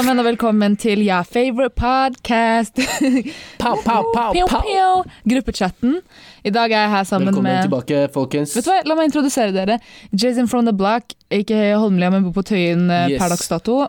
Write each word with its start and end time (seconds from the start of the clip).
sammen, 0.00 0.20
og 0.22 0.24
velkommen 0.24 0.76
til 0.80 1.02
Ja 1.04 1.18
Favorite 1.28 1.74
Podcast. 1.76 2.78
Pow, 3.60 3.76
pow, 3.84 4.06
pow, 4.14 4.32
Pjo, 4.32 4.46
pow. 4.48 5.02
Gruppechatten. 5.28 5.98
I 6.44 6.52
dag 6.54 6.72
er 6.72 6.86
jeg 6.86 6.92
her 6.94 7.04
sammen 7.04 7.28
Velkommen 7.28 7.50
med 7.52 7.66
tilbake, 7.66 7.98
folkens. 8.14 8.54
Vet 8.56 8.64
du 8.64 8.70
hva, 8.72 8.78
La 8.88 8.96
meg 8.96 9.10
introdusere 9.10 9.52
dere. 9.52 9.76
Jason 10.16 10.48
from 10.48 10.64
the 10.64 10.72
Black, 10.72 11.12
ikke 11.28 11.58
Holmlia, 11.76 12.08
men 12.14 12.24
bor 12.24 12.32
på 12.38 12.46
Tøyen 12.48 12.86
eh, 12.88 13.10
Yes. 13.12 13.20
per 13.20 13.34
dags 13.34 13.50
dato. 13.52 13.80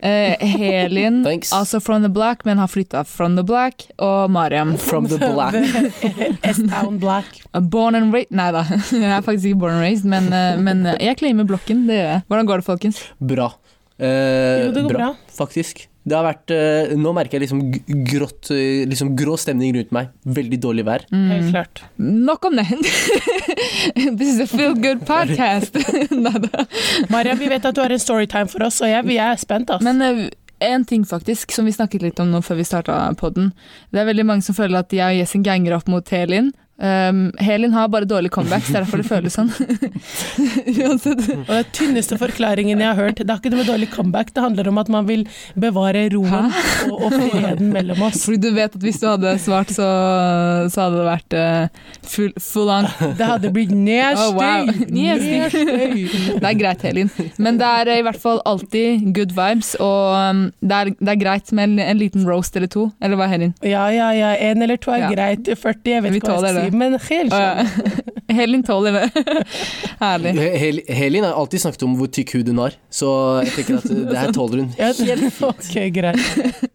Uh, 0.00 0.36
Helin, 0.40 1.18
altså 1.58 1.80
from 1.82 2.04
the 2.06 2.12
Black, 2.14 2.44
men 2.46 2.62
har 2.62 2.70
flytta 2.70 3.02
from 3.04 3.34
the 3.36 3.42
Black, 3.44 3.88
Og 3.98 4.30
Mariam. 4.30 4.76
From 4.78 5.08
the 5.10 5.18
black. 5.18 5.58
S-Town 6.46 7.00
Black. 7.02 7.42
Born 7.74 7.98
and 7.98 8.14
raised 8.14 8.30
Nei 8.32 8.52
da, 8.54 8.62
jeg 8.70 9.10
er 9.10 9.26
faktisk 9.26 9.50
ikke 9.50 9.64
born 9.66 9.80
and 9.80 9.82
raised, 9.88 10.06
men, 10.06 10.30
uh, 10.30 10.54
men 10.62 10.86
jeg 11.00 11.18
claimer 11.18 11.48
blokken. 11.50 11.88
Det 11.90 11.98
gjør 11.98 12.08
jeg. 12.14 12.22
Hvordan 12.30 12.52
går 12.52 12.62
det, 12.62 12.68
folkens? 12.70 13.02
Bra. 13.18 13.50
Eh, 14.00 14.64
Jo, 14.66 14.72
det 14.72 14.82
går 14.86 14.94
bra. 14.96 15.08
Faktisk. 15.36 15.86
Det 16.00 16.16
har 16.16 16.24
vært 16.24 16.50
eh, 16.56 16.94
Nå 16.96 17.10
merker 17.12 17.36
jeg 17.36 17.42
liksom 17.44 17.58
grått 18.08 18.48
eh, 18.56 18.86
Liksom 18.88 19.10
grå 19.18 19.34
stemning 19.38 19.74
rundt 19.76 19.90
meg. 19.92 20.08
Veldig 20.24 20.58
dårlig 20.64 20.84
vær. 20.88 21.04
Helt 21.12 21.44
Mm. 21.44 21.50
klart. 21.52 21.82
Nok 22.00 22.44
om 22.48 22.56
det. 22.56 22.64
This 24.18 24.28
is 24.34 24.40
a 24.40 24.46
feel 24.46 24.74
good 24.74 25.04
podcast. 25.12 25.76
Maria, 27.12 27.34
vi 27.34 27.48
vet 27.52 27.64
at 27.68 27.74
du 27.76 27.82
har 27.82 27.92
en 27.92 28.00
storytime 28.02 28.48
for 28.50 28.64
oss, 28.66 28.80
og 28.82 28.88
jeg, 28.90 29.04
vi 29.08 29.18
er 29.20 29.36
spent. 29.40 29.70
Altså. 29.70 29.84
Men 29.92 30.02
eh, 30.02 30.30
en 30.72 30.84
ting 30.88 31.04
faktisk, 31.08 31.52
som 31.52 31.64
vi 31.68 31.72
snakket 31.76 32.02
litt 32.04 32.20
om 32.20 32.30
nå 32.32 32.40
før 32.44 32.58
vi 32.60 32.66
starta 32.68 32.98
podden. 33.20 33.52
Det 33.92 34.00
er 34.02 34.08
veldig 34.10 34.26
mange 34.28 34.44
som 34.46 34.56
føler 34.56 34.82
at 34.82 34.92
jeg 34.96 35.04
og 35.14 35.20
Jessin 35.22 35.44
ganger 35.46 35.76
opp 35.78 35.88
mot 35.88 36.08
Helin. 36.12 36.50
Um, 36.80 37.26
Helin 37.36 37.74
har 37.76 37.90
bare 37.92 38.06
dårlige 38.08 38.32
comebacks, 38.32 38.70
det 38.72 38.78
er 38.78 38.84
derfor 38.86 39.02
det 39.02 39.08
føles 39.10 39.34
sånn. 39.36 39.50
Uansett. 40.80 41.20
og 41.28 41.50
den 41.50 41.66
tynneste 41.76 42.16
forklaringen 42.20 42.80
jeg 42.80 42.88
har 42.88 42.96
hørt, 42.96 43.20
det 43.20 43.28
har 43.28 43.40
ikke 43.42 43.52
noe 43.52 43.60
med 43.60 43.68
dårlig 43.68 43.88
comeback, 43.92 44.30
det 44.32 44.44
handler 44.44 44.70
om 44.70 44.80
at 44.80 44.88
man 44.92 45.08
vil 45.08 45.26
bevare 45.60 46.06
roen 46.14 46.48
og, 46.88 46.94
og 46.96 47.12
freden 47.18 47.68
mellom 47.74 48.00
oss. 48.08 48.22
Fordi 48.24 48.40
du 48.46 48.48
vet 48.56 48.76
at 48.78 48.84
hvis 48.86 49.00
du 49.02 49.06
hadde 49.10 49.34
svart, 49.42 49.72
så, 49.76 49.88
så 50.72 50.86
hadde 50.86 51.02
det 51.02 51.06
vært 51.10 51.36
uh, 51.36 51.84
full, 52.14 52.32
full 52.40 52.72
on. 52.72 52.88
Det 53.18 53.28
hadde 53.28 53.52
blitt 53.54 53.74
nedstøy! 53.76 54.24
Oh, 54.30 54.40
wow. 54.40 54.72
Nedstøy. 54.88 56.08
Det 56.40 56.48
er 56.48 56.58
greit, 56.62 56.86
Helin. 56.88 57.12
Men 57.36 57.60
det 57.60 57.68
er 57.82 57.92
i 57.98 58.00
hvert 58.06 58.20
fall 58.22 58.40
alltid 58.48 59.04
good 59.16 59.36
vibes, 59.36 59.74
og 59.84 60.16
um, 60.16 60.42
det, 60.64 60.80
er, 60.80 60.94
det 60.96 61.14
er 61.14 61.20
greit 61.26 61.52
med 61.56 61.68
en, 61.74 61.78
en 61.90 62.00
liten 62.00 62.24
roast 62.28 62.56
eller 62.56 62.70
to. 62.72 62.88
Eller 63.04 63.20
hva, 63.20 63.28
Helin? 63.30 63.52
Ja, 63.66 63.84
ja, 63.92 64.10
ja. 64.16 64.32
En 64.50 64.64
eller 64.64 64.80
to 64.80 64.94
er 64.96 65.04
Ja. 65.04 65.12
greit. 65.12 65.48
40, 65.60 65.90
jeg 65.90 66.02
vet 66.04 66.16
ikke 66.18 66.28
hva 66.30 66.36
jeg 66.40 66.54
skal 66.54 66.58
det. 66.69 66.69
Si. 66.70 66.76
Men 66.78 66.98
ja. 67.30 67.66
Helin 68.40 68.62
tåler 68.62 68.92
det. 68.94 69.24
Herlig. 70.00 70.34
Hel 70.38 70.80
Helin 70.88 71.24
har 71.26 71.34
alltid 71.34 71.64
snakket 71.64 71.82
om 71.82 71.96
hvor 71.98 72.10
tykk 72.14 72.36
hud 72.36 72.50
hun 72.52 72.60
har, 72.62 72.76
så 72.90 73.10
jeg 73.42 73.54
tenker 73.56 73.80
at 73.80 73.88
eh, 73.90 74.04
det 74.06 74.18
her 74.20 74.34
tåler 74.36 74.62
hun. 74.62 74.70
Ja, 74.78 74.90
ok, 75.50 75.74
greit. 75.94 76.22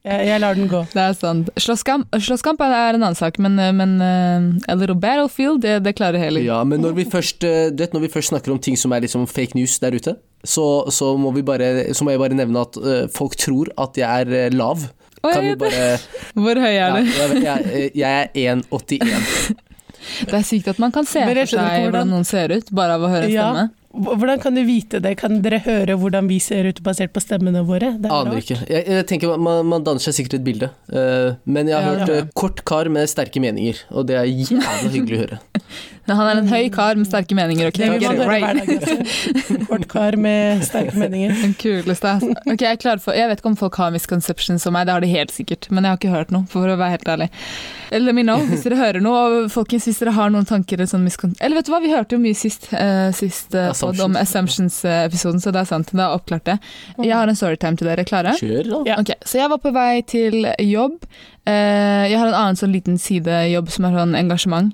Jeg, 0.03 0.27
jeg 0.29 0.41
lar 0.43 0.59
den 0.59 0.69
gå. 0.71 0.83
Det 0.91 1.02
er 1.02 1.15
sant. 1.17 1.49
Slåsskamp, 1.59 2.11
slåsskamp 2.19 2.61
er 2.65 2.97
en 2.97 3.02
annen 3.02 3.17
sak, 3.17 3.39
men, 3.41 3.55
men 3.79 3.95
uh, 4.03 4.71
a 4.71 4.75
little 4.77 4.97
battlefield, 4.99 5.63
det, 5.63 5.79
det 5.87 5.95
klarer 5.97 6.19
Helin. 6.21 6.45
Ja, 6.45 6.61
men 6.67 6.83
når 6.83 6.99
vi 6.99 7.07
først, 7.09 7.47
eh, 7.47 7.71
du 7.71 7.83
vet, 7.83 7.95
når 7.95 8.07
vi 8.07 8.13
først 8.13 8.33
snakker 8.33 8.53
om 8.53 8.59
ting 8.59 8.77
som 8.80 8.93
er 8.95 9.05
liksom 9.05 9.27
fake 9.31 9.57
news 9.57 9.80
der 9.80 9.95
ute, 9.95 10.17
så, 10.45 10.85
så, 10.93 11.15
må, 11.17 11.31
vi 11.31 11.41
bare, 11.45 11.93
så 11.93 12.05
må 12.05 12.13
jeg 12.13 12.21
bare 12.21 12.37
nevne 12.37 12.61
at 12.67 12.77
eh, 12.77 13.03
folk 13.13 13.37
tror 13.41 13.71
at 13.81 13.97
jeg 13.97 14.25
er 14.25 14.45
eh, 14.45 14.53
lav. 14.53 14.87
Kan 15.25 15.41
vi 15.41 15.55
bare 15.57 15.95
Hvor 16.37 16.59
høy 16.61 16.69
er 16.69 16.75
ja, 16.75 16.89
du? 17.02 17.07
jeg, 17.41 17.63
jeg, 17.65 17.91
jeg 17.97 18.27
er 18.45 18.59
1,81. 18.61 19.55
Det 20.25 20.34
er 20.34 20.45
sykt 20.45 20.67
at 20.67 20.80
man 20.80 20.92
kan 20.92 21.06
se 21.06 21.20
for 21.23 21.34
seg 21.45 21.59
hvordan 21.59 21.89
hvordan- 21.89 22.09
noen 22.14 22.25
ser 22.25 22.52
ut, 22.52 22.70
bare 22.71 22.93
av 22.99 23.02
å 23.02 23.10
høre 23.10 23.26
en 23.26 23.32
Ja. 23.32 23.49
stemme. 23.54 23.70
Hvordan 23.95 24.42
kan 24.43 24.54
du 24.54 24.60
vite 24.66 24.99
det? 25.02 25.14
Kan 25.17 25.42
dere 25.42 25.58
høre 25.64 25.95
hvordan 25.98 26.27
vi 26.27 26.38
ser 26.43 26.66
ut 26.67 26.82
basert 26.83 27.14
på 27.16 27.21
stemmene 27.23 27.61
våre? 27.66 27.93
Det 27.98 28.10
er 28.11 28.14
Aner 28.14 28.33
rart. 28.33 28.44
ikke. 28.44 28.67
Jeg, 28.67 28.86
jeg 28.88 29.05
tenker 29.08 29.38
man, 29.39 29.65
man 29.65 29.83
danner 29.86 29.99
seg 30.04 30.14
sikkert 30.17 30.33
et 30.33 30.44
bilde. 30.44 30.70
Uh, 30.92 31.36
men 31.45 31.67
jeg 31.71 31.80
har 31.82 31.94
Ja. 31.94 32.05
hørt 32.05 32.10
eh, 32.10 32.27
kort 32.36 32.65
kar 32.65 32.89
med 32.89 33.08
sterke 33.08 33.39
meninger, 33.39 33.80
og 33.92 34.08
det 34.08 34.17
er 34.17 34.26
jævla 34.26 34.92
hyggelig 34.92 35.15
å 35.15 35.21
høre. 35.23 35.39
Men 36.05 36.20
Han 36.20 36.27
er 36.30 36.39
en 36.42 36.49
høy 36.52 36.67
kar 36.73 36.98
med 36.99 37.08
sterke 37.10 37.36
meninger. 37.38 37.71
ok? 37.71 37.80
Det 37.82 37.89
vil 37.95 38.04
man 38.05 38.20
høre 38.21 38.39
hver 38.43 38.60
dag. 38.60 38.70
Altså. 38.76 39.66
Kort 39.70 39.88
kar 39.89 40.17
med 40.21 40.61
sterke 40.67 40.93
meninger. 41.02 41.33
Den 41.42 41.55
kuleste. 41.58 42.14
Ok, 42.45 42.61
jeg, 42.61 42.71
er 42.76 42.82
klar 42.82 43.02
for, 43.02 43.17
jeg 43.17 43.30
vet 43.32 43.42
ikke 43.42 43.52
om 43.52 43.58
folk 43.58 43.80
har 43.82 43.93
misconceptions 43.95 44.67
om 44.70 44.76
meg, 44.77 44.86
det 44.86 44.95
har 44.95 45.05
de 45.05 45.10
helt 45.10 45.33
sikkert. 45.33 45.70
Men 45.71 45.88
jeg 45.88 45.95
har 45.95 46.02
ikke 46.02 46.14
hørt 46.14 46.33
noe, 46.36 46.45
for 46.52 46.70
å 46.70 46.77
være 46.77 46.98
helt 46.98 47.11
ærlig. 47.15 47.30
Let 47.95 48.17
me 48.17 48.26
know 48.26 48.42
hvis 48.49 48.65
dere 48.65 48.77
hører 48.80 49.02
noe. 49.04 49.23
Og 49.26 49.52
folkens, 49.54 49.88
hvis 49.89 50.02
dere 50.04 50.14
har 50.17 50.33
noen 50.33 50.45
tanker 50.49 50.77
eller 50.77 50.89
sånn 50.92 51.05
miscon... 51.05 51.33
Eller 51.42 51.60
vet 51.60 51.70
du 51.70 51.73
hva, 51.73 51.82
vi 51.83 51.94
hørte 51.94 52.17
jo 52.17 52.21
mye 52.21 52.38
sist, 52.38 52.70
uh, 52.76 53.10
sist 53.15 53.58
uh, 53.58 53.71
om 54.05 54.17
Assumptions-episoden, 54.20 55.42
så 55.42 55.54
det 55.55 55.64
er 55.64 55.71
sant. 55.71 55.94
Det 55.94 56.05
er 56.05 56.14
oppklart 56.14 56.45
det. 56.52 56.60
Jeg 57.02 57.15
har 57.15 57.32
en 57.32 57.39
storytime 57.39 57.82
til 57.82 57.89
dere. 57.89 58.05
Klare? 58.05 58.36
Kjør, 58.38 58.70
da. 58.70 58.83
Ja. 58.92 58.99
Ok, 59.02 59.15
Så 59.26 59.42
jeg 59.42 59.49
var 59.49 59.61
på 59.64 59.73
vei 59.73 60.04
til 60.05 60.45
jobb. 60.61 61.02
Uh, 61.45 62.05
jeg 62.10 62.17
har 62.17 62.30
en 62.30 62.38
annen 62.38 62.61
sånn 62.61 62.73
liten 62.73 63.02
sidejobb 63.02 63.73
som 63.73 63.89
er 63.89 63.99
sånn 63.99 64.15
engasjement. 64.17 64.73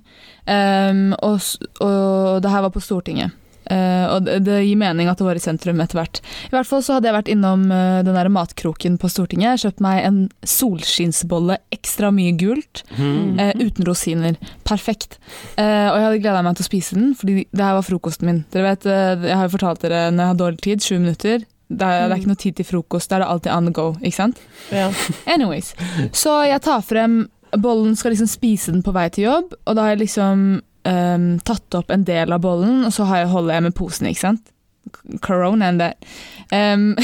Em, 0.50 1.12
og, 1.22 1.40
og 1.85 2.41
det 2.41 2.50
her 2.52 2.62
var 2.66 2.74
på 2.74 2.81
Stortinget. 2.84 3.38
Uh, 3.72 4.18
og 4.18 4.25
det, 4.25 4.40
det 4.44 4.56
gir 4.66 4.75
mening 4.75 5.07
at 5.07 5.19
det 5.22 5.24
var 5.24 5.38
i 5.38 5.40
sentrum 5.40 5.79
etter 5.79 5.96
hvert. 6.00 6.18
I 6.50 6.56
hvert 6.56 6.68
fall 6.68 6.81
så 6.84 6.96
hadde 6.97 7.07
jeg 7.07 7.16
vært 7.16 7.29
innom 7.31 7.62
uh, 7.72 8.02
den 8.03 8.18
der 8.18 8.28
matkroken 8.34 8.97
på 9.00 9.07
Stortinget. 9.13 9.62
Kjøpt 9.62 9.84
meg 9.85 10.02
en 10.03 10.18
solskinnsbolle, 10.44 11.59
ekstra 11.72 12.09
mye 12.12 12.34
gult, 12.41 12.81
Mm. 12.97 13.38
uh, 13.40 13.53
uten 13.62 13.85
rosiner. 13.88 14.35
Perfekt. 14.68 15.19
Eh, 15.56 15.88
og 15.88 15.96
jeg 15.97 16.03
hadde 16.07 16.19
gleda 16.24 16.41
meg 16.44 16.58
til 16.58 16.66
å 16.66 16.69
spise 16.72 16.96
den, 16.97 17.13
fordi 17.16 17.46
det 17.52 17.63
her 17.63 17.78
var 17.78 17.85
frokosten 17.88 18.28
min. 18.28 18.44
Dere 18.52 18.72
vet, 18.73 18.85
Jeg 18.85 19.35
har 19.38 19.47
jo 19.47 19.53
fortalt 19.58 19.81
dere 19.85 20.02
når 20.12 20.23
jeg 20.23 20.31
har 20.34 20.40
dårlig 20.41 20.62
tid, 20.66 20.81
sju 20.84 20.97
minutter. 21.00 21.46
Det 21.72 21.88
er, 21.88 22.08
det 22.09 22.16
er 22.18 22.19
ikke 22.19 22.31
noe 22.34 22.41
tid 22.44 22.56
til 22.59 22.66
frokost, 22.68 23.09
da 23.09 23.16
er 23.16 23.23
det 23.23 23.29
alltid 23.31 23.52
on 23.56 23.66
the 23.69 23.72
go. 23.72 23.85
ikke 24.02 24.18
sant? 24.18 24.41
Ja. 24.72 24.90
Anyways, 25.31 25.73
så 26.12 26.41
jeg 26.50 26.59
tar 26.66 26.81
frem 26.84 27.22
bollen, 27.57 27.95
skal 27.95 28.13
liksom 28.13 28.29
spise 28.31 28.72
den 28.72 28.84
på 28.85 28.94
vei 28.95 29.09
til 29.13 29.28
jobb, 29.28 29.56
og 29.66 29.75
da 29.75 29.85
har 29.85 29.95
jeg 29.95 30.06
liksom 30.06 30.45
um, 30.62 31.28
tatt 31.47 31.78
opp 31.79 31.91
en 31.91 32.07
del 32.07 32.34
av 32.34 32.44
bollen, 32.44 32.85
og 32.88 32.95
så 32.95 33.07
har 33.09 33.23
jeg, 33.23 33.34
holder 33.34 33.57
jeg 33.57 33.67
med 33.67 33.78
posen, 33.78 34.09
ikke 34.12 34.25
sant? 34.28 34.51
Corona 35.22 35.67
and 35.69 35.79
that. 35.81 36.06
Ehm, 36.51 36.95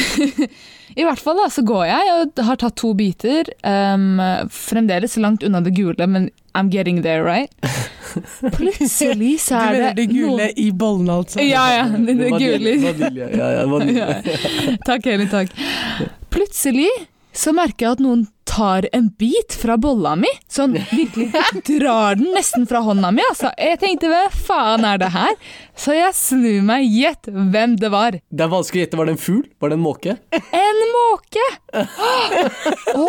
I 0.98 1.04
hvert 1.06 1.22
fall 1.22 1.38
da, 1.38 1.46
så 1.54 1.62
går 1.62 1.84
jeg 1.86 2.14
og 2.16 2.40
har 2.48 2.58
tatt 2.58 2.78
to 2.80 2.94
biter, 2.98 3.52
Um, 3.68 4.18
fremdeles 4.50 5.18
langt 5.20 5.44
unna 5.44 5.60
det 5.62 5.76
gule, 5.78 6.08
men 6.08 6.30
I'm 6.58 6.72
getting 6.74 7.04
there, 7.04 7.22
right? 7.24 7.52
Plutselig 8.58 9.42
så 9.44 9.60
er 9.60 9.74
det 9.74 9.78
Du 9.78 9.84
mener 9.84 9.94
det 9.94 10.06
gule 10.10 10.30
gule 10.30 10.48
i 10.56 10.72
bollen, 10.72 11.10
altså? 11.10 11.44
Ja, 11.44 11.66
ja, 11.76 11.84
det, 11.92 12.16
det 12.18 12.32
gule. 12.32 12.74
Vanilje. 12.82 13.28
Ja, 13.38 13.52
ja, 13.60 13.66
vanilje. 13.70 14.08
Takk, 14.90 15.06
Elin, 15.06 15.30
takk. 15.30 15.54
Plutselig 16.34 16.90
så 17.36 17.54
merker 17.54 17.86
jeg 17.86 17.98
at 18.00 18.02
noen 18.02 18.26
tar 18.48 18.88
en 18.96 19.10
bit 19.20 19.56
fra 19.62 19.78
bolla 19.78 20.16
mi. 20.20 20.32
Sånn 20.52 20.78
virkelig 20.90 21.30
drar 21.70 22.18
den 22.20 22.32
nesten 22.36 22.68
fra 22.70 22.82
hånda 22.86 23.12
mi, 23.14 23.24
altså. 23.30 23.52
Jeg 23.60 23.82
tenkte 23.84 24.12
hva 24.12 24.26
faen 24.34 24.88
er 24.88 25.02
det 25.02 25.12
her? 25.14 25.36
Så 25.78 25.94
jeg 25.94 26.14
snur 26.18 26.64
meg, 26.66 26.88
gjett 26.90 27.30
hvem 27.30 27.76
det 27.80 27.92
var. 27.94 28.18
Det 28.28 28.44
er 28.46 28.50
vanskelig 28.52 28.82
å 28.82 28.86
gjette. 28.86 28.98
Var 29.00 29.10
det 29.10 29.14
en 29.14 29.22
fugl? 29.22 29.44
Var 29.62 29.70
det 29.72 29.78
en 29.78 29.84
måke? 29.84 30.16
En 30.58 30.80
måke! 30.94 31.46
Å, 32.98 33.06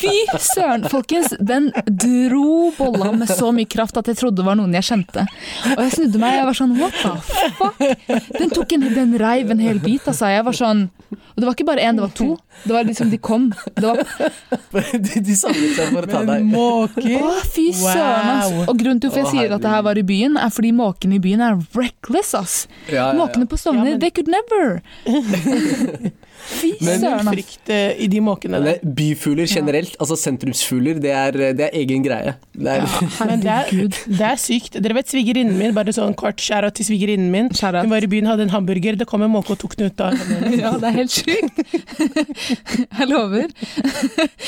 fy 0.00 0.14
søren. 0.42 0.86
Folkens, 0.90 1.34
den 1.38 1.70
dro 1.86 2.72
bolla 2.78 3.12
med 3.14 3.30
så 3.30 3.52
mye 3.54 3.68
kraft 3.70 3.98
at 4.00 4.10
jeg 4.10 4.18
trodde 4.18 4.42
det 4.42 4.46
var 4.48 4.58
noen 4.58 4.74
jeg 4.76 4.86
kjente. 4.88 5.24
Og 5.76 5.82
jeg 5.84 5.94
snudde 5.94 6.20
meg, 6.22 6.36
jeg 6.40 6.48
var 6.48 6.58
sånn 6.58 6.74
what 6.78 6.98
the 6.98 7.14
fuck? 7.58 7.80
Den 8.38 8.52
tok 8.54 8.74
en, 8.76 8.88
den 8.94 9.14
reiv 9.20 9.54
en 9.54 9.62
hel 9.62 9.78
bit, 9.82 10.06
altså. 10.10 10.30
Jeg 10.32 10.44
var 10.46 10.56
sånn 10.58 10.84
Og 11.08 11.38
det 11.38 11.46
var 11.46 11.54
ikke 11.54 11.66
bare 11.68 11.84
én, 11.86 11.96
det 11.98 12.02
var 12.04 12.12
to. 12.18 12.32
Det 12.64 12.74
var 12.74 12.86
liksom, 12.88 13.10
de 13.14 13.18
kom. 13.22 13.48
Det 13.78 13.86
var 13.86 14.02
de, 15.06 15.22
de 15.22 15.36
samlet 15.38 15.76
seg 15.78 15.92
for 15.94 16.02
å 16.02 16.10
ta 16.10 16.24
deg. 16.26 16.46
måker 16.50 17.22
Å, 17.22 17.32
fy 17.54 17.68
søren. 17.78 18.42
Wow. 18.42 18.64
Og 18.72 18.80
grunnen 18.82 19.00
til 19.02 19.12
hvorfor 19.12 19.22
jeg 19.22 19.30
sier 19.36 19.54
at 19.54 19.62
det 19.64 19.70
her 19.72 19.84
var 19.86 20.00
i 20.00 20.04
byen, 20.08 20.34
er 20.40 20.50
fordi 20.54 20.74
måkene 20.76 21.18
i 21.18 21.22
byen 21.22 21.44
er 21.46 21.58
reckless, 21.78 22.07
ass. 22.16 22.66
Ja, 22.88 22.94
ja, 22.94 23.06
ja. 23.12 23.12
Måkene 23.18 23.46
på 23.46 23.56
Stovner, 23.58 23.84
Ja, 23.84 23.90
men- 23.90 24.00
they 24.00 24.10
could 24.10 24.28
never. 24.28 24.80
Fy 26.48 26.68
Men- 26.80 27.00
søren, 27.02 27.26
ass. 27.28 27.34
frykt 27.34 27.68
eh, 27.68 27.98
i 28.00 28.06
de 28.08 28.20
måkene 28.24 28.60
der. 28.64 28.78
byfugler 28.82 29.44
generelt, 29.50 29.96
altså 30.00 30.16
sentrumsfugler, 30.16 30.94
det 31.02 31.10
er, 31.10 31.32
det 31.52 31.60
er 31.66 31.70
egen 31.76 32.02
greie. 32.06 32.34
Det 32.56 32.72
er, 32.78 32.86
Men 33.28 33.40
det 33.42 33.50
er, 33.52 33.90
det 34.06 34.20
er 34.30 34.36
sykt. 34.40 34.78
Dere 34.80 34.94
vet 34.96 35.10
svigerinnen 35.10 35.58
min, 35.58 35.74
bare 35.76 35.92
sånn 35.92 36.14
kort 36.16 36.40
skjæra 36.40 36.70
til 36.72 36.86
svigerinnen 36.88 37.28
min. 37.34 37.50
Kjære. 37.52 37.82
Hun 37.84 37.90
var 37.92 38.06
i 38.06 38.08
byen, 38.08 38.26
hadde 38.30 38.46
en 38.46 38.54
hamburger, 38.54 38.96
det 38.96 39.06
kom 39.10 39.22
en 39.26 39.30
måke 39.34 39.52
og 39.52 39.58
tok 39.60 39.76
den 39.76 39.90
ut 39.90 40.00
av 40.00 40.14
henne. 40.16 40.54
Ja, 40.62 40.72
det 40.80 40.88
er 40.88 40.96
helt 40.96 41.12
sjukt. 41.12 41.60
Jeg 42.98 43.08
lover. 43.10 43.52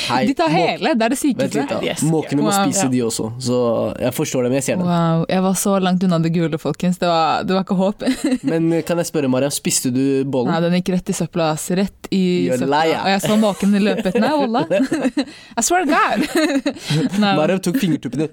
Hei, 0.09 0.25
De 0.27 0.33
tar 0.33 0.49
måk- 0.49 0.57
hele, 0.57 0.95
det 0.97 1.05
er 1.05 1.13
det 1.13 1.19
sykeste. 1.21 1.67
litt. 1.67 1.85
Yes. 1.91 2.01
Måkene 2.07 2.41
må 2.41 2.49
Wow. 2.49 2.65
spise, 2.65 2.87
Ja. 2.87 2.89
de 2.95 3.03
også. 3.05 3.29
Så 3.39 3.61
jeg 4.01 4.13
forstår 4.17 4.43
dem, 4.47 4.53
jeg 4.57 4.63
ser 4.63 4.75
dem. 4.81 4.87
Wow, 4.89 5.25
jeg 5.29 5.41
var 5.45 5.53
så 5.59 5.77
langt 5.79 6.03
unna 6.03 6.17
det 6.19 6.33
gule, 6.33 6.57
folkens. 6.59 6.97
Det 6.97 7.07
var, 7.07 7.43
det 7.51 7.57
var 7.57 7.65
ikke 7.67 7.77
håp. 7.79 8.05
Men 8.51 8.71
kan 8.87 9.01
jeg 9.03 9.09
spørre, 9.11 9.29
Maria, 9.31 9.51
spiste 9.53 9.91
du 9.93 10.01
bollen? 10.31 10.49
Nei, 10.53 10.61
den 10.63 10.77
gikk 10.79 10.93
rett 10.95 11.11
i 11.11 11.17
søpla, 11.17 11.51
ass. 11.57 11.67
Rett 11.77 12.09
i 12.15 12.21
You're 12.47 12.57
søpla. 12.63 12.81
liar. 12.87 13.03
Og 13.03 13.11
jeg 13.13 13.21
så 13.27 13.37
måken 13.43 13.77
løpe 13.83 14.07
etter 14.09 14.23
meg, 14.23 14.33
Ola. 14.47 14.65
I 15.59 15.65
swear 15.67 15.85
to 15.85 15.91
God. 15.91 16.25
Nei, 17.21 17.35
Maria 17.37 17.59
tok 17.67 17.77
fingertuppene. 17.83 18.31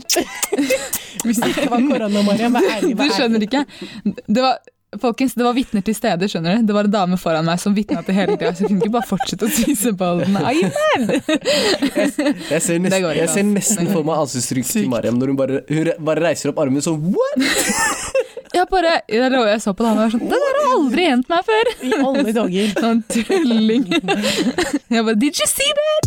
Hvis 1.27 1.43
det 1.43 1.53
ikke 1.53 1.69
var 1.75 1.85
korona, 1.93 2.25
Mariam, 2.27 2.55
vær 2.57 2.73
ærlig. 2.79 2.95
du 2.95 2.99
Vær 3.03 3.09
ærlig. 3.11 3.21
skjønner 3.21 3.49
ikke. 3.51 3.65
Det 4.27 4.45
var 4.49 4.59
Folkens, 5.03 5.35
det 5.37 5.45
var 5.45 5.53
vitner 5.53 5.83
til 5.85 5.93
stede, 5.93 6.25
skjønner 6.33 6.55
du. 6.57 6.63
Det 6.71 6.73
var 6.73 6.87
en 6.89 6.93
dame 6.95 7.17
foran 7.21 7.45
meg 7.45 7.59
som 7.61 7.75
vitna 7.77 8.01
til 8.07 8.17
hele 8.17 8.39
tida, 8.41 8.55
så 8.57 8.63
jeg 8.65 8.71
kunne 8.71 8.87
ikke 8.87 8.95
bare 8.95 9.05
fortsette 9.11 9.45
å 9.45 9.51
spise 9.53 9.91
bollen. 10.01 10.39
Ai, 10.41 10.55
Jeg 10.65 12.63
ser, 12.65 12.81
nesten, 12.81 13.05
jeg 13.19 13.29
ser 13.29 13.45
nesten 13.51 13.91
for 13.93 14.07
meg 14.09 14.23
ansiktsuttrykket 14.23 14.73
til 14.79 14.89
Mariam 14.89 15.21
når 15.21 15.35
hun 15.35 15.39
bare, 15.43 15.61
hun 15.69 15.91
bare 16.09 16.25
reiser 16.31 16.55
opp 16.55 16.63
armen 16.65 16.81
sånn 16.89 17.05
What?! 17.05 18.08
Jeg 18.59 18.67
bare, 18.73 18.93
jeg, 19.07 19.31
lå- 19.31 19.45
jeg 19.47 19.61
så 19.63 19.73
på 19.77 19.85
det, 19.85 19.91
han 19.93 19.99
var 20.01 20.13
sånn 20.15 20.25
Det 20.31 20.39
der 20.43 20.57
har 20.59 20.71
aldri 20.75 21.05
hendt 21.07 21.29
meg 21.31 21.45
før! 21.47 21.71
I 21.87 21.93
alle 22.03 22.33
dager. 22.35 22.73
Sånn 22.83 23.03
tulling. 23.13 23.85
Jeg 24.91 25.05
bare 25.07 25.19
Did 25.21 25.39
you 25.39 25.47
see 25.47 25.71
that? 25.79 26.03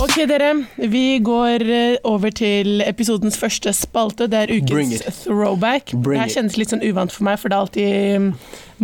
Ok, 0.00 0.14
dere. 0.30 0.52
Vi 0.92 1.02
går 1.24 1.64
eh, 1.66 1.96
over 2.08 2.32
til 2.36 2.80
episodens 2.86 3.36
første 3.40 3.72
spalte. 3.76 4.28
Det 4.30 4.38
er 4.46 4.52
Bring 4.70 4.88
ukens 4.94 5.02
it. 5.02 5.20
throwback. 5.26 5.92
Bring 5.92 6.16
det 6.16 6.24
her 6.28 6.34
kjennes 6.38 6.56
litt 6.60 6.72
sånn 6.72 6.84
uvant 6.86 7.12
for 7.12 7.26
meg, 7.28 7.40
for 7.42 7.52
det 7.52 7.56
er 7.58 7.64
alltid 7.66 7.90
mm, 8.24 8.30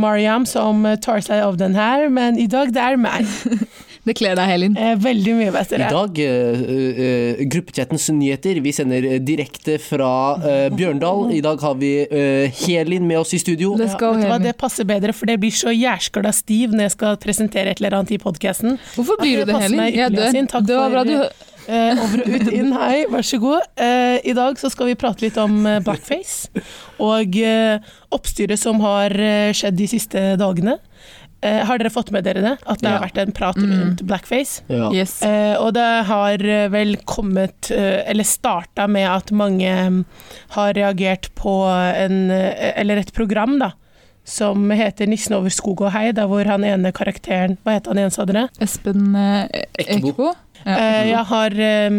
Mariam 0.03 0.45
som 0.49 0.85
eh, 0.89 0.99
tar 1.01 1.23
seg 1.25 1.41
av 1.47 1.57
den 1.61 1.77
her, 1.79 2.09
men 2.13 2.37
i 2.43 2.49
dag 2.51 2.73
det 2.77 2.83
er 2.85 3.01
meg. 3.01 3.29
Det 4.07 4.15
kler 4.15 4.37
deg, 4.39 4.47
Helin. 4.47 4.77
Eh, 4.79 4.93
Veldig 5.03 5.33
mye 5.35 5.49
I 5.49 5.55
bedre. 5.57 5.89
dag, 5.91 6.19
uh, 6.23 6.61
uh, 6.63 7.41
gruppechattens 7.51 8.07
nyheter. 8.15 8.61
Vi 8.63 8.73
sender 8.75 9.07
eh, 9.09 9.17
direkte 9.19 9.81
fra 9.83 10.11
eh, 10.39 10.69
Bjørndal. 10.75 11.33
I 11.35 11.43
dag 11.43 11.65
har 11.67 11.75
vi 11.81 11.91
eh, 12.07 12.61
Helin 12.63 13.09
med 13.09 13.19
oss 13.25 13.35
i 13.35 13.41
studio. 13.43 13.75
Let's 13.81 13.99
go, 13.99 14.13
vet 14.15 14.29
du 14.29 14.31
hva, 14.31 14.39
det 14.43 14.55
passer 14.61 14.87
bedre, 14.87 15.15
for 15.17 15.27
det 15.27 15.41
blir 15.43 15.55
så 15.55 15.75
jæskla 15.75 16.31
stiv 16.37 16.77
når 16.77 16.87
jeg 16.87 16.95
skal 16.95 17.19
presentere 17.23 17.75
et 17.75 17.83
eller 17.83 17.99
annet 17.99 18.15
i 18.15 18.23
podkasten. 18.23 18.79
Hvorfor 18.95 19.19
blir 19.25 19.43
du 19.43 19.51
det, 19.51 19.61
Helin? 19.67 19.83
meg 19.83 19.99
dør. 20.15 20.31
Sin. 20.31 20.47
Takk 20.55 20.71
det 20.71 20.79
var 20.79 20.95
bra 20.95 21.05
du 21.07 21.19
Eh, 21.67 21.99
over 21.99 22.21
og 22.23 22.29
ut, 22.31 22.51
inn, 22.55 22.69
hei, 22.79 22.99
vær 23.11 23.25
så 23.27 23.41
god. 23.43 23.65
Eh, 23.83 24.21
I 24.31 24.35
dag 24.39 24.55
så 24.61 24.69
skal 24.71 24.87
vi 24.87 24.95
prate 24.95 25.25
litt 25.25 25.39
om 25.43 25.65
eh, 25.67 25.81
blackface, 25.83 26.63
og 27.03 27.35
eh, 27.43 27.83
oppstyret 28.15 28.61
som 28.61 28.79
har 28.85 29.11
eh, 29.19 29.51
skjedd 29.51 29.75
de 29.75 29.89
siste 29.91 30.23
dagene. 30.39 30.77
Eh, 31.47 31.63
har 31.69 31.79
dere 31.79 31.93
fått 31.95 32.11
med 32.11 32.25
dere 32.27 32.43
det? 32.43 32.55
At 32.67 32.81
det 32.83 32.89
Ja. 32.91 32.97
har 32.99 33.07
vært 33.07 33.19
en 33.23 33.33
prat 33.33 33.57
Mm. 33.57 33.71
rundt 33.81 34.03
blackface? 34.09 34.63
Ja. 34.69 34.91
Yes. 34.93 35.23
Eh, 35.23 35.55
og 35.63 35.75
det 35.75 35.87
har 36.07 36.35
eh, 36.43 36.69
vel 36.69 36.97
kommet, 37.07 37.71
eh, 37.71 38.03
eller 38.11 38.25
starta 38.25 38.89
med 38.89 39.07
at 39.09 39.31
mange 39.31 39.71
mm, 39.71 40.05
har 40.59 40.73
reagert 40.75 41.31
på 41.39 41.55
en, 41.71 42.31
eh, 42.31 42.73
eller 42.77 42.97
et 42.99 43.13
program, 43.13 43.59
da. 43.61 43.73
Som 44.29 44.71
heter 44.71 45.07
'Nissen 45.07 45.37
over 45.37 45.51
skog 45.51 45.83
og 45.83 45.93
hei', 45.93 46.13
der 46.13 46.27
hvor 46.27 46.45
han 46.45 46.65
ene 46.65 46.91
karakteren 46.93 47.57
Hva 47.65 47.75
heter 47.79 47.93
han 47.95 47.99
igjen, 47.99 48.11
sa 48.13 48.25
dere? 48.25 48.49
Espen 48.61 49.15
eh. 49.15 49.63
Eckbo. 49.79 50.35
Ja. 50.65 50.77
Eh, 50.77 51.03
jeg 51.11 51.25
har 51.31 51.57
eh, 51.61 51.99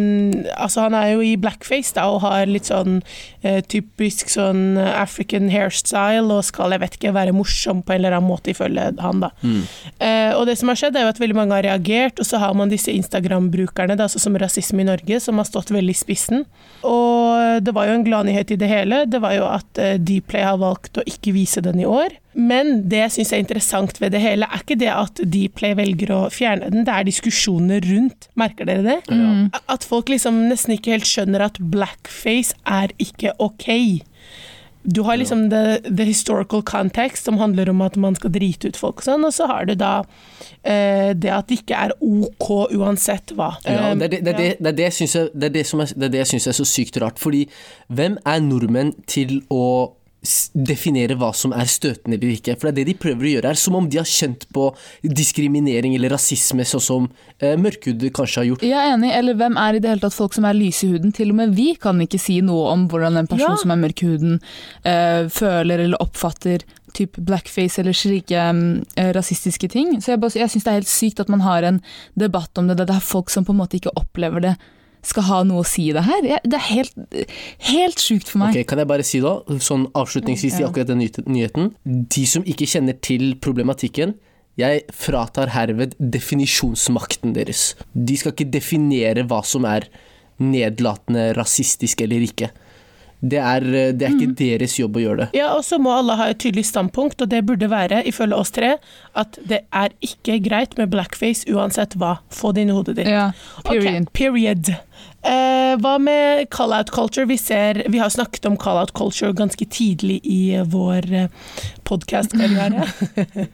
Altså, 0.58 0.88
han 0.88 0.96
er 0.98 1.12
jo 1.14 1.24
i 1.24 1.36
blackface, 1.40 1.94
da, 1.96 2.08
og 2.12 2.22
har 2.26 2.48
litt 2.50 2.70
sånn 2.70 3.02
eh, 3.44 3.60
typisk 3.64 4.32
sånn 4.34 4.78
African 4.78 5.52
hairstyle, 5.52 6.28
og 6.34 6.46
skal, 6.48 6.76
jeg 6.76 6.84
vet 6.84 6.98
ikke, 7.00 7.16
være 7.16 7.36
morsom 7.36 7.84
på 7.86 7.96
en 7.96 8.02
eller 8.02 8.18
annen 8.18 8.30
måte, 8.30 8.52
ifølge 8.54 8.90
han, 9.04 9.24
da. 9.24 9.32
Mm. 9.44 9.62
Eh, 10.04 10.32
og 10.36 10.48
det 10.50 10.58
som 10.60 10.72
har 10.72 10.80
skjedd, 10.80 10.98
er 10.98 11.08
jo 11.08 11.14
at 11.14 11.22
veldig 11.22 11.38
mange 11.38 11.58
har 11.58 11.68
reagert, 11.68 12.22
og 12.22 12.28
så 12.28 12.42
har 12.44 12.56
man 12.58 12.74
disse 12.74 12.94
Instagram-brukerne, 12.94 13.98
er 13.98 14.08
altså 14.08 14.22
som 14.22 14.38
Rasisme 14.40 14.84
i 14.84 14.90
Norge, 14.90 15.22
som 15.24 15.40
har 15.42 15.48
stått 15.50 15.72
veldig 15.74 15.96
i 15.96 15.98
spissen. 15.98 16.46
Og 16.88 17.64
det 17.64 17.74
var 17.76 17.90
jo 17.90 17.98
en 17.98 18.06
gladnyhet 18.06 18.54
i 18.54 18.60
det 18.60 18.70
hele, 18.72 19.04
det 19.10 19.22
var 19.24 19.36
jo 19.38 19.48
at 19.50 19.82
eh, 19.82 19.98
Dplay 19.98 20.46
har 20.46 20.60
valgt 20.62 21.00
å 21.00 21.06
ikke 21.08 21.36
vise 21.36 21.64
den 21.66 21.82
i 21.82 21.88
år. 21.90 22.16
Men 22.38 22.84
det 22.90 23.00
jeg 23.02 23.14
syns 23.16 23.34
er 23.34 23.42
interessant 23.42 23.98
ved 24.02 24.14
det 24.14 24.22
hele, 24.22 24.46
er 24.46 24.62
ikke 24.62 24.78
det 24.78 24.92
at 24.94 25.22
Dplay 25.34 25.74
velger 25.80 26.14
å 26.14 26.20
fjerne 26.34 26.70
den, 26.70 26.86
det 26.86 26.94
er 26.94 27.08
diskusjoner 27.08 27.82
rundt. 27.90 28.30
Merker 28.38 28.70
dere 28.70 28.86
det? 28.86 28.98
Mm. 29.10 29.48
At 29.66 29.88
folk 29.88 30.12
liksom 30.14 30.44
nesten 30.52 30.76
ikke 30.78 30.94
helt 30.94 31.10
skjønner 31.10 31.48
at 31.48 31.58
blackface 31.74 32.54
er 32.70 32.94
ikke 33.02 33.34
ok. 33.42 33.72
Du 34.88 35.02
har 35.04 35.18
liksom 35.18 35.50
the, 35.50 35.80
the 35.84 36.06
historical 36.08 36.62
context, 36.62 37.26
som 37.26 37.42
handler 37.42 37.70
om 37.74 37.82
at 37.84 37.98
man 38.00 38.16
skal 38.16 38.32
drite 38.32 38.70
ut 38.70 38.78
folk 38.80 39.02
og 39.02 39.08
sånn, 39.10 39.26
og 39.28 39.34
så 39.36 39.50
har 39.50 39.66
du 39.68 39.74
da 39.76 39.98
eh, 40.62 41.12
det 41.18 41.34
at 41.34 41.50
det 41.50 41.58
ikke 41.64 41.82
er 41.90 41.96
ok 41.98 42.72
uansett 42.78 43.34
hva. 43.36 43.56
Ja, 43.66 43.92
det, 43.98 44.14
er 44.14 44.14
det, 44.14 44.22
det, 44.22 44.38
det, 44.38 44.48
det, 44.62 44.72
det, 44.78 46.22
jeg 46.22 46.30
syns 46.30 46.48
er 46.48 46.56
så 46.62 46.70
sykt 46.70 47.02
rart. 47.04 47.20
Fordi 47.20 47.48
hvem 47.90 48.22
er 48.24 48.46
nordmenn 48.46 48.94
til 49.10 49.42
å 49.52 49.97
definere 50.58 51.16
hva 51.20 51.30
som 51.38 51.54
er 51.56 51.70
støtende 51.70 52.18
eller 52.18 52.34
ikke? 52.36 52.56
For 52.58 52.68
det 52.68 52.74
er 52.74 52.78
det 52.82 52.86
de 52.90 52.96
prøver 53.00 53.28
å 53.28 53.32
gjøre 53.36 53.52
her. 53.52 53.60
Som 53.62 53.76
om 53.80 53.88
de 53.90 54.00
har 54.02 54.08
kjent 54.10 54.48
på 54.56 54.68
diskriminering 55.04 55.96
eller 55.96 56.14
rasisme, 56.16 56.66
sånn 56.68 56.84
som 56.84 57.06
eh, 57.40 57.56
mørkhudede 57.60 58.12
kanskje 58.16 58.42
har 58.42 58.48
gjort. 58.52 58.66
Jeg 58.68 58.78
er 58.78 58.94
enig, 58.96 59.12
eller 59.18 59.38
hvem 59.40 59.58
er 59.62 59.78
i 59.78 59.84
det 59.84 59.92
hele 59.92 60.04
tatt 60.04 60.18
folk 60.18 60.36
som 60.38 60.48
er 60.50 60.58
lyse 60.58 60.86
i 60.88 60.92
huden? 60.94 61.14
Til 61.16 61.32
og 61.34 61.40
med 61.42 61.56
vi 61.58 61.70
kan 61.82 62.02
ikke 62.04 62.20
si 62.22 62.40
noe 62.46 62.72
om 62.74 62.88
hvordan 62.92 63.22
en 63.22 63.30
person 63.30 63.54
Ja. 63.54 63.60
som 63.62 63.72
er 63.76 63.82
mørk 63.84 64.04
i 64.04 64.10
huden 64.12 64.40
eh, 64.84 65.28
føler 65.32 65.86
eller 65.86 66.02
oppfatter 66.04 66.66
typ 66.98 67.18
blackface 67.22 67.78
eller 67.84 67.94
slike 67.94 68.42
eh, 68.98 69.12
rasistiske 69.16 69.70
ting. 69.70 69.96
Så 70.02 70.16
jeg, 70.16 70.22
bare- 70.24 70.40
jeg 70.42 70.50
syns 70.50 70.66
det 70.66 70.72
er 70.74 70.80
helt 70.82 70.92
sykt 70.92 71.20
at 71.22 71.30
man 71.30 71.46
har 71.46 71.64
en 71.68 71.82
debatt 72.18 72.58
om 72.58 72.68
det. 72.72 72.80
Det 72.82 72.90
er 72.96 73.06
folk 73.06 73.30
som 73.30 73.46
på 73.46 73.54
en 73.54 73.62
måte 73.62 73.78
ikke 73.80 73.94
opplever 74.00 74.42
det, 74.50 74.56
skal 75.08 75.24
ha 75.30 75.40
noe 75.48 75.64
å 75.64 75.68
si 75.68 75.88
i 75.90 75.94
det 75.96 76.04
her. 76.08 76.26
Det 76.44 76.58
er 76.58 76.66
helt, 76.68 76.94
helt 77.70 78.02
sjukt 78.04 78.28
for 78.32 78.42
meg. 78.44 78.56
Okay, 78.56 78.68
Kan 78.68 78.82
jeg 78.82 78.90
bare 78.90 79.06
si 79.08 79.22
da, 79.24 79.38
sånn 79.64 79.88
avslutningsvis 79.98 80.60
i 80.60 80.66
akkurat 80.68 80.90
den 80.92 81.00
nyheten- 81.06 81.72
De 81.86 82.26
som 82.28 82.44
ikke 82.44 82.68
kjenner 82.68 83.00
til 83.02 83.36
problematikken, 83.40 84.16
jeg 84.58 84.84
fratar 84.92 85.52
herved 85.54 85.94
definisjonsmakten 86.02 87.34
deres. 87.36 87.76
De 87.94 88.18
skal 88.18 88.34
ikke 88.34 88.52
definere 88.52 89.24
hva 89.28 89.44
som 89.46 89.66
er 89.70 89.86
nedlatende, 90.42 91.32
rasistisk 91.38 92.02
eller 92.06 92.26
ikke. 92.26 92.50
Det 93.18 93.40
er, 93.42 93.64
det 93.98 94.06
er 94.06 94.14
ikke 94.14 94.36
deres 94.38 94.76
jobb 94.78 95.00
å 95.00 95.02
gjøre 95.02 95.18
det. 95.24 95.28
Ja, 95.40 95.48
og 95.58 95.64
så 95.66 95.80
må 95.82 95.90
alle 95.98 96.14
ha 96.20 96.28
et 96.30 96.38
tydelig 96.44 96.68
standpunkt, 96.70 97.22
og 97.26 97.32
det 97.32 97.40
burde 97.48 97.66
være, 97.72 98.04
ifølge 98.06 98.38
oss 98.38 98.52
tre, 98.54 98.76
at 99.18 99.40
det 99.50 99.64
er 99.74 99.96
ikke 100.06 100.36
greit 100.46 100.76
med 100.78 100.92
blackface 100.94 101.50
uansett 101.50 101.96
hva. 101.98 102.20
Få 102.30 102.52
det 102.54 102.68
inn 102.68 102.70
i 102.70 102.78
hodet 102.78 103.00
ditt. 103.00 103.10
Ja, 103.10 103.32
period. 103.66 103.88
Okay, 103.88 104.06
period. 104.14 104.76
Eh, 105.22 105.74
hva 105.82 105.98
med 106.00 106.50
call-out 106.54 106.92
culture? 106.94 107.26
Vi, 107.26 107.38
ser, 107.38 107.84
vi 107.90 108.00
har 108.00 108.10
snakket 108.10 108.46
om 108.46 108.58
call-out 108.58 108.94
culture 108.94 109.34
ganske 109.34 109.66
tidlig 109.66 110.20
i 110.24 110.54
eh, 110.56 110.64
vår 110.64 111.30
podkast-karriere. 111.88 112.88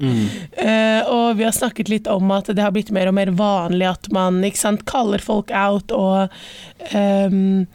Mm. 0.03 0.27
Eh, 0.57 1.07
og 1.07 1.37
vi 1.37 1.45
har 1.45 1.53
snakket 1.55 1.89
litt 1.89 2.07
om 2.11 2.31
at 2.35 2.49
det 2.51 2.63
har 2.63 2.73
blitt 2.75 2.91
mer 2.93 3.07
og 3.07 3.15
mer 3.15 3.29
vanlig 3.37 3.85
at 3.87 4.07
man 4.15 4.41
ikke 4.43 4.59
sant, 4.59 4.83
kaller 4.89 5.21
folk 5.23 5.51
out 5.55 5.91
og 5.95 6.33
ehm, 6.91 7.65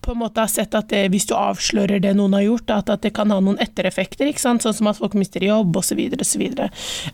på 0.00 0.12
en 0.12 0.20
måte 0.20 0.42
har 0.42 0.50
sett 0.50 0.74
at 0.76 0.90
det, 0.92 1.04
hvis 1.12 1.26
du 1.28 1.34
avslører 1.36 2.02
det 2.02 2.12
noen 2.16 2.36
har 2.36 2.44
gjort, 2.44 2.72
at, 2.74 2.90
at 2.92 3.04
det 3.06 3.12
kan 3.16 3.32
ha 3.32 3.38
noen 3.40 3.60
ettereffekter, 3.62 4.28
sånn 4.36 4.60
som 4.60 4.90
at 4.90 5.00
folk 5.00 5.16
mister 5.18 5.44
jobb 5.44 5.76
osv. 5.80 6.00
osv. 6.12 6.44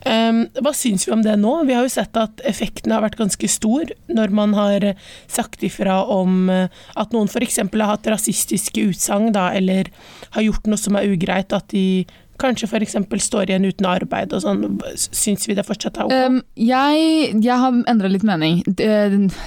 Um, 0.03 0.41
hva 0.59 0.73
syns 0.75 1.07
vi 1.07 1.13
om 1.15 1.23
det 1.25 1.37
nå? 1.41 1.53
Vi 1.69 1.77
har 1.77 1.87
jo 1.87 1.93
sett 1.93 2.19
at 2.19 2.43
effekten 2.47 2.93
har 2.95 3.05
vært 3.05 3.19
ganske 3.21 3.49
stor 3.51 3.93
når 4.11 4.35
man 4.35 4.55
har 4.57 4.89
sagt 5.31 5.63
ifra 5.65 6.01
om 6.11 6.49
eh, 6.51 6.83
at 6.99 7.15
noen 7.15 7.31
f.eks. 7.31 7.61
har 7.63 7.93
hatt 7.93 8.11
rasistiske 8.11 8.89
utsagn, 8.91 9.31
eller 9.35 9.91
har 10.35 10.45
gjort 10.45 10.69
noe 10.69 10.79
som 10.79 10.99
er 10.99 11.09
ugreit, 11.11 11.55
at 11.55 11.69
de 11.73 12.05
kanskje 12.41 12.67
f.eks. 12.67 12.95
står 13.25 13.49
igjen 13.49 13.65
uten 13.69 13.87
arbeid 13.89 14.33
og 14.35 14.41
sånn. 14.43 14.65
Syns 14.95 15.47
vi 15.47 15.55
det 15.57 15.65
fortsatt 15.67 15.97
er 16.01 16.05
ok? 16.09 16.13
Um, 16.27 16.41
jeg, 16.59 17.31
jeg 17.43 17.57
har 17.63 17.79
endra 17.91 18.11
litt 18.11 18.25
mening. 18.27 18.61
Det, 18.67 18.89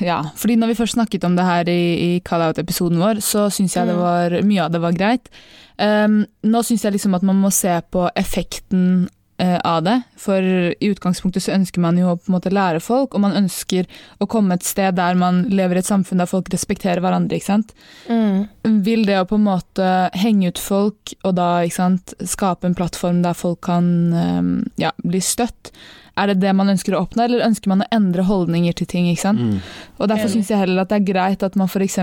ja, 0.05 0.23
fordi 0.39 0.57
når 0.61 0.73
vi 0.73 0.79
først 0.81 0.97
snakket 0.99 1.25
om 1.29 1.37
det 1.39 1.45
her 1.49 1.69
i, 1.73 1.79
i 2.09 2.11
call-out-episoden 2.27 3.01
vår, 3.03 3.21
så 3.25 3.49
syns 3.53 3.77
jeg 3.77 3.87
det 3.91 3.97
Mm. 3.99 4.03
var, 4.05 4.39
mye 4.47 4.65
av 4.65 4.73
det 4.75 4.81
var 4.85 4.93
greit. 4.97 5.29
Um, 5.79 6.25
nå 6.43 6.63
syns 6.67 6.83
jeg 6.85 6.93
liksom 6.97 7.15
at 7.15 7.23
man 7.27 7.39
må 7.39 7.51
se 7.55 7.77
på 7.95 8.09
effekten 8.19 9.07
eh, 9.07 9.15
av 9.39 9.85
det. 9.87 9.95
For 10.19 10.43
i 10.43 10.89
utgangspunktet 10.91 11.45
så 11.45 11.53
ønsker 11.55 11.83
man 11.83 11.99
jo 12.01 12.11
å 12.11 12.17
på 12.19 12.31
en 12.31 12.37
måte 12.37 12.51
lære 12.51 12.81
folk, 12.83 13.15
og 13.15 13.23
man 13.23 13.37
ønsker 13.39 13.87
å 14.19 14.27
komme 14.31 14.57
et 14.59 14.67
sted 14.67 14.97
der 14.99 15.19
man 15.19 15.45
lever 15.53 15.79
i 15.79 15.83
et 15.83 15.89
samfunn 15.89 16.19
der 16.19 16.31
folk 16.31 16.51
respekterer 16.53 17.03
hverandre. 17.05 17.39
ikke 17.39 17.53
sant? 17.53 17.75
Mm. 18.11 18.49
Vil 18.85 19.07
det 19.07 19.21
å 19.21 19.29
på 19.29 19.39
en 19.39 19.47
måte 19.47 19.93
henge 20.19 20.51
ut 20.51 20.63
folk, 20.63 21.15
og 21.23 21.39
da 21.39 21.49
ikke 21.63 21.79
sant, 21.79 22.17
skape 22.27 22.67
en 22.67 22.77
plattform 22.79 23.23
der 23.23 23.39
folk 23.39 23.63
kan 23.69 23.89
um, 24.13 24.53
ja, 24.81 24.91
bli 25.05 25.23
støtt, 25.23 25.73
er 26.19 26.33
det 26.33 26.41
det 26.43 26.53
man 26.57 26.71
ønsker 26.73 26.97
å 26.97 27.05
oppnå, 27.05 27.25
eller 27.25 27.47
ønsker 27.47 27.71
man 27.71 27.85
å 27.85 27.91
endre 27.95 28.25
holdninger 28.27 28.75
til 28.79 28.89
ting? 28.91 29.07
ikke 29.11 29.23
sant? 29.23 29.43
Mm. 29.43 29.59
Og 29.99 30.11
Derfor 30.11 30.33
syns 30.33 30.51
jeg 30.51 30.63
heller 30.65 30.83
at 30.83 30.91
det 30.91 31.01
er 31.01 31.11
greit 31.13 31.45
at 31.47 31.59
man 31.59 31.71
f.eks. 31.71 31.99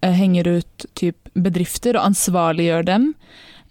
henger 0.00 0.48
ut 0.56 0.86
typ, 0.96 1.18
bedrifter 1.34 1.98
og 1.98 2.08
ansvarliggjør 2.12 2.88
dem. 2.88 3.10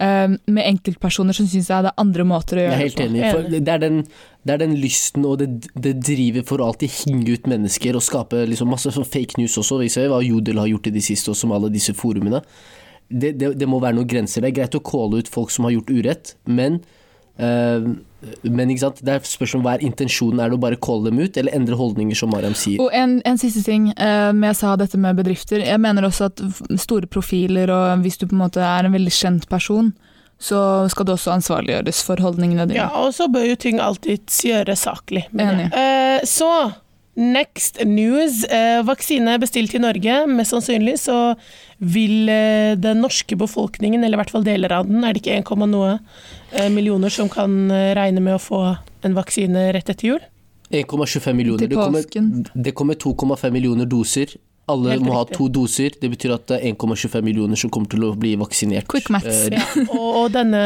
Um, 0.02 0.40
med 0.50 0.66
enkeltpersoner 0.66 1.36
som 1.38 1.46
syns 1.48 1.68
jeg 1.70 1.86
det 1.86 1.92
er 1.92 2.02
andre 2.02 2.24
måter 2.26 2.58
å 2.58 2.64
Jeg 2.64 2.66
gjøre 2.66 2.74
er 2.74 2.80
det 2.80 2.86
helt 2.88 3.02
enig. 3.04 3.22
For 3.24 3.50
det, 3.54 3.74
er 3.76 3.82
den, 3.84 4.00
det 4.42 4.56
er 4.56 4.62
den 4.64 4.74
lysten 4.82 5.28
og 5.30 5.36
det, 5.40 5.48
det 5.86 5.94
driver 6.04 6.48
for 6.50 6.64
å 6.64 6.72
alltid 6.72 6.96
hinge 6.96 7.36
ut 7.38 7.46
mennesker 7.52 8.00
og 8.00 8.04
skape 8.04 8.42
liksom 8.50 8.72
masse 8.74 8.92
sånn 8.96 9.06
fake 9.08 9.38
news 9.40 9.56
også. 9.62 9.78
Vi 9.84 9.92
ser 9.94 10.10
hva 10.12 10.24
Jodel 10.26 10.64
har 10.64 10.72
gjort 10.72 10.90
i 10.90 10.96
det 10.98 11.06
siste, 11.06 11.32
også 11.32 11.48
med 11.52 11.60
alle 11.60 11.72
disse 11.76 11.94
forumene. 11.96 12.42
Det, 13.08 13.36
det, 13.38 13.54
det 13.62 13.70
må 13.70 13.80
være 13.84 14.00
noen 14.00 14.10
grenser. 14.10 14.42
Det 14.42 14.50
er 14.50 14.58
greit 14.64 14.80
å 14.80 14.84
calle 14.84 15.22
ut 15.22 15.30
folk 15.32 15.54
som 15.54 15.70
har 15.70 15.76
gjort 15.76 15.94
urett, 15.94 16.34
men 16.50 16.82
eh, 17.38 17.94
men 18.44 18.72
ikke 18.72 18.86
sant? 18.86 19.02
det 19.06 19.14
er 19.14 19.28
spørsmål 19.28 19.60
om 19.60 19.66
hva 19.68 19.76
er 19.78 19.86
intensjonen. 19.88 20.42
Er 20.44 20.52
det 20.52 20.58
å 20.58 20.64
bare 20.64 20.80
calle 20.84 21.10
dem 21.10 21.22
ut, 21.24 21.38
eller 21.40 21.56
endre 21.56 21.78
holdninger, 21.80 22.18
som 22.18 22.32
Mariam 22.34 22.56
sier? 22.58 22.82
Og 22.84 22.94
en, 22.96 23.18
en 23.28 23.40
siste 23.42 23.64
ting, 23.66 23.90
eh, 23.94 24.30
med 24.36 24.52
jeg 24.54 24.60
sa 24.62 24.76
dette 24.80 25.00
med 25.02 25.20
bedrifter. 25.20 25.64
Jeg 25.66 25.82
mener 25.84 26.08
også 26.08 26.30
at 26.32 26.44
store 26.82 27.10
profiler, 27.12 27.72
og 27.74 28.04
hvis 28.06 28.20
du 28.22 28.28
på 28.28 28.38
en 28.38 28.44
måte 28.46 28.64
er 28.64 28.88
en 28.88 28.96
veldig 28.96 29.14
kjent 29.14 29.50
person, 29.52 29.94
så 30.44 30.60
skal 30.92 31.08
det 31.08 31.16
også 31.16 31.36
ansvarliggjøres 31.38 32.02
for 32.04 32.20
holdningene 32.24 32.68
dine. 32.68 32.82
Ja, 32.82 32.90
og 33.00 33.14
så 33.16 33.30
bør 33.32 33.46
jo 33.48 33.60
ting 33.60 33.80
alltid 33.80 34.28
gjøres 34.44 34.84
saklig. 34.88 35.26
Enig. 35.32 35.70
Eh, 35.72 36.24
så 36.28 36.50
next 37.16 37.80
news. 37.86 38.44
Eh, 38.46 38.82
vaksine 38.86 39.38
bestilt 39.42 39.74
i 39.76 39.82
Norge. 39.82 40.16
Mest 40.28 40.54
sannsynlig 40.56 40.98
så 41.02 41.18
vil 41.78 42.30
eh, 42.32 42.74
den 42.80 43.02
norske 43.04 43.36
befolkningen, 43.38 44.04
eller 44.04 44.18
i 44.18 44.22
hvert 44.24 44.34
fall 44.34 44.46
deler 44.48 44.72
av 44.80 44.88
den, 44.90 45.04
er 45.04 45.14
det 45.14 45.24
ikke 45.24 45.40
1, 45.44 45.66
noe 45.70 45.98
eh, 46.52 46.70
millioner 46.74 47.14
som 47.14 47.30
kan 47.30 47.70
eh, 47.72 47.92
regne 47.98 48.24
med 48.24 48.38
å 48.38 48.42
få 48.42 48.64
en 49.04 49.18
vaksine 49.18 49.70
rett 49.76 49.90
etter 49.94 50.14
jul? 50.14 50.24
1,25 50.74 51.34
millioner. 51.38 51.68
Til 51.68 51.70
Det 51.70 51.78
kommer, 51.78 52.02
påsken. 52.02 52.32
det 52.56 52.74
kommer 52.74 52.96
2,5 52.98 53.52
millioner 53.54 53.86
doser. 53.86 54.34
Alle 54.72 54.94
Helt 54.94 55.04
må 55.04 55.14
ha 55.18 55.26
to 55.28 55.50
doser. 55.52 55.92
Det 56.00 56.08
betyr 56.14 56.38
at 56.38 56.48
det 56.48 56.62
er 56.62 56.72
1,25 56.72 57.22
millioner 57.26 57.60
som 57.60 57.70
kommer 57.74 57.92
til 57.92 58.06
å 58.08 58.14
bli 58.16 58.32
vaksinert. 58.40 58.88
Quick 58.90 59.10
maths. 59.12 59.50
Eh, 59.52 59.60
Ja, 59.60 59.66
og, 59.92 60.08
og 60.24 60.30
denne 60.34 60.64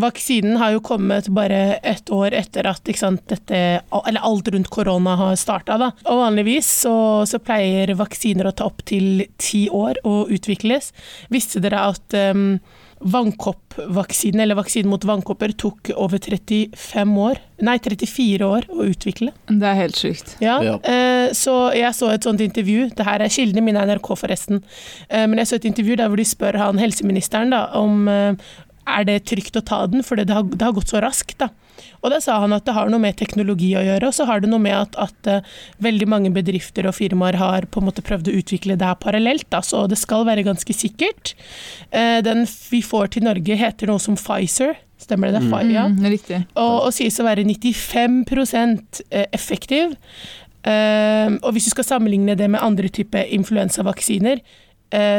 vaksinen 0.00 0.56
har 0.60 0.72
jo 0.76 0.80
kommet 0.84 1.28
bare 1.28 1.76
ett 1.82 2.10
år 2.10 2.32
etter 2.38 2.66
at 2.70 2.84
ikke 2.88 2.98
sant, 3.02 3.24
dette, 3.28 3.82
eller 3.92 4.20
alt 4.24 4.48
rundt 4.54 4.70
korona 4.72 5.16
har 5.16 5.36
starta. 5.36 5.78
Og 6.04 6.18
vanligvis 6.22 6.68
så, 6.84 6.94
så 7.28 7.38
pleier 7.42 7.94
vaksiner 7.98 8.48
å 8.48 8.54
ta 8.56 8.68
opptil 8.70 9.26
ti 9.38 9.66
år 9.72 10.00
å 10.04 10.22
utvikles. 10.32 10.92
Visste 11.32 11.60
dere 11.64 11.80
at 11.92 12.14
um, 12.32 12.58
vannkoppvaksinen, 13.02 14.40
eller 14.40 14.54
vaksinen 14.54 14.90
mot 14.90 15.04
vannkopper, 15.04 15.52
tok 15.58 15.90
over 15.98 16.18
35 16.22 17.16
år, 17.18 17.40
nei 17.66 17.76
34 17.82 18.46
år 18.46 18.68
å 18.70 18.86
utvikle? 18.86 19.32
Det 19.48 19.66
er 19.68 19.78
helt 19.80 19.98
sjukt. 19.98 20.36
Ja, 20.42 20.60
Ja. 20.62 20.76
eh, 20.84 21.32
så 21.34 21.72
jeg 21.74 21.92
så 21.94 22.12
et 22.12 22.22
sånt 22.22 22.40
intervju, 22.40 22.90
det 22.94 23.04
her 23.06 23.20
er 23.20 23.28
kildene 23.28 23.62
mine 23.64 23.80
er 23.82 23.86
NRK 23.96 24.12
forresten, 24.16 24.62
eh, 25.08 25.26
men 25.26 25.38
jeg 25.38 25.46
så 25.50 25.54
et 25.56 25.64
intervju 25.72 25.96
der 25.96 26.08
hvor 26.08 26.16
de 26.16 26.24
spør 26.24 26.58
han 26.58 26.78
helseministeren 26.78 27.50
da, 27.50 27.66
om 27.74 28.06
eh, 28.08 28.34
er 28.88 29.06
det 29.08 29.24
trygt 29.30 29.56
å 29.58 29.64
ta 29.64 29.84
den, 29.90 30.02
for 30.06 30.18
det 30.18 30.32
har, 30.32 30.46
det 30.46 30.64
har 30.64 30.74
gått 30.76 30.92
så 30.92 31.02
raskt 31.02 31.38
da. 31.42 31.50
Og 32.02 32.10
da 32.12 32.18
sa 32.22 32.36
han 32.42 32.54
at 32.54 32.66
det 32.66 32.74
har 32.76 32.90
noe 32.90 33.00
med 33.02 33.16
teknologi 33.18 33.70
å 33.78 33.82
gjøre, 33.84 34.08
og 34.08 34.14
så 34.16 34.26
har 34.28 34.42
det 34.42 34.50
noe 34.50 34.62
med 34.62 34.74
at, 34.76 34.98
at 35.00 35.30
uh, 35.30 35.54
veldig 35.82 36.08
mange 36.10 36.32
bedrifter 36.34 36.86
og 36.90 36.96
firmaer 36.98 37.38
har 37.40 37.66
på 37.70 37.80
en 37.80 37.88
måte 37.88 38.04
prøvd 38.04 38.30
å 38.30 38.36
utvikle 38.42 38.76
det 38.78 38.88
her 38.88 38.98
parallelt, 39.02 39.46
da, 39.54 39.62
så 39.64 39.84
det 39.90 39.98
skal 40.00 40.26
være 40.28 40.44
ganske 40.46 40.76
sikkert. 40.76 41.34
Uh, 41.94 42.18
den 42.26 42.44
vi 42.70 42.82
får 42.86 43.14
til 43.14 43.26
Norge 43.26 43.58
heter 43.58 43.90
noe 43.90 44.02
som 44.02 44.18
Pfizer, 44.18 44.76
stemmer 45.02 45.32
det? 45.32 45.40
det 45.42 45.50
Pfi- 45.50 45.74
ja. 45.74 45.88
Mm, 45.90 46.04
riktig. 46.12 46.44
og, 46.54 46.76
og 46.88 46.92
sies 46.94 47.18
å 47.18 47.26
være 47.26 47.46
95% 47.48 49.02
effektiv. 49.32 49.96
Uh, 50.62 51.38
og 51.42 51.56
hvis 51.56 51.66
du 51.66 51.72
skal 51.72 51.86
sammenligne 51.88 52.36
det 52.38 52.46
med 52.50 52.62
andre 52.62 52.90
typer 52.92 53.26
influensavaksiner, 53.34 54.38
eh, 54.38 54.60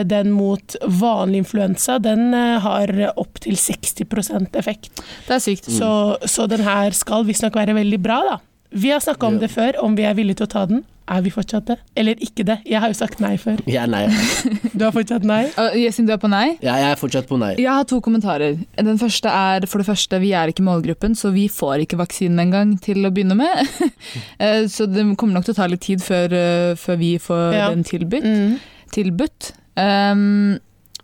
den 0.08 0.32
mot 0.32 0.76
vanlig 0.86 1.44
influensa, 1.44 2.00
den 2.04 2.34
eh, 2.34 2.60
har 2.64 2.94
opptil 3.18 3.56
60% 3.60 4.56
effekt. 4.60 5.04
Det 5.28 5.36
er 5.38 5.44
sykt. 5.44 5.70
Så, 5.72 5.92
så 6.30 6.48
den 6.52 6.62
her 6.66 6.92
skal 6.98 7.26
visstnok 7.28 7.56
være 7.58 7.74
veldig 7.80 8.02
bra, 8.04 8.22
da. 8.30 8.40
Vi 8.74 8.90
har 8.90 9.00
snakka 9.06 9.28
om 9.28 9.36
Ja. 9.38 9.40
det 9.46 9.52
før, 9.54 9.76
om 9.86 9.96
vi 9.96 10.04
er 10.10 10.16
villige 10.18 10.40
til 10.42 10.48
å 10.48 10.54
ta 10.56 10.66
den. 10.66 10.84
Er 11.12 11.20
vi 11.22 11.30
fortsatt 11.36 11.66
det? 11.68 11.76
Eller 12.00 12.16
ikke 12.24 12.46
det? 12.48 12.56
Jeg 12.66 12.80
har 12.80 12.88
jo 12.88 12.96
sagt 12.96 13.20
nei 13.20 13.34
før. 13.38 13.58
Jeg 13.68 13.74
Ja, 13.76 13.84
nei. 13.86 14.06
Du 14.74 14.86
har 14.86 14.94
fortsatt 14.96 15.26
nei? 15.28 15.42
Uh, 15.60 15.76
Jessin, 15.76 16.08
du 16.08 16.14
er 16.16 16.18
på 16.18 16.30
nei? 16.32 16.56
Ja, 16.64 16.78
jeg 16.80 16.94
er 16.94 17.00
fortsatt 17.02 17.28
på 17.28 17.38
nei. 17.38 17.52
Jeg 17.60 17.68
har 17.70 17.84
to 17.84 18.00
kommentarer. 18.02 18.56
Den 18.80 18.98
første 19.02 19.28
er 19.30 19.68
for 19.68 19.84
det 19.84 19.88
første, 19.90 20.20
vi 20.24 20.32
er 20.32 20.48
ikke 20.54 20.64
målgruppen, 20.64 21.14
så 21.20 21.34
vi 21.36 21.50
får 21.52 21.84
ikke 21.84 22.00
vaksinen 22.00 22.40
engang 22.46 22.72
til 22.82 23.04
å 23.06 23.12
begynne 23.14 23.36
med. 23.36 23.68
Eh, 24.40 24.64
så 24.72 24.88
det 24.90 25.04
kommer 25.20 25.38
nok 25.38 25.46
til 25.46 25.54
å 25.54 25.60
ta 25.60 25.68
litt 25.70 25.84
tid 25.86 26.02
før, 26.04 26.34
eh, 26.34 26.74
før 26.80 26.98
vi 27.04 27.12
får 27.22 27.54
Ja. 27.54 27.68
den 27.76 27.84
tilbudt. 27.84 28.24
Mm. 28.26 28.56
tilbudt. 28.96 29.52
Ehm, 29.76 30.60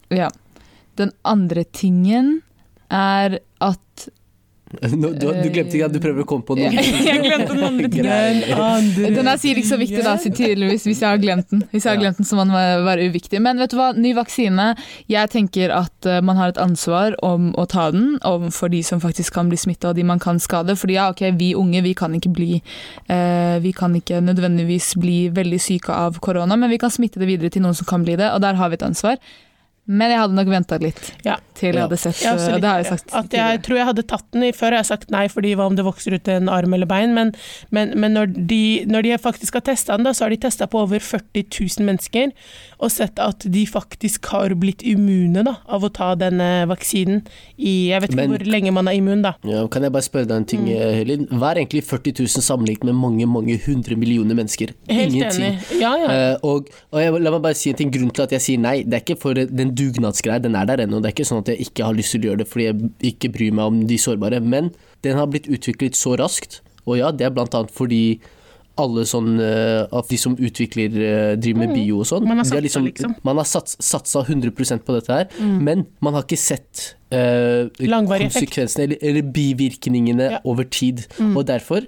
ja. 0.09 0.29
Den 0.97 1.11
andre 1.23 1.63
tingen 1.63 2.41
er 2.89 3.39
at 3.59 4.09
Nå, 4.69 5.09
du, 5.17 5.23
du 5.41 5.47
glemte 5.49 5.73
ikke 5.79 5.87
at 5.87 5.93
du 5.95 5.99
prøver 6.03 6.21
å 6.21 6.27
komme 6.29 6.45
på 6.45 6.55
noe. 6.59 6.69
Jeg 7.09 7.21
glemte 7.23 7.55
den 7.55 7.63
andre 7.65 7.89
tingen. 7.89 9.15
Den 9.17 9.29
er 9.31 9.39
sier 9.41 9.57
ikke 9.57 9.71
så 9.71 9.79
viktig, 9.81 10.03
da, 10.05 10.13
så 10.21 10.29
tydeligvis, 10.29 10.85
hvis 10.85 11.01
jeg 11.01 11.09
har 11.09 11.17
glemt 11.23 11.49
den. 11.49 11.63
Hvis 11.71 11.87
jeg 11.87 11.95
har 11.95 12.01
glemt 12.03 12.19
den, 12.21 12.27
så 12.29 12.37
må 12.37 12.45
den 12.45 12.53
være- 12.53 12.83
være 12.85 13.07
uviktig. 13.09 13.41
Men 13.41 13.57
vet 13.57 13.73
du 13.73 13.77
hva, 13.79 13.87
ny 13.97 14.11
vaksine. 14.13 14.67
Jeg 15.09 15.31
tenker 15.33 15.73
at 15.73 16.05
eh, 16.05 16.19
man 16.21 16.37
har 16.37 16.53
et 16.53 16.61
ansvar 16.61 17.17
om 17.25 17.49
å 17.57 17.65
ta 17.71 17.87
den 17.95 18.19
overfor 18.29 18.69
de 18.69 18.83
som 18.85 19.01
faktisk 19.01 19.33
kan 19.39 19.49
bli 19.49 19.57
smitta 19.57 19.89
og 19.89 19.97
de 19.97 20.05
man 20.05 20.21
kan 20.21 20.37
skade. 20.39 20.77
Fordi 20.77 20.99
ja, 20.99 21.09
ok, 21.15 21.25
vi 21.39 21.51
unge 21.57 21.81
vi 21.85 21.95
kan 21.97 22.13
ikke 22.19 22.31
bli 22.37 22.51
eh, 23.09 23.57
Vi 23.65 23.73
kan 23.73 23.95
ikke 23.97 24.21
nødvendigvis 24.21 24.93
bli 25.01 25.17
veldig 25.33 25.59
syke 25.65 25.93
av 25.97 26.21
korona, 26.21 26.55
men 26.59 26.69
vi 26.69 26.77
kan 26.81 26.93
smitte 26.93 27.19
det 27.19 27.27
videre 27.31 27.49
til 27.49 27.65
noen 27.65 27.75
som 27.77 27.89
kan 27.89 28.05
bli 28.05 28.15
det, 28.21 28.29
og 28.35 28.41
der 28.45 28.53
har 28.59 28.69
vi 28.69 28.77
et 28.77 28.85
ansvar. 28.85 29.17
Men 29.89 30.11
jeg 30.13 30.19
hadde 30.21 30.35
nok 30.37 30.49
venta 30.51 30.77
litt 30.77 30.99
Ja. 31.25 31.37
til 31.57 31.73
jeg 31.73 31.81
hadde 31.81 31.97
sett 31.97 32.19
har 32.23 32.35
også 32.37 32.51
eh, 32.53 32.59
Det 32.61 32.69
har 32.69 32.77
jeg 32.83 32.89
sagt. 32.93 33.09
Ja. 33.11 33.19
At 33.23 33.33
jeg 33.33 33.61
tror 33.65 33.77
jeg 33.79 33.85
hadde 33.89 34.03
tatt 34.07 34.25
den 34.35 34.43
i 34.45 34.51
før, 34.53 34.71
har 34.75 34.83
jeg 34.83 34.89
sagt 34.91 35.09
nei 35.11 35.23
fordi 35.27 35.55
hva 35.57 35.65
om 35.65 35.75
det 35.75 35.83
vokser 35.87 36.13
ut 36.13 36.27
en 36.29 36.47
arm 36.53 36.73
eller 36.77 36.85
bein, 36.85 37.15
men, 37.17 37.31
men, 37.73 37.95
men 37.99 38.13
når, 38.13 38.29
de, 38.47 38.59
når 38.85 39.01
de 39.07 39.17
faktisk 39.17 39.57
har 39.57 39.63
testa 39.65 39.97
den, 39.97 40.05
da, 40.05 40.13
så 40.13 40.27
har 40.27 40.29
de 40.35 40.37
testa 40.45 40.67
på 40.69 40.83
over 40.85 40.99
40 41.01 41.43
000 41.49 41.87
mennesker 41.89 42.31
og 42.79 42.91
sett 42.93 43.17
at 43.19 43.43
de 43.51 43.65
faktisk 43.67 44.29
har 44.31 44.53
blitt 44.61 44.85
immune 44.87 45.43
da, 45.43 45.55
av 45.67 45.83
å 45.83 45.89
ta 45.91 46.13
denne 46.15 46.67
vaksinen 46.69 47.23
i 47.57 47.89
Jeg 47.89 48.01
vet 48.05 48.11
ikke 48.13 48.21
Men- 48.21 48.29
hvor 48.37 48.45
lenge 48.45 48.71
man 48.77 48.87
er 48.87 48.99
immun, 49.01 49.21
da. 49.25 49.33
Ja, 49.43 49.65
kan 49.67 49.81
jeg 49.83 49.91
bare 49.91 50.05
spørre 50.05 50.27
deg 50.29 50.37
en 50.37 50.45
ting, 50.45 50.61
Mm. 50.69 50.75
eh, 50.77 50.93
Helin? 51.01 51.25
Hva 51.33 51.51
er 51.51 51.63
egentlig 51.65 51.83
40 51.83 52.13
000 52.21 52.43
sammenlignet 52.45 52.83
med 52.85 52.95
mange 52.95 53.25
mange 53.27 53.57
hundre 53.65 53.95
millioner 53.97 54.35
mennesker? 54.35 54.71
Helt 54.87 55.13
Ingenting. 55.13 55.57
enig. 55.57 55.79
Ja, 55.81 55.95
ja. 55.97 56.07
Uh, 56.35 56.37
og, 56.43 56.69
og 56.93 56.99
jeg, 57.01 57.13
la 57.21 57.31
meg 57.31 57.41
bare 57.41 57.55
si 57.55 57.69
en 57.71 57.75
ting, 57.75 57.91
Grunnen 57.91 58.13
til 58.13 58.23
at 58.23 58.31
jeg 58.37 58.41
sier 58.41 58.59
nei, 58.59 58.83
det 58.83 58.93
er 58.93 59.03
ikke 59.03 59.19
for 59.21 59.33
den 59.33 59.73
dugnadsgreia, 59.79 60.43
den 60.43 60.57
er 60.59 60.67
der 60.69 60.83
ennå. 60.85 60.99
Det 61.01 61.11
er 61.11 61.15
ikke 61.17 61.29
sånn 61.29 61.43
at 61.43 61.53
jeg 61.53 61.69
ikke 61.69 61.87
har 61.87 61.97
lyst 61.97 62.15
til 62.15 62.25
å 62.25 62.31
gjøre 62.31 62.43
det 62.43 62.49
fordi 62.51 62.67
jeg 62.67 63.13
ikke 63.13 63.31
bryr 63.37 63.55
meg 63.59 63.71
om 63.71 63.79
de 63.89 63.99
sårbare. 64.01 64.41
Men 64.43 64.73
den 65.05 65.17
har 65.19 65.29
blitt 65.31 65.49
utviklet 65.49 65.97
så 65.97 66.17
raskt, 66.19 66.59
og 66.85 66.99
ja, 66.99 67.13
det 67.15 67.27
er 67.27 67.33
blant 67.35 67.55
annet 67.57 67.73
fordi 67.75 68.03
alle 68.79 69.03
sånn, 69.07 69.33
eh, 69.43 69.81
av 69.91 70.07
de 70.07 70.17
som 70.19 70.35
utvikler, 70.39 70.93
eh, 71.03 71.33
driver 71.35 71.65
med 71.65 71.73
bio 71.75 71.99
og 71.99 72.07
sånn. 72.07 72.23
Mm. 72.23 72.29
Man 72.31 72.41
har 72.41 72.47
satsa, 72.47 72.83
liksom. 72.85 73.15
Man 73.27 73.41
har 73.41 73.47
sats, 73.49 73.75
satsa 73.83 74.23
100% 74.23 74.85
på 74.87 74.95
dette 74.95 75.11
her, 75.11 75.27
men 75.43 75.85
man 75.99 76.15
har 76.15 76.23
ikke 76.23 76.39
sett 76.39 76.85
uh, 77.11 77.67
konsekvensene 77.75 78.85
eller, 78.85 78.99
eller 79.01 79.25
bivirkningene 79.35 80.31
Ja. 80.31 80.39
over 80.45 80.63
tid. 80.63 81.07
Mm. 81.17 81.35
Og 81.35 81.45
derfor 81.49 81.87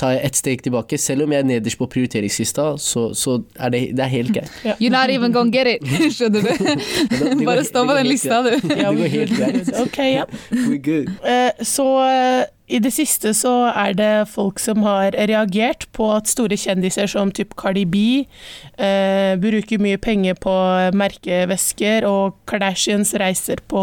tar 0.00 0.14
jeg 0.16 0.30
ett 0.30 0.38
steg 0.40 0.62
tilbake. 0.64 0.96
Selv 1.00 1.26
om 1.26 1.32
jeg 1.34 1.42
er 1.44 1.48
nederst 1.50 1.78
på 1.80 1.86
prioriteringslista, 1.92 2.70
så, 2.80 3.10
så 3.16 3.36
er 3.60 3.72
det, 3.74 3.80
det 3.98 4.04
er 4.06 4.12
helt 4.16 4.32
greit. 4.36 4.52
Yeah. 4.64 4.76
You're 4.80 4.92
not 4.92 5.10
even 5.12 5.32
gonna 5.32 5.50
get 5.52 5.66
it! 5.68 5.84
Skjønner 6.16 6.44
du? 6.44 7.44
Bare 7.46 7.64
stå 7.64 7.84
på 7.88 7.94
den 7.96 8.08
lista, 8.10 8.40
du. 8.44 8.50
Det 8.68 8.76
går 8.84 9.12
helt 9.14 9.36
greit. 9.38 9.70
Ok, 9.80 9.98
ja. 10.04 10.24
We're 10.68 10.80
good. 10.84 11.12
Eh, 11.24 11.64
Så 11.64 11.86
eh, 12.04 12.44
i 12.70 12.78
det 12.82 12.92
siste 12.94 13.32
så 13.34 13.52
er 13.72 13.94
det 13.98 14.10
folk 14.30 14.60
som 14.62 14.84
har 14.86 15.14
reagert 15.28 15.88
på 15.96 16.06
at 16.14 16.30
store 16.30 16.56
kjendiser 16.58 17.10
som 17.10 17.32
typ 17.34 17.56
Cardi 17.58 17.82
B 17.88 18.02
eh, 18.22 19.34
bruker 19.40 19.82
mye 19.82 19.98
penger 20.00 20.38
på 20.40 20.54
merkevesker, 20.96 22.06
og 22.06 22.38
Kardashians 22.50 23.12
reiser 23.18 23.62
på, 23.70 23.82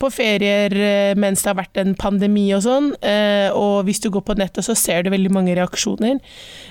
på 0.00 0.10
ferier 0.12 0.72
eh, 0.72 1.12
mens 1.20 1.44
det 1.44 1.52
har 1.52 1.58
vært 1.60 1.80
en 1.82 1.94
pandemi 1.98 2.46
og 2.56 2.64
sånn. 2.64 2.90
Eh, 3.04 3.48
og 3.52 3.84
hvis 3.88 4.00
du 4.04 4.08
går 4.14 4.24
på 4.24 4.38
nettet, 4.40 4.64
så 4.66 4.76
ser 4.78 5.04
du 5.04 5.12
veldig 5.12 5.32
mange 5.34 5.56
reaksjoner. 5.58 6.18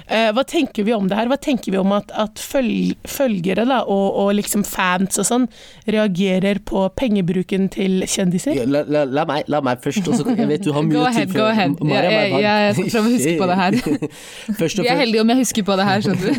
Eh, 0.08 0.32
hva 0.34 0.46
tenker 0.48 0.88
vi 0.88 0.96
om 0.96 1.10
det 1.10 1.20
her? 1.20 1.30
Hva 1.30 1.40
tenker 1.42 1.76
vi 1.76 1.82
om 1.82 1.94
at, 1.96 2.12
at 2.18 2.42
følg, 2.42 2.98
følgere 3.08 3.68
da, 3.70 3.84
og, 3.86 4.08
og 4.24 4.34
liksom 4.40 4.66
fans 4.68 5.22
og 5.22 5.30
sånn 5.30 5.48
reagerer 5.86 6.64
på 6.66 6.88
pengebruken 6.98 7.70
til 7.74 8.02
kjendiser? 8.10 8.58
La, 8.66 8.84
la, 8.88 9.06
la, 9.06 9.28
meg, 9.30 9.46
la 9.52 9.62
meg 9.66 9.86
først. 9.86 10.08
Også, 10.08 10.26
jeg 10.34 10.50
vet 10.50 10.66
du 10.66 10.74
har 10.76 10.86
mye 10.88 11.06
å 11.06 11.27
ahead, 11.36 11.40
go 11.40 11.46
ahead. 11.52 11.76
Maria, 11.84 12.12
Jeg- 12.12 12.32
jeg- 12.32 12.66
jeg 12.68 12.76
skal 12.76 12.90
prøve 12.94 13.08
å 13.08 13.14
huske 13.18 13.38
på 13.38 13.48
det 13.48 13.58
her. 13.58 13.72
Vi 14.84 14.88
er 14.88 14.98
heldige 15.02 15.22
om 15.22 15.30
jeg 15.30 15.38
husker 15.38 15.64
på 15.68 15.76
det 15.78 15.86
her, 15.88 16.02
skjønner 16.02 16.24
du. 16.28 16.32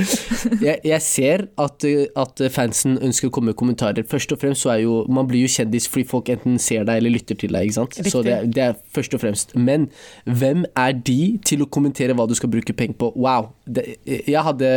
jeg, 0.66 0.80
jeg 0.84 1.00
ser 1.02 1.44
at, 1.58 1.84
uh, 1.84 2.22
at 2.22 2.42
fansen 2.52 2.98
ønsker 2.98 3.28
å 3.28 3.30
komme 3.34 3.52
med 3.52 3.56
kommentarer. 3.56 4.04
Først 4.08 4.32
og 4.32 4.40
fremst 4.42 4.62
så 4.66 4.72
er 4.74 4.82
jo 4.84 5.04
Man 5.12 5.26
blir 5.28 5.42
jo 5.44 5.50
kjendis 5.52 5.86
fordi 5.88 6.06
folk 6.08 6.28
enten 6.32 6.58
ser 6.62 6.84
deg 6.88 6.96
eller 7.02 7.10
lytter 7.10 7.34
til 7.38 7.52
deg. 7.52 7.68
ikke 7.68 7.74
sant? 7.74 7.94
Så 8.10 8.22
det, 8.24 8.36
det 8.54 8.62
er 8.62 8.74
først 8.94 9.14
og 9.14 9.20
fremst. 9.20 9.54
Men 9.56 9.88
hvem 10.26 10.64
er 10.76 10.92
de 10.92 11.38
til 11.44 11.62
å 11.62 11.66
kommentere 11.66 12.14
hva 12.16 12.26
du 12.28 12.34
skal 12.34 12.48
bruke 12.52 12.72
penger 12.76 12.94
på? 12.98 13.12
Wow. 13.16 13.50
Det, 13.66 13.84
jeg, 14.06 14.40
hadde, 14.42 14.68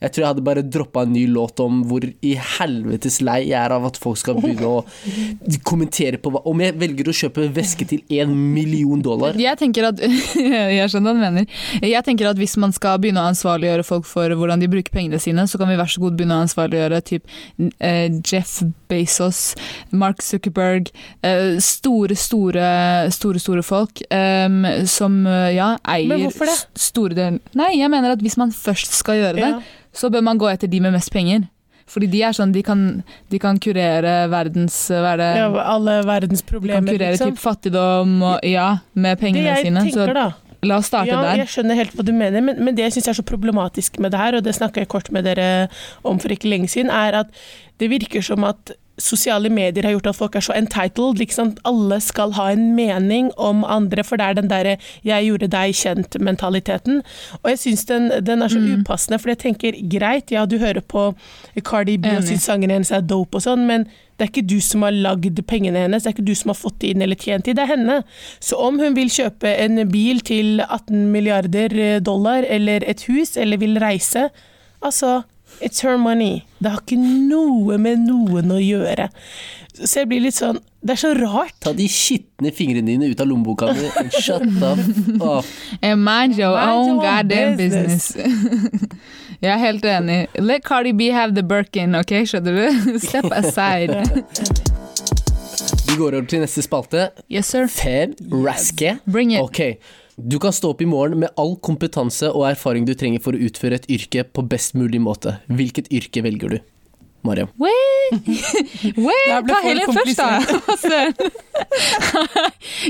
jeg 0.00 0.10
tror 0.12 0.22
jeg 0.22 0.30
hadde 0.30 0.44
bare 0.46 0.62
droppa 0.62 1.02
en 1.02 1.12
ny 1.12 1.26
låt 1.28 1.60
om 1.60 1.82
hvor 1.84 2.00
i 2.04 2.34
helvetes 2.58 3.20
lei 3.20 3.42
jeg 3.50 3.58
er 3.60 3.70
av 3.74 3.84
at 3.90 3.98
folk 4.00 4.16
skal 4.16 4.34
begynne 4.40 4.64
å 4.64 4.84
kommentere 5.70 6.16
på 6.20 6.30
hva 6.32 6.40
Om 6.50 6.60
jeg 6.64 6.74
velger 6.80 7.10
å 7.10 7.14
kjøpe 7.16 7.48
veske 7.54 7.84
til 7.88 8.00
én 8.10 8.30
million 8.32 9.00
dollar 9.02 9.09
Jeg 9.40 9.58
tenker 9.60 9.88
at 9.90 10.00
Jeg 10.78 10.90
skjønner 10.92 11.10
hva 11.10 11.16
du 11.16 11.22
mener. 11.24 11.46
Jeg 11.82 12.04
tenker 12.06 12.30
at 12.30 12.38
hvis 12.40 12.56
man 12.60 12.72
skal 12.76 12.98
begynne 13.02 13.22
å 13.24 13.30
ansvarliggjøre 13.32 13.84
folk 13.86 14.06
for 14.08 14.30
hvordan 14.36 14.60
de 14.62 14.68
bruker 14.70 14.92
pengene 14.94 15.18
sine, 15.22 15.46
så 15.50 15.58
kan 15.60 15.68
vi 15.70 15.78
vær 15.80 15.90
så 15.90 16.00
god 16.04 16.16
begynne 16.18 16.38
å 16.38 16.44
ansvarliggjøre 16.46 17.00
typ 17.10 17.26
eh, 17.80 18.08
Jeff 18.26 18.60
Bezos, 18.90 19.54
Mark 19.90 20.22
Zuckerberg 20.22 20.90
eh, 21.22 21.58
Store, 21.62 22.16
store, 22.18 22.66
store, 23.14 23.38
store 23.42 23.62
folk 23.66 24.02
em, 24.10 24.62
som 24.90 25.20
eh, 25.26 25.52
ja, 25.56 25.72
eier 25.88 26.08
Men 26.10 26.24
hvorfor 26.26 26.50
det? 26.50 26.58
store 26.80 27.16
deler 27.18 27.40
Nei, 27.58 27.72
jeg 27.80 27.90
mener 27.92 28.14
at 28.16 28.22
hvis 28.24 28.38
man 28.40 28.52
først 28.54 28.94
skal 29.00 29.20
gjøre 29.20 29.38
det, 29.40 29.50
Ja. 29.56 29.60
så 29.96 30.10
bør 30.12 30.22
man 30.26 30.38
gå 30.38 30.48
etter 30.50 30.70
de 30.70 30.80
med 30.82 30.92
mest 30.94 31.10
penger. 31.14 31.46
Fordi 31.90 32.06
de 32.12 32.20
er 32.22 32.36
sånn, 32.36 32.52
de 32.54 32.62
kan, 32.66 32.84
de 33.32 33.40
kan 33.42 33.58
kurere 33.62 34.14
verdens 34.30 34.76
er 34.94 35.18
det? 35.18 35.32
Ja, 35.40 35.48
alle 35.74 36.00
verdens 36.06 36.44
de 36.46 36.60
kan 36.60 36.86
kurere 36.86 37.16
liksom. 37.16 37.34
typ 37.34 37.42
fattigdom 37.42 38.20
og 38.22 38.46
Ja, 38.46 38.76
med 38.94 39.18
Det 39.18 39.24
pengene 39.24 39.50
jeg 39.50 39.66
sine. 39.66 39.84
Så 39.90 40.06
tenker, 40.06 40.14
da 40.20 40.28
la 40.66 40.76
oss 40.80 40.90
starte 40.90 41.08
ja, 41.08 41.20
der. 41.24 41.40
jeg 41.40 41.52
skjønner 41.54 41.78
helt 41.78 41.94
hva 41.96 42.04
du 42.04 42.12
mener, 42.12 42.44
men, 42.44 42.58
men 42.60 42.76
det 42.76 42.84
jeg 42.88 42.98
syns 42.98 43.10
er 43.12 43.18
så 43.20 43.24
problematisk 43.26 43.96
med 44.02 44.12
det 44.12 44.20
her, 44.20 44.36
og 44.36 44.44
det 44.44 44.52
snakka 44.56 44.82
jeg 44.82 44.90
kort 44.92 45.10
med 45.14 45.24
dere 45.28 45.48
om 46.06 46.20
for 46.20 46.32
ikke 46.34 46.50
lenge 46.52 46.68
siden, 46.72 46.92
er 46.92 47.22
at 47.22 47.32
det 47.80 47.88
virker 47.92 48.24
som 48.24 48.44
at 48.44 48.74
sosiale 48.98 49.48
medier 49.48 49.84
har 49.84 49.92
gjort 49.92 50.06
at 50.10 50.16
folk 50.16 50.34
er 50.36 50.40
så 50.44 50.52
entitled. 50.56 51.18
Liksom. 51.18 51.54
Alle 51.64 52.00
skal 52.00 52.32
ha 52.32 52.50
en 52.52 52.74
mening 52.76 53.30
om 53.38 53.64
andre, 53.64 54.04
for 54.04 54.16
det 54.16 54.26
er 54.26 54.34
den 54.34 54.48
derre 54.50 54.76
'jeg 55.04 55.24
gjorde 55.26 55.48
deg 55.48 55.74
kjent'-mentaliteten. 55.74 57.02
Og 57.42 57.50
jeg 57.50 57.58
syns 57.58 57.84
den, 57.86 58.10
den 58.24 58.42
er 58.42 58.48
så 58.48 58.58
Mm. 58.58 58.80
upassende, 58.84 59.18
for 59.20 59.30
jeg 59.30 59.38
tenker 59.38 59.72
greit, 59.88 60.30
ja 60.30 60.44
du 60.44 60.58
hører 60.58 60.80
på 60.80 61.14
Cardi 61.64 61.96
B 61.96 62.06
og 62.16 62.22
syns 62.22 62.42
sangene 62.44 62.72
hennes 62.72 62.90
er 62.92 63.00
dope 63.00 63.36
og 63.36 63.42
sånn, 63.42 63.66
men 63.66 63.84
det 64.18 64.26
er 64.28 64.32
ikke 64.42 64.46
du 64.46 64.60
som 64.60 64.82
har 64.82 64.90
lagd 64.92 65.46
pengene 65.46 65.78
hennes, 65.80 66.02
det 66.02 66.10
er 66.10 66.20
ikke 66.20 66.26
du 66.26 66.34
som 66.34 66.50
har 66.50 66.54
fått 66.54 66.78
det 66.80 66.90
inn 66.90 67.02
eller 67.02 67.16
tjent 67.16 67.44
det, 67.44 67.56
det 67.56 67.62
er 67.62 67.76
henne. 67.76 68.04
Så 68.40 68.56
om 68.58 68.78
hun 68.78 68.94
vil 68.94 69.08
kjøpe 69.08 69.48
en 69.58 69.88
bil 69.88 70.20
til 70.20 70.60
18 70.60 71.10
milliarder 71.12 72.00
dollar, 72.00 72.44
eller 72.46 72.80
et 72.86 73.02
hus, 73.08 73.36
eller 73.36 73.56
vil 73.56 73.78
reise, 73.80 74.28
altså 74.82 75.24
It's 75.60 75.82
her 75.84 75.98
money. 75.98 76.44
Det 76.58 76.70
har 76.72 76.82
ikke 76.84 76.98
noe 77.00 77.78
med 77.78 78.04
noen 78.06 78.52
å 78.54 78.58
gjøre. 78.60 79.10
Så 79.80 80.02
jeg 80.02 80.10
blir 80.10 80.20
litt 80.24 80.36
sånn 80.36 80.58
Det 80.82 80.94
er 80.94 81.00
så 81.00 81.10
rart. 81.16 81.54
Ta 81.60 81.72
de 81.76 81.86
skitne 81.92 82.50
fingrene 82.56 82.88
dine 82.88 83.10
ut 83.12 83.20
av 83.20 83.28
lommeboka 83.28 83.68
di 83.76 83.86
and 84.00 84.14
Shut 84.16 84.44
up. 84.64 84.80
Oh. 85.20 85.44
And 85.82 86.04
mind 86.04 86.38
your 86.38 86.56
own 86.56 86.96
goddamn 87.02 87.56
business. 87.56 88.12
business. 88.16 88.96
Jeg 89.40 89.52
er 89.54 89.60
helt 89.60 89.84
enig. 89.88 90.18
Let 90.40 90.64
Cardi 90.64 90.92
B 90.92 91.10
have 91.16 91.34
the 91.34 91.42
Birkin, 91.42 91.94
ok? 91.96 92.12
Skjønner 92.28 92.56
du? 92.56 92.98
Step 93.06 93.28
aside. 93.32 94.02
Vi 95.88 95.96
går 95.96 96.16
over 96.18 96.26
til 96.28 96.44
neste 96.44 96.64
spalte. 96.64 97.08
Yes, 97.32 97.52
sir. 97.52 97.68
Fem 97.68 98.12
raske. 98.44 98.98
Bring 99.08 99.32
it. 99.32 99.40
Ok. 99.40 99.80
Du 100.20 100.38
kan 100.38 100.52
stå 100.52 100.70
opp 100.74 100.82
i 100.82 100.88
morgen 100.88 101.20
med 101.22 101.30
all 101.40 101.54
kompetanse 101.64 102.28
og 102.34 102.44
erfaring 102.50 102.84
du 102.88 102.92
trenger 102.98 103.22
for 103.24 103.36
å 103.36 103.40
utføre 103.40 103.74
et 103.80 103.88
yrke 103.88 104.24
på 104.28 104.44
best 104.50 104.74
mulig 104.76 105.00
måte. 105.00 105.38
Hvilket 105.48 105.88
yrke 105.94 106.24
velger 106.26 106.56
du? 106.56 106.58
Mariam. 107.22 107.48
Wait, 107.60 108.12
wait, 108.96 109.46
ta 109.48 109.60
heller 109.60 109.84
først, 109.92 110.16
da. 110.16 110.40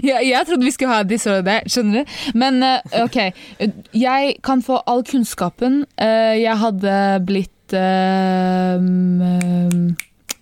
Jeg, 0.06 0.30
jeg 0.30 0.46
trodde 0.46 0.64
vi 0.64 0.70
skulle 0.70 0.94
ha 0.94 1.02
this 1.02 1.26
or 1.26 1.42
that, 1.46 1.62
skjønner 1.70 2.04
du. 2.04 2.10
Men 2.38 2.62
eh, 2.62 2.80
ok, 3.02 3.16
jeg 3.96 4.34
kan 4.46 4.62
få 4.62 4.76
all 4.86 5.02
kunnskapen. 5.06 5.84
Eh, 5.98 6.34
jeg 6.40 6.56
hadde 6.62 6.94
blitt 7.26 7.72
um, 7.74 9.30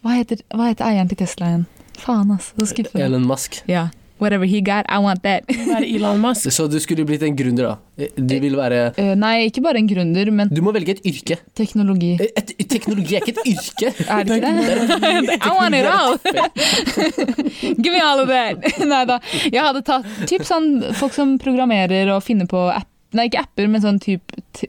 hva, 0.05 0.11
heter, 0.19 0.37
hva 0.53 0.65
heter 0.69 0.85
eieren 0.91 1.09
til 1.11 1.19
Tesla 1.25 1.47
igjen? 1.55 1.65
Faen, 1.99 2.31
altså. 2.37 2.53
Så 2.61 2.67
skuffende. 2.75 3.05
Elon 3.09 3.27
Musk. 3.27 3.63
Ja. 3.71 3.89
Whatever 4.19 4.45
he 4.51 4.61
got, 4.61 4.87
I 4.89 4.99
want 4.99 5.23
that. 5.23 5.45
Elon 5.49 6.19
Musk. 6.21 6.51
Så 6.53 6.67
du 6.67 6.79
skulle 6.81 7.05
blitt 7.07 7.23
en 7.23 7.37
gründer, 7.37 7.69
da. 7.71 8.09
Du 8.17 8.35
vil 8.43 8.55
være 8.59 8.93
uh, 8.99 9.13
nei, 9.19 9.49
ikke 9.49 9.63
bare 9.63 9.81
en 9.81 9.89
gründer, 9.91 10.31
men 10.35 10.51
Du 10.55 10.61
må 10.63 10.73
velge 10.75 10.97
et 10.97 11.07
yrke. 11.07 11.39
teknologi. 11.59 12.17
Et, 12.23 12.53
et, 12.55 12.67
teknologi 12.71 13.17
er 13.19 13.27
ikke 13.27 13.35
et 13.39 13.51
yrke. 13.55 13.93
Er 14.09 14.27
det 14.27 14.39
ikke 14.39 14.53
det? 14.59 15.39
I 15.49 15.55
want 15.55 15.75
it 15.79 15.87
all! 15.87 16.19
Give 17.83 17.93
me 17.95 18.01
all 18.03 18.23
of 18.23 18.29
that! 18.29 18.63
Nei 18.93 19.05
da. 19.09 19.19
Jeg 19.47 19.63
hadde 19.63 19.83
tatt 19.87 20.07
typ 20.31 20.47
sånn 20.47 20.71
folk 20.99 21.15
som 21.15 21.37
programmerer 21.43 22.11
og 22.15 22.23
finner 22.27 22.51
på 22.51 22.69
app 22.75 22.87
Nei, 23.17 23.25
ikke 23.31 23.41
apper, 23.41 23.69
men 23.73 23.81
sånn 23.81 23.97
type 24.05 24.37
t- 24.53 24.67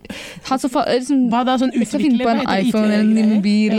Han 0.48 0.60
som 0.62 0.72
liksom, 0.72 1.26
Hva 1.34 1.42
da, 1.44 1.58
sånn 1.60 1.74
utvikler? 1.76 2.24
på 2.24 2.30
en 2.32 2.42
iPhone 2.54 2.94
eller 2.96 3.24
en 3.26 3.34
mobil. 3.34 3.74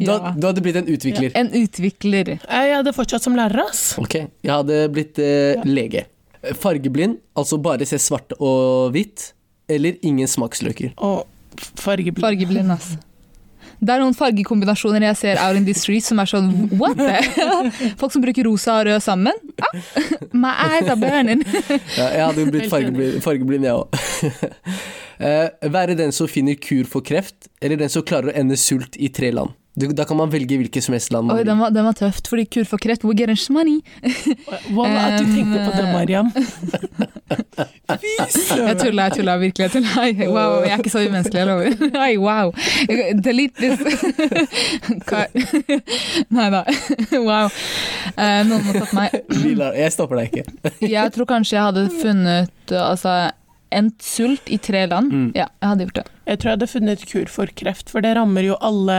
Du, 0.00 0.10
du 0.10 0.46
hadde 0.48 0.64
blitt 0.64 0.78
en 0.80 0.88
utvikler. 0.90 1.30
En 1.38 1.50
utvikler. 1.54 2.32
Jeg 2.42 2.74
hadde 2.74 2.92
fortsatt 2.96 3.22
som 3.22 3.36
lærer, 3.38 3.62
ass. 3.68 3.92
Ok, 4.02 4.16
jeg 4.42 4.50
hadde 4.52 4.80
blitt 4.94 5.20
eh, 5.22 5.62
lege. 5.68 6.06
Fargeblind, 6.58 7.18
altså 7.38 7.58
bare 7.62 7.86
se 7.86 7.98
svart 8.02 8.34
og 8.38 8.90
hvitt, 8.94 9.32
eller 9.70 9.98
ingen 10.06 10.26
smaksløker. 10.30 10.94
Og 10.98 11.26
fargeblind. 11.78 12.22
Fargeblind, 12.24 12.74
ass. 12.74 12.96
Det 13.78 13.94
er 13.94 14.02
noen 14.02 14.16
fargekombinasjoner 14.16 15.06
jeg 15.10 15.18
ser 15.20 15.40
out 15.42 15.58
in 15.58 15.66
the 15.66 15.74
street 15.76 16.06
som 16.06 16.18
er 16.18 16.30
sånn 16.30 16.48
what 16.80 16.98
the? 16.98 17.92
Folk 18.00 18.14
som 18.14 18.24
bruker 18.24 18.48
rosa 18.48 18.80
og 18.80 18.88
rød 18.88 19.04
sammen. 19.04 19.38
Ah, 19.62 19.76
my 20.32 20.54
eyes 20.66 20.88
are 20.88 20.98
burning. 20.98 21.44
Ja, 21.94 22.08
jeg 22.14 22.24
hadde 22.24 22.42
jo 22.42 22.50
blitt 22.54 22.72
fargeblind, 22.72 23.20
fargeblind 23.24 23.68
jeg 23.68 23.78
òg. 23.78 24.02
være 25.78 25.96
den 25.98 26.12
som 26.14 26.30
finner 26.30 26.58
kur 26.62 26.86
for 26.90 27.06
kreft, 27.06 27.48
eller 27.62 27.80
den 27.80 27.90
som 27.92 28.06
klarer 28.06 28.32
å 28.32 28.36
ende 28.38 28.58
sult 28.58 28.98
i 28.98 29.10
tre 29.14 29.32
land. 29.34 29.54
Du, 29.78 29.86
da 29.94 30.04
kan 30.08 30.18
man 30.18 30.30
velge 30.32 30.56
hvilket 30.58 30.82
som 30.82 30.96
helst 30.96 31.12
land 31.14 31.28
man 31.28 31.38
Oi, 31.38 31.44
den 31.46 31.60
var, 31.60 31.70
den 31.74 31.86
var 31.86 31.94
tøft, 31.98 32.26
fordi 32.30 32.48
kur 32.50 32.66
for 32.66 32.82
kreft, 32.82 33.04
we 33.06 33.14
get 33.14 33.30
money. 33.54 33.78
Wallah, 34.74 35.14
at 35.14 35.20
du 35.22 35.30
tenkte 35.30 35.62
på 35.62 35.70
det, 35.76 35.84
Mariam. 35.92 36.32
Fy 37.28 38.10
Jeg 38.18 38.32
søren. 38.32 38.78
tulla, 38.78 39.06
jeg 39.08 39.12
tulla, 39.18 39.36
virkelig. 39.40 39.68
Jeg 39.68 39.72
tulla. 39.76 40.04
Wow, 40.32 40.56
jeg 40.64 40.72
er 40.74 40.82
ikke 40.82 40.92
så 40.92 41.02
umenneskelig, 41.04 41.40
jeg 41.40 41.48
lover. 41.48 41.70
Hei, 42.02 42.16
wow. 42.20 42.52
Delete 43.24 43.56
this. 43.60 43.78
Nei 46.36 46.48
da. 46.54 46.62
Wow. 47.14 47.50
Eh, 48.14 48.40
noen 48.48 48.64
må 48.66 48.76
tatt 48.76 48.94
meg. 48.96 49.18
Lila, 49.44 49.72
Jeg 49.78 49.94
stopper 49.96 50.22
deg 50.22 50.40
ikke. 50.40 50.74
Jeg 50.88 51.14
tror 51.16 51.28
kanskje 51.36 51.58
jeg 51.58 51.66
hadde 51.70 51.86
funnet 52.00 52.74
altså, 52.76 53.16
en 53.74 53.92
sult 54.02 54.48
i 54.52 54.58
tre 54.62 54.86
land. 54.90 55.12
Mm. 55.12 55.28
Ja, 55.36 55.48
jeg 55.60 55.72
hadde 55.72 55.88
gjort 55.88 56.00
det. 56.02 56.06
Jeg 56.28 56.40
tror 56.40 56.50
jeg 56.50 56.58
hadde 56.58 56.72
funnet 56.74 57.06
kur 57.12 57.30
for 57.32 57.54
kreft, 57.62 57.92
for 57.92 58.04
det 58.04 58.16
rammer 58.18 58.46
jo 58.48 58.58
alle. 58.64 58.98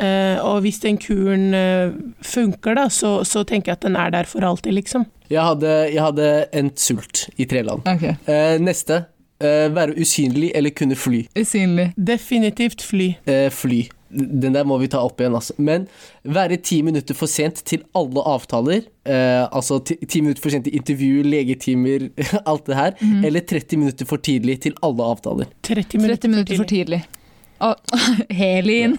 Eh, 0.00 0.40
og 0.42 0.62
hvis 0.64 0.80
den 0.82 0.98
kuren 1.00 1.54
eh, 1.56 1.94
funker, 2.24 2.76
da, 2.78 2.88
så, 2.92 3.20
så 3.28 3.44
tenker 3.44 3.72
jeg 3.72 3.80
at 3.80 3.86
den 3.86 3.98
er 4.00 4.12
der 4.14 4.28
for 4.28 4.44
alltid, 4.46 4.74
liksom. 4.78 5.06
Jeg 5.30 5.46
hadde, 5.46 5.70
jeg 5.92 6.02
hadde 6.02 6.28
endt 6.58 6.82
sult 6.82 7.28
i 7.38 7.46
tre 7.50 7.62
land. 7.66 7.86
Okay. 7.86 8.16
Eh, 8.26 8.58
neste. 8.62 9.04
Eh, 9.40 9.70
være 9.72 9.94
usynlig 9.96 10.50
eller 10.54 10.74
kunne 10.76 10.96
fly. 10.98 11.22
Usynlig. 11.38 11.92
Definitivt 11.96 12.82
fly. 12.84 13.14
Eh, 13.30 13.48
fly. 13.50 13.86
Den 14.10 14.56
der 14.56 14.66
må 14.66 14.76
vi 14.82 14.88
ta 14.90 15.00
opp 15.06 15.22
igjen, 15.22 15.36
altså. 15.38 15.54
Men 15.56 15.86
være 16.26 16.58
ti 16.66 16.80
minutter 16.82 17.16
for 17.16 17.30
sent 17.30 17.62
til 17.64 17.84
alle 17.96 18.24
avtaler, 18.26 18.82
eh, 19.06 19.46
altså 19.46 19.78
ti, 19.86 19.96
ti 20.02 20.20
minutter 20.20 20.42
for 20.42 20.52
sent 20.52 20.66
til 20.66 20.76
intervju, 20.76 21.22
legetimer, 21.22 22.10
alt 22.50 22.66
det 22.66 22.76
her, 22.76 22.98
mm. 23.00 23.24
eller 23.30 23.46
30 23.54 23.80
minutter 23.80 24.10
for 24.10 24.20
tidlig 24.20 24.58
til 24.66 24.76
alle 24.82 25.08
avtaler. 25.14 25.48
30 25.62 26.02
minutter, 26.02 26.26
30 26.26 26.34
minutter 26.34 26.60
for 26.60 26.74
tidlig. 26.74 27.00
For 27.00 27.06
Helin. 27.06 27.19
Trying 27.60 28.26
Helin! 28.40 28.98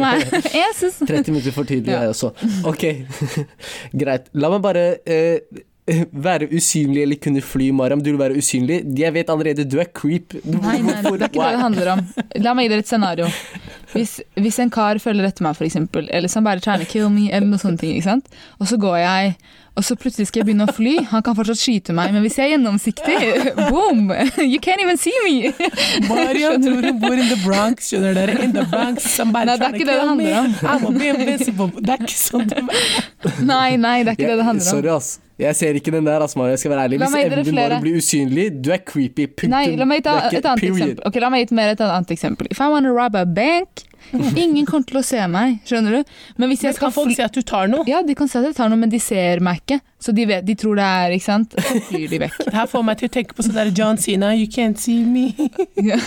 my 0.00 0.20
answers. 0.66 0.98
30 1.00 1.32
minutter 1.32 1.54
for 1.56 1.64
tidlig, 1.64 1.94
jeg 1.94 2.12
også. 2.12 2.32
Ok, 2.68 2.84
greit. 4.02 4.28
La 4.36 4.50
meg 4.52 4.60
bare 4.64 4.84
eh, 5.08 5.40
være 6.12 6.50
usynlig 6.52 7.06
eller 7.06 7.20
kunne 7.22 7.40
fly, 7.44 7.70
Mariam. 7.74 8.02
Du 8.04 8.12
vil 8.12 8.20
være 8.20 8.36
usynlig. 8.38 8.82
Jeg 8.98 9.16
vet 9.16 9.32
allerede, 9.32 9.64
du 9.64 9.78
er 9.80 9.88
creep. 9.88 10.36
Nei, 10.44 10.78
nei, 10.84 11.00
det 11.00 11.16
er 11.16 11.26
ikke 11.30 11.32
det 11.32 11.56
det 11.56 11.64
handler 11.64 11.92
om. 11.96 12.04
La 12.44 12.54
meg 12.54 12.68
gi 12.68 12.74
dere 12.74 12.84
et 12.84 12.92
scenario. 12.92 13.30
Hvis, 13.94 14.20
hvis 14.38 14.58
en 14.62 14.70
kar 14.70 15.00
følger 15.02 15.26
etter 15.26 15.46
meg, 15.46 15.58
eksempel, 15.66 16.08
eller 16.14 16.30
som 16.30 16.46
bare 16.46 16.62
trying 16.62 16.84
to 16.84 16.90
kill 16.90 17.08
me, 17.10 17.28
eller 17.30 17.48
noe 17.50 17.60
sånne 17.62 17.80
ting, 17.80 17.96
ikke 17.96 18.10
sant? 18.10 18.30
og 18.60 18.68
så 18.70 18.78
går 18.80 18.96
jeg, 19.02 19.32
og 19.78 19.84
så 19.86 19.94
plutselig 19.96 20.26
skal 20.28 20.42
jeg 20.42 20.46
begynne 20.50 20.66
å 20.68 20.74
fly, 20.74 20.92
han 21.12 21.22
kan 21.26 21.36
fortsatt 21.38 21.60
skyte 21.60 21.94
meg, 21.96 22.12
men 22.14 22.24
hvis 22.24 22.36
jeg 22.38 22.48
er 22.48 22.52
gjennomsiktig, 22.56 23.16
boom, 23.72 24.10
you 24.42 24.60
can't 24.62 24.82
even 24.82 24.98
see 25.00 25.14
me! 25.24 25.52
Mario 26.08 26.52
tror 26.62 26.86
hun 26.90 27.00
bor 27.02 27.14
in 27.16 27.30
the 27.30 27.38
Bronx, 27.44 27.90
skjønner 27.90 28.18
dere. 28.18 28.36
In 28.44 28.54
the 28.56 28.66
Bronx, 28.70 29.06
somebody 29.14 29.50
Nei, 29.50 29.56
det 29.56 29.70
trying 29.70 29.80
to 29.80 29.86
kill 29.86 30.14
me. 30.18 30.28
handler. 30.34 31.80
Det 31.80 31.96
er 31.96 32.06
ikke 32.06 32.20
sånn 32.20 32.46
det 32.50 32.60
er. 32.60 33.42
Nei, 33.46 33.74
nei, 33.80 33.96
det 34.04 34.14
er 34.14 34.18
ikke 34.18 34.30
det 34.32 34.38
det 34.42 34.48
handler 34.50 34.66
om. 34.66 34.70
Sorry, 34.74 34.94
ass. 34.94 35.16
Jeg 35.40 35.56
ser 35.56 35.78
ikke 35.78 35.92
den 35.94 36.06
der, 36.06 36.24
ass, 36.24 36.36
Jeg 36.36 36.58
skal 36.58 36.70
være 36.70 36.82
ærlig. 36.84 36.98
Hvis 37.00 37.14
evnen 37.24 37.44
din 37.44 37.60
bare 37.60 37.80
blir 37.80 37.96
usynlig, 37.96 38.48
du 38.64 38.70
er 38.70 38.82
creepy. 38.86 39.26
Punktum. 39.26 39.54
Nei, 39.54 39.76
la 39.76 39.86
meg 39.88 40.04
ta 40.04 40.18
et 40.28 40.44
annet 40.44 40.60
period. 40.60 40.76
eksempel. 40.76 41.06
Ok, 41.08 41.20
la 41.24 41.30
meg 41.32 41.46
gi 41.48 41.56
mer 41.56 41.72
et 41.74 41.80
annet 41.86 42.12
eksempel. 42.16 42.50
If 42.50 42.60
I 42.60 42.68
want 42.72 42.88
to 42.88 42.92
rob 42.92 43.16
a 43.16 43.24
bank, 43.24 43.86
ingen 44.12 44.66
kommer 44.66 44.86
til 44.88 45.00
å 45.00 45.04
se 45.06 45.20
meg, 45.30 45.60
skjønner 45.68 46.00
du? 46.00 46.14
Men 46.40 46.50
hvis 46.50 46.62
Men 46.64 46.70
jeg 46.70 46.78
skal 46.78 46.88
kan 46.88 46.96
folk 46.96 47.14
si 47.16 47.22
at 47.24 47.36
du 47.36 47.42
tar 47.46 47.70
noe? 47.70 47.84
Ja, 47.88 48.02
de 48.06 48.16
kan 48.18 48.28
se 48.30 48.40
at 48.40 48.48
jeg 48.50 48.56
tar 48.58 48.70
noe, 48.72 48.80
men 48.80 48.92
de 48.92 49.00
ser 49.02 49.42
meg 49.44 49.62
ikke. 49.62 49.80
Så 50.00 50.14
de, 50.16 50.24
vet, 50.24 50.44
de 50.48 50.54
tror 50.56 50.78
det 50.78 50.84
er, 50.86 51.12
ikke 51.12 51.26
sant? 51.26 51.54
Så 51.60 51.80
flyr 51.90 52.06
de 52.08 52.18
vekk. 52.22 52.36
Det 52.46 52.54
her 52.56 52.68
får 52.72 52.84
meg 52.88 53.00
til 53.02 53.10
å 53.10 53.12
tenke 53.12 53.36
på 53.36 53.44
sånn 53.44 53.58
der 53.58 53.68
John 53.76 53.98
Cena, 54.00 54.30
you 54.32 54.48
can't 54.48 54.80
see 54.80 55.02
me. 55.04 55.26
Ja. 55.76 55.98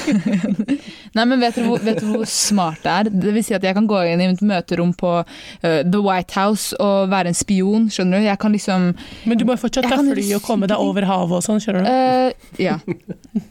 Nei, 1.17 1.25
men 1.29 1.37
vet 1.43 1.59
du, 1.59 1.67
hvor, 1.67 1.77
vet 1.85 2.01
du 2.01 2.07
hvor 2.09 2.25
smart 2.29 2.81
det 2.81 2.95
er? 2.95 3.11
Det 3.13 3.35
vil 3.35 3.45
si 3.45 3.53
at 3.53 3.65
jeg 3.67 3.77
kan 3.77 3.85
gå 3.89 4.01
inn 4.09 4.23
i 4.23 4.31
et 4.31 4.41
møterom 4.41 4.95
på 4.97 5.13
uh, 5.21 5.79
The 5.85 6.01
White 6.01 6.33
House 6.39 6.73
og 6.81 7.13
være 7.13 7.29
en 7.33 7.37
spion, 7.37 7.85
skjønner 7.93 8.23
du? 8.23 8.27
Jeg 8.31 8.41
kan 8.41 8.57
liksom 8.57 8.89
Men 9.29 9.37
du 9.37 9.45
må 9.45 9.53
jo 9.53 9.63
fortsatt 9.67 9.85
ta 9.93 10.01
fly 10.01 10.27
og 10.39 10.45
komme 10.45 10.69
deg 10.71 10.81
over 10.81 11.05
havet 11.09 11.37
og 11.37 11.45
sånn, 11.45 11.61
skjønner 11.61 11.85
du? 11.85 11.93
Uh, 11.93 12.63
Ja. 12.63 12.79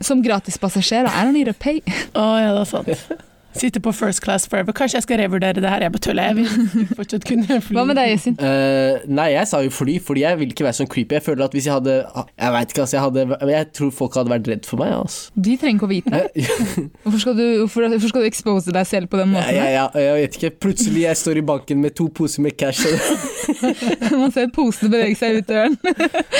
Som 0.03 0.23
gratispassasjer. 0.27 1.07
I 1.07 1.27
don't 1.27 1.39
need 1.39 1.51
a 1.51 1.55
pay. 1.55 1.83
Å 2.19 2.27
ja, 2.43 2.51
det 2.57 2.67
er 2.67 2.73
sant. 2.75 3.29
Sitte 3.53 3.81
på 3.85 3.93
first 3.93 4.23
class 4.25 4.47
forever. 4.49 4.73
Kanskje 4.77 4.97
jeg 5.01 5.07
skal 5.07 5.21
revurdere 5.21 5.61
det 5.61 5.69
her. 5.69 5.85
Jeg 5.85 5.93
betuller, 5.93 6.31
jeg 6.31 6.37
vil 6.37 6.49
fortsatt 6.99 7.27
kunne 7.29 7.59
fly. 7.61 7.77
Hva 7.77 7.85
med 7.89 7.99
deg, 8.01 8.13
Yasin? 8.15 8.37
Uh, 8.41 9.03
nei, 9.13 9.29
jeg 9.35 9.51
sa 9.51 9.61
jo 9.65 9.73
fly, 9.75 9.99
fordi 10.05 10.25
jeg 10.25 10.41
vil 10.41 10.55
ikke 10.55 10.67
være 10.67 10.79
sånn 10.81 10.91
creepy. 10.93 11.19
Jeg 11.19 11.27
føler 11.27 11.47
at 11.47 11.57
hvis 11.57 11.69
jeg 11.69 11.77
hadde 11.77 11.97
Jeg 11.99 12.55
vet 12.57 12.73
ikke, 12.75 12.87
altså. 12.87 12.97
Jeg, 12.97 13.05
hadde, 13.05 13.53
jeg 13.53 13.69
tror 13.79 13.93
folk 13.99 14.17
hadde 14.21 14.33
vært 14.33 14.51
redd 14.53 14.69
for 14.69 14.83
meg, 14.83 14.95
altså. 14.97 15.33
De 15.49 15.57
trenger 15.61 15.79
ikke 15.81 15.89
å 15.89 15.93
vite. 15.93 16.11
det. 16.13 16.47
Hvorfor 17.03 17.19
skal 17.25 17.37
du, 17.37 17.45
hvorfor, 17.63 17.89
hvorfor 17.93 18.13
skal 18.13 18.25
du 18.25 18.29
expose 18.29 18.75
deg 18.75 18.89
selv 18.89 19.11
på 19.13 19.21
den 19.21 19.33
måten? 19.35 19.53
jeg, 19.53 19.75
ja, 19.77 19.87
jeg 19.99 20.17
vet 20.23 20.39
ikke. 20.39 20.53
Plutselig 20.67 21.05
jeg 21.05 21.19
står 21.21 21.41
i 21.43 21.45
banken 21.53 21.83
med 21.83 21.97
to 21.99 22.09
poser 22.15 22.45
med 22.45 22.57
cash. 22.59 22.87
Man 24.21 24.33
ser 24.35 24.51
posene 24.55 24.93
bevege 24.93 25.19
seg 25.19 25.41
ut 25.41 25.49
døren. 25.51 25.77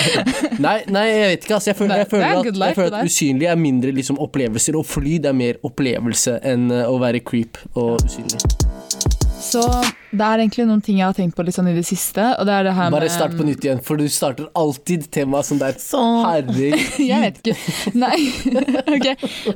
nei, 0.67 0.79
nei, 0.93 1.07
jeg 1.09 1.31
vet 1.33 1.47
ikke. 1.47 1.59
Altså. 1.59 1.73
Jeg 1.73 1.79
føler, 1.81 1.97
jeg 2.03 2.07
er 2.07 2.13
føler, 2.13 2.29
at, 2.29 2.63
jeg 2.67 2.79
føler 2.79 2.99
at 3.01 3.11
usynlig 3.11 3.51
er 3.53 3.59
mindre 3.61 3.95
liksom, 3.97 4.21
opplevelser, 4.23 4.79
og 4.79 4.87
fly 4.89 5.19
det 5.23 5.33
er 5.33 5.39
mer 5.39 5.61
opplevelse 5.67 6.39
enn 6.53 6.71
eh, 6.73 6.87
å 6.89 6.99
være 7.03 7.23
creep 7.27 7.61
og 7.75 7.99
usynlig. 8.03 8.43
Så 9.43 9.63
det 10.13 10.23
er 10.23 10.43
egentlig 10.43 10.65
noen 10.69 10.83
ting 10.85 11.01
jeg 11.01 11.09
har 11.09 11.17
tenkt 11.17 11.35
på 11.37 11.45
litt 11.45 11.57
sånn 11.57 11.71
i 11.73 11.75
det 11.75 11.85
siste, 11.89 12.23
og 12.39 12.47
det 12.47 12.55
er 12.55 12.69
det 12.69 12.75
her 12.77 12.93
Bare 12.95 13.09
med 13.09 13.15
start 13.15 13.35
på 13.37 13.47
nytt 13.47 13.65
igjen, 13.65 13.81
for 13.85 14.01
du 14.01 14.07
starter 14.13 14.47
alltid 14.59 15.09
temaet 15.15 15.49
som 15.49 15.59
det 15.61 15.73
er. 15.73 15.81
Så 15.83 16.03
Herregud. 16.23 16.77
Jeg 17.11 17.25
vet 17.25 17.41
ikke. 17.43 17.57
Nei. 17.99 18.19
ok. 18.99 19.09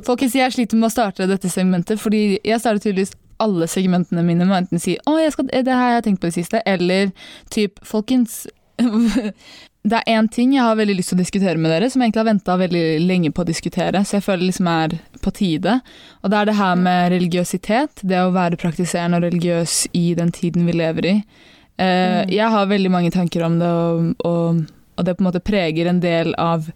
Folkens, 0.05 0.35
jeg 0.35 0.53
sliter 0.55 0.79
med 0.79 0.89
å 0.89 0.93
starte 0.93 1.29
dette 1.29 1.49
segmentet, 1.51 2.01
fordi 2.01 2.21
jeg 2.35 2.59
starter 2.61 2.83
tydeligvis 2.83 3.15
alle 3.43 3.67
segmentene 3.69 4.23
mine 4.25 4.45
med 4.45 4.63
enten 4.63 4.81
si 4.81 4.97
'Å, 4.97 5.17
skal, 5.31 5.49
det 5.51 5.67
her 5.67 5.81
har 5.81 5.95
jeg 5.97 6.03
tenkt 6.03 6.21
på 6.21 6.27
i 6.27 6.31
det 6.31 6.39
siste', 6.39 6.61
eller 6.65 7.11
typ 7.53 7.79
'Folkens' 7.85 8.47
Det 9.87 10.01
er 10.03 10.17
én 10.19 10.27
ting 10.27 10.51
jeg 10.53 10.63
har 10.65 10.75
veldig 10.75 10.97
lyst 10.97 11.13
til 11.13 11.15
å 11.15 11.21
diskutere 11.23 11.59
med 11.61 11.71
dere, 11.71 11.87
som 11.89 12.01
jeg 12.01 12.09
egentlig 12.09 12.19
har 12.19 12.27
venta 12.27 12.55
veldig 12.59 12.81
lenge 13.07 13.31
på 13.31 13.43
å 13.43 13.47
diskutere, 13.47 14.01
så 14.03 14.17
jeg 14.17 14.25
føler 14.25 14.49
liksom 14.49 14.67
er 14.67 14.95
på 15.23 15.31
tide. 15.31 15.77
Og 16.23 16.33
det 16.33 16.39
er 16.39 16.49
det 16.49 16.55
her 16.57 16.75
med 16.75 17.11
religiøsitet. 17.13 18.03
Det 18.03 18.19
å 18.19 18.33
være 18.35 18.59
praktiserende 18.59 19.21
og 19.21 19.23
religiøs 19.23 19.77
i 19.95 20.13
den 20.17 20.33
tiden 20.35 20.67
vi 20.67 20.75
lever 20.75 21.05
i. 21.05 21.23
Eh, 21.77 22.25
Mm. 22.27 22.33
Jeg 22.33 22.49
har 22.49 22.65
veldig 22.67 22.91
mange 22.91 23.11
tanker 23.11 23.43
om 23.45 23.59
det, 23.59 23.67
og, 23.67 24.25
og, 24.25 24.65
og 24.97 25.05
det 25.05 25.15
på 25.15 25.23
en 25.23 25.29
måte 25.29 25.39
preger 25.39 25.87
en 25.87 26.01
del 26.01 26.33
av 26.35 26.67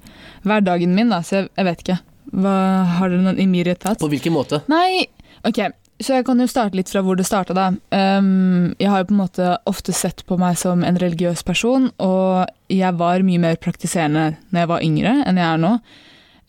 hverdagen 0.48 0.96
min, 0.96 1.10
da, 1.10 1.20
så 1.22 1.42
jeg, 1.42 1.50
jeg 1.58 1.66
vet 1.66 1.84
ikke. 1.84 2.00
Hva, 2.32 2.56
har 2.96 3.10
dere 3.10 3.26
noen 3.26 3.40
immediate 3.42 3.82
thoughts? 3.82 4.00
På 4.00 4.08
hvilken 4.08 4.32
måte? 4.38 4.62
Nei, 4.72 5.08
ok. 5.44 5.66
Så 6.02 6.16
jeg 6.16 6.26
kan 6.26 6.40
jo 6.42 6.48
starte 6.50 6.78
litt 6.78 6.90
fra 6.90 7.04
hvor 7.06 7.18
det 7.18 7.28
starta, 7.28 7.54
da. 7.54 7.68
Um, 7.94 8.72
jeg 8.82 8.90
har 8.90 9.04
jo 9.04 9.10
på 9.12 9.16
en 9.16 9.22
måte 9.22 9.50
ofte 9.70 9.94
sett 9.94 10.24
på 10.26 10.38
meg 10.42 10.58
som 10.58 10.86
en 10.86 10.98
religiøs 11.02 11.44
person, 11.46 11.92
og 12.02 12.50
jeg 12.74 12.98
var 12.98 13.26
mye 13.28 13.42
mer 13.44 13.60
praktiserende 13.62 14.32
når 14.50 14.64
jeg 14.64 14.72
var 14.72 14.88
yngre 14.88 15.14
enn 15.28 15.42
jeg 15.42 15.48
er 15.48 15.62
nå. 15.62 15.76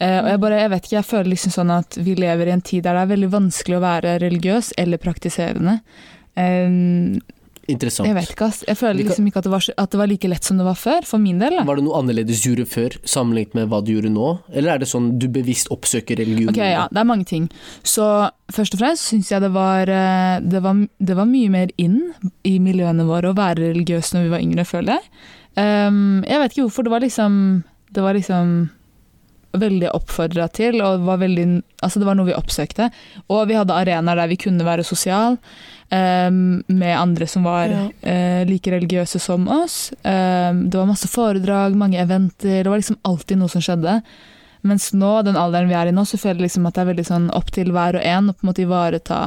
Uh, 0.03 0.19
og 0.23 0.31
jeg 0.33 0.43
bare, 0.47 0.63
jeg 0.63 0.73
vet 0.73 0.89
ikke, 0.89 0.97
jeg 0.97 1.11
føler 1.11 1.31
liksom 1.35 1.57
sånn 1.59 1.75
at 1.75 2.01
vi 2.01 2.17
lever 2.19 2.49
i 2.49 2.57
en 2.57 2.65
tid 2.65 2.87
der 2.87 2.97
det 2.97 3.05
er 3.05 3.13
veldig 3.13 3.31
vanskelig 3.37 3.79
å 3.79 3.85
være 3.85 4.17
religiøs 4.25 4.73
eller 4.81 5.03
praktiserende. 5.03 5.79
Um, 6.33 7.21
Interessant. 7.71 8.09
jeg 8.09 8.17
vet 8.17 8.31
ikke, 8.33 8.49
ass. 8.51 8.63
Jeg 8.67 8.79
føler 8.79 8.99
liksom 9.05 9.27
ikke 9.29 9.39
at 9.39 9.47
det, 9.47 9.53
var, 9.53 9.67
at 9.85 9.93
det 9.93 9.99
var 10.01 10.11
like 10.11 10.31
lett 10.33 10.47
som 10.49 10.59
det 10.59 10.67
var 10.67 10.79
før, 10.79 11.07
for 11.07 11.23
min 11.23 11.39
del. 11.39 11.55
da. 11.59 11.65
Var 11.69 11.79
det 11.79 11.85
noe 11.87 12.01
annerledes 12.01 12.43
du 12.43 12.49
gjorde 12.51 12.67
før, 12.71 12.97
sammenlignet 13.07 13.55
med 13.59 13.71
hva 13.71 13.83
du 13.85 13.93
gjorde 13.95 14.11
nå? 14.15 14.31
Eller 14.51 14.75
er 14.75 14.83
det 14.83 14.91
sånn 14.91 15.13
du 15.23 15.29
bevisst 15.33 15.71
oppsøker 15.75 16.19
religion? 16.19 16.51
Ok, 16.51 16.59
ja, 16.59 16.89
det 16.91 17.03
er 17.05 17.09
mange 17.09 17.29
ting. 17.29 17.47
Så 17.87 18.09
først 18.53 18.75
og 18.75 18.83
fremst 18.83 19.07
syns 19.13 19.31
jeg 19.31 19.45
det 19.45 19.53
var, 19.55 19.91
eh, 19.91 20.41
det, 20.43 20.63
var, 20.65 20.83
det 20.99 21.19
var 21.19 21.31
mye 21.31 21.53
mer 21.55 21.73
inn 21.81 22.01
i 22.49 22.59
miljøene 22.63 23.07
våre 23.07 23.31
å 23.31 23.39
være 23.39 23.71
religiøs 23.71 24.15
når 24.17 24.27
vi 24.27 24.35
var 24.35 24.45
yngre, 24.45 24.67
føler 24.67 24.99
jeg. 24.99 25.11
Um, 25.53 26.23
jeg 26.25 26.41
vet 26.41 26.55
ikke 26.55 26.67
hvorfor. 26.67 26.87
Det 26.87 26.95
var 26.95 27.03
liksom 27.05 27.35
Det 27.93 28.01
var 28.01 28.15
liksom 28.17 28.71
veldig 29.53 29.91
oppfordra 29.93 30.49
til, 30.55 30.81
og 30.85 31.05
var 31.07 31.21
veldig, 31.23 31.47
altså 31.83 32.01
det 32.01 32.09
var 32.09 32.17
noe 32.19 32.31
vi 32.31 32.37
oppsøkte. 32.37 32.89
Og 33.29 33.47
vi 33.51 33.57
hadde 33.59 33.77
arenaer 33.77 34.21
der 34.23 34.31
vi 34.31 34.39
kunne 34.41 34.65
være 34.67 34.85
sosial 34.87 35.39
um, 35.93 36.63
med 36.69 36.95
andre 36.97 37.29
som 37.29 37.45
var 37.45 37.69
Ja. 37.73 37.87
uh, 38.07 38.43
like 38.49 38.71
religiøse 38.73 39.21
som 39.21 39.49
oss. 39.49 39.93
Um, 40.03 40.69
det 40.71 40.79
var 40.79 40.89
masse 40.89 41.09
foredrag, 41.09 41.77
mange 41.77 42.01
eventer. 42.01 42.63
Det 42.63 42.71
var 42.71 42.81
liksom 42.81 43.01
alltid 43.03 43.39
noe 43.39 43.53
som 43.53 43.61
skjedde. 43.65 44.01
Mens 44.63 44.93
nå, 44.95 45.23
den 45.27 45.37
alderen 45.37 45.69
vi 45.69 45.75
er 45.75 45.91
i 45.91 45.95
nå, 45.95 46.05
så 46.07 46.19
føler 46.19 46.41
jeg 46.41 46.49
liksom 46.51 46.67
at 46.67 46.77
det 46.77 46.85
er 46.85 46.93
veldig 46.93 47.07
sånn 47.09 47.31
opp 47.35 47.51
til 47.55 47.73
hver 47.75 47.99
og 47.99 48.05
en 48.07 48.31
å 48.31 48.37
på 48.37 48.45
en 48.47 48.53
måte 48.53 48.63
ivareta 48.63 49.23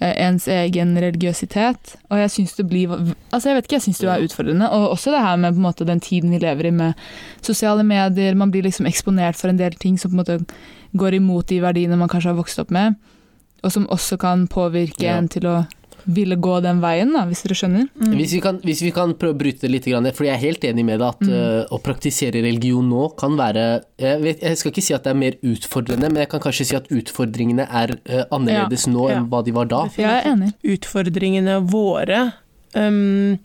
ens 0.00 0.46
egen 0.48 0.94
religiøsitet. 0.96 1.96
Og 2.10 2.18
jeg 2.22 2.30
syns 2.30 2.54
det 2.54 2.68
blir 2.70 2.92
Altså, 3.32 3.48
jeg 3.48 3.56
vet 3.56 3.64
ikke, 3.66 3.74
jeg 3.74 3.82
syns 3.82 3.98
det 3.98 4.08
er 4.08 4.24
utfordrende. 4.24 4.70
Og 4.70 4.90
også 4.94 5.10
det 5.10 5.20
her 5.24 5.36
med 5.36 5.52
på 5.52 5.56
en 5.60 5.66
måte 5.66 5.86
den 5.88 6.00
tiden 6.00 6.30
vi 6.30 6.38
lever 6.38 6.66
i 6.66 6.70
med 6.70 6.94
sosiale 7.42 7.82
medier. 7.84 8.34
Man 8.34 8.50
blir 8.50 8.62
liksom 8.62 8.86
eksponert 8.86 9.36
for 9.36 9.48
en 9.48 9.58
del 9.58 9.74
ting 9.74 9.98
som 9.98 10.10
på 10.10 10.16
en 10.16 10.22
måte 10.22 10.38
går 10.96 11.18
imot 11.18 11.48
de 11.48 11.60
verdiene 11.60 11.98
man 11.98 12.08
kanskje 12.08 12.30
har 12.30 12.38
vokst 12.38 12.58
opp 12.62 12.70
med. 12.70 12.94
Og 13.64 13.72
som 13.74 13.86
også 13.90 14.18
kan 14.18 14.46
påvirke 14.48 15.02
Ja. 15.02 15.16
en 15.18 15.28
til 15.28 15.42
å 15.46 15.66
ville 16.08 16.36
gå 16.40 16.54
den 16.64 16.78
veien, 16.80 17.10
da, 17.12 17.26
hvis 17.28 17.42
dere 17.44 17.56
skjønner. 17.60 17.88
Mm. 18.00 18.12
Hvis 18.16 18.32
vi, 18.32 18.40
kan, 18.40 18.58
hvis 18.64 18.80
vi 18.80 18.90
kan 18.96 19.10
prøve 19.20 19.34
å 19.34 19.38
bryte 19.42 19.66
det 19.66 19.70
litt, 19.74 19.88
for 20.16 20.24
jeg 20.24 20.32
er 20.34 20.40
helt 20.40 20.62
enig 20.64 20.84
med 20.88 21.02
deg 21.02 21.08
at 21.10 21.20
Mm. 21.20 21.32
uh, 21.34 21.74
å 21.76 21.78
praktisere 21.84 22.40
religion 22.40 22.88
nå 22.88 23.10
kan 23.20 23.36
være 23.36 23.82
jeg, 24.00 24.20
vet, 24.22 24.40
jeg 24.40 24.56
skal 24.56 24.72
ikke 24.72 24.84
si 24.86 24.94
at 24.96 25.04
det 25.04 25.10
er 25.12 25.18
mer 25.20 25.36
utfordrende, 25.44 26.08
men 26.08 26.22
jeg 26.24 26.30
kan 26.32 26.40
kanskje 26.40 26.64
si 26.70 26.76
at 26.78 26.88
utfordringene 26.88 27.66
er 27.68 27.92
uh, 28.08 28.24
annerledes 28.32 28.86
nå 28.88 29.10
Ja. 29.10 29.18
enn 29.18 29.28
hva 29.28 29.42
de 29.44 29.52
var 29.52 29.68
da. 29.68 29.82
Jeg 29.98 30.08
er 30.08 30.32
enig. 30.32 30.54
utfordringene 30.64 31.58
våre 31.68 32.32
um, 32.74 33.36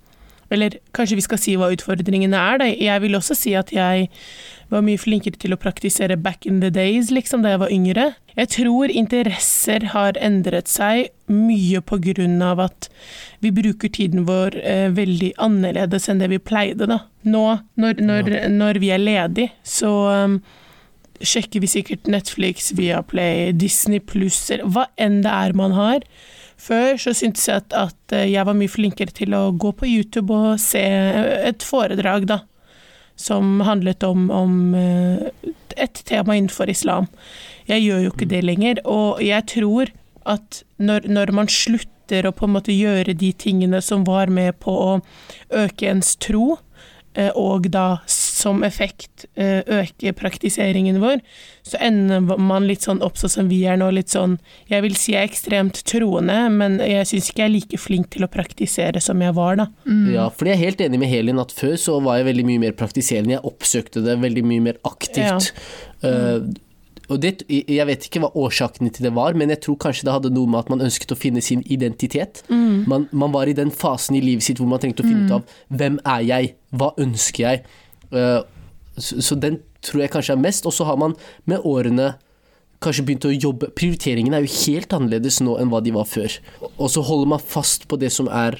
Eller 0.53 0.75
kanskje 0.93 1.15
vi 1.17 1.21
skal 1.25 1.39
si 1.41 1.55
hva 1.57 1.71
utfordringene 1.73 2.37
er. 2.37 2.57
Da. 2.61 2.65
Jeg 2.69 3.01
vil 3.01 3.15
også 3.17 3.35
si 3.35 3.55
at 3.57 3.71
jeg 3.73 4.07
var 4.73 4.83
mye 4.85 4.99
flinkere 4.99 5.39
til 5.39 5.55
å 5.55 5.59
praktisere 5.59 6.17
back 6.19 6.47
in 6.49 6.59
the 6.63 6.71
days, 6.73 7.11
liksom, 7.13 7.43
da 7.45 7.53
jeg 7.53 7.61
var 7.63 7.73
yngre. 7.73 8.07
Jeg 8.37 8.49
tror 8.55 8.91
interesser 8.93 9.85
har 9.93 10.17
endret 10.17 10.71
seg 10.71 11.11
mye 11.31 11.81
på 11.85 11.99
grunn 12.03 12.41
av 12.43 12.61
at 12.63 12.89
vi 13.43 13.53
bruker 13.53 13.91
tiden 13.93 14.25
vår 14.29 14.57
eh, 14.59 14.89
veldig 14.93 15.33
annerledes 15.43 16.09
enn 16.09 16.23
det 16.23 16.31
vi 16.33 16.41
pleide. 16.41 16.89
Da. 16.89 17.03
Nå, 17.29 17.45
når, 17.79 18.03
når, 18.03 18.35
når 18.53 18.81
vi 18.83 18.91
er 18.95 19.01
ledige, 19.03 19.53
så 19.61 19.91
um, 20.25 20.39
sjekker 21.21 21.63
vi 21.63 21.69
sikkert 21.69 22.09
Netflix, 22.09 22.71
Viaplay, 22.77 23.51
Disney 23.53 24.01
pluss, 24.01 24.47
hva 24.63 24.87
enn 24.97 25.21
det 25.25 25.33
er 25.33 25.57
man 25.57 25.77
har. 25.77 26.07
Før 26.63 26.97
så 27.01 27.11
syntes 27.17 27.47
jeg 27.49 27.61
at, 27.63 27.75
at 27.75 28.15
eh, 28.15 28.29
jeg 28.31 28.47
var 28.47 28.57
mye 28.57 28.71
flinkere 28.71 29.13
til 29.13 29.35
å 29.35 29.49
gå 29.51 29.73
på 29.77 29.89
YouTube 29.89 30.33
og 30.33 30.61
se 30.61 30.83
et 30.83 31.65
foredrag, 31.65 32.27
da. 32.29 32.43
Som 33.15 33.61
handlet 33.61 34.03
om, 34.03 34.29
om 34.33 34.75
eh, 34.75 35.51
et 35.77 36.01
tema 36.05 36.35
innenfor 36.37 36.69
islam. 36.69 37.07
Jeg 37.69 37.85
gjør 37.85 38.05
jo 38.05 38.13
ikke 38.13 38.29
det 38.29 38.43
lenger, 38.43 38.81
og 38.85 39.21
jeg 39.23 39.45
tror 39.53 39.91
at 40.29 40.63
når, 40.79 41.07
når 41.07 41.31
man 41.35 41.51
slutter 41.51 42.27
å 42.27 42.33
på 42.35 42.47
en 42.47 42.55
måte 42.55 42.75
gjøre 42.75 43.15
de 43.17 43.31
tingene 43.39 43.79
som 43.83 44.03
var 44.07 44.31
med 44.31 44.59
på 44.63 44.73
å 44.73 44.91
øke 45.55 45.89
ens 45.91 46.15
tro, 46.21 46.57
og 47.37 47.69
da 47.73 48.01
som 48.43 48.63
effekt 48.65 49.25
eh, 49.39 49.61
øke 49.61 50.13
praktiseringen 50.17 50.99
vår, 51.03 51.21
så 51.63 51.79
ender 51.83 52.23
man 52.41 52.67
litt 52.67 52.83
sånn 52.85 53.01
opp 53.05 53.19
sånn 53.19 53.31
som 53.31 53.51
vi 53.51 53.61
er 53.69 53.79
nå, 53.79 53.87
litt 53.95 54.11
sånn 54.11 54.35
Jeg 54.71 54.83
vil 54.83 54.97
si 54.99 55.13
jeg 55.13 55.23
er 55.23 55.29
ekstremt 55.29 55.79
troende, 55.87 56.37
men 56.51 56.79
jeg 56.83 57.07
syns 57.09 57.29
ikke 57.31 57.45
jeg 57.45 57.49
er 57.49 57.55
like 57.55 57.79
flink 57.81 58.11
til 58.15 58.25
å 58.25 58.31
praktisere 58.31 59.01
som 59.03 59.21
jeg 59.23 59.35
var, 59.37 59.61
da. 59.61 59.69
Mm. 59.87 60.09
Ja, 60.15 60.27
for 60.33 60.49
jeg 60.49 60.57
er 60.57 60.65
helt 60.65 60.83
enig 60.83 60.99
med 61.03 61.11
Helin 61.13 61.41
at 61.43 61.55
før 61.55 61.77
så 61.79 61.99
var 62.03 62.19
jeg 62.19 62.31
veldig 62.31 62.47
mye 62.49 62.65
mer 62.65 62.77
praktiserende. 62.79 63.37
Jeg 63.37 63.47
oppsøkte 63.53 64.03
det 64.05 64.19
veldig 64.23 64.45
mye 64.49 64.67
mer 64.71 64.79
aktivt. 64.87 65.53
Eh, 66.03 66.43
og 67.13 67.21
det, 67.23 67.43
jeg 67.49 67.85
vet 67.87 68.07
ikke 68.07 68.23
hva 68.23 68.31
årsakene 68.39 68.91
til 68.93 69.07
det 69.07 69.13
var, 69.15 69.35
men 69.37 69.53
jeg 69.53 69.61
tror 69.65 69.77
kanskje 69.85 70.07
det 70.07 70.15
hadde 70.15 70.33
noe 70.33 70.49
med 70.49 70.63
at 70.63 70.71
man 70.73 70.83
ønsket 70.85 71.13
å 71.13 71.19
finne 71.19 71.43
sin 71.45 71.61
identitet. 71.71 72.43
Man, 72.89 73.07
man 73.11 73.33
var 73.35 73.49
i 73.49 73.55
den 73.57 73.71
fasen 73.73 74.17
i 74.17 74.23
livet 74.23 74.45
sitt 74.45 74.61
hvor 74.61 74.69
man 74.71 74.81
trengte 74.81 75.05
å 75.05 75.07
finne 75.07 75.27
ut 75.27 75.37
av 75.37 75.55
hvem 75.69 75.99
er 76.15 76.25
jeg, 76.27 76.51
hva 76.73 76.91
ønsker 77.01 77.45
jeg. 77.45 77.63
Eh, 78.13 78.41
så, 78.97 79.21
så 79.25 79.37
den 79.39 79.59
tror 79.83 80.05
jeg 80.05 80.13
kanskje 80.13 80.37
er 80.37 80.43
mest. 80.43 80.67
Og 80.69 80.75
så 80.75 80.87
har 80.89 80.99
man 81.01 81.15
med 81.49 81.65
årene 81.67 82.13
kanskje 82.83 83.05
begynt 83.07 83.27
å 83.29 83.31
jobbe 83.31 83.69
Prioriteringene 83.77 84.39
er 84.39 84.45
jo 84.45 84.59
helt 84.65 84.93
annerledes 84.95 85.39
nå 85.43 85.55
enn 85.59 85.71
hva 85.71 85.81
de 85.83 85.93
var 85.95 86.07
før. 86.09 86.35
Og 86.75 86.91
så 86.93 87.03
holder 87.05 87.33
man 87.35 87.43
fast 87.43 87.87
på 87.91 87.99
det 88.01 88.11
som 88.15 88.29
er 88.31 88.59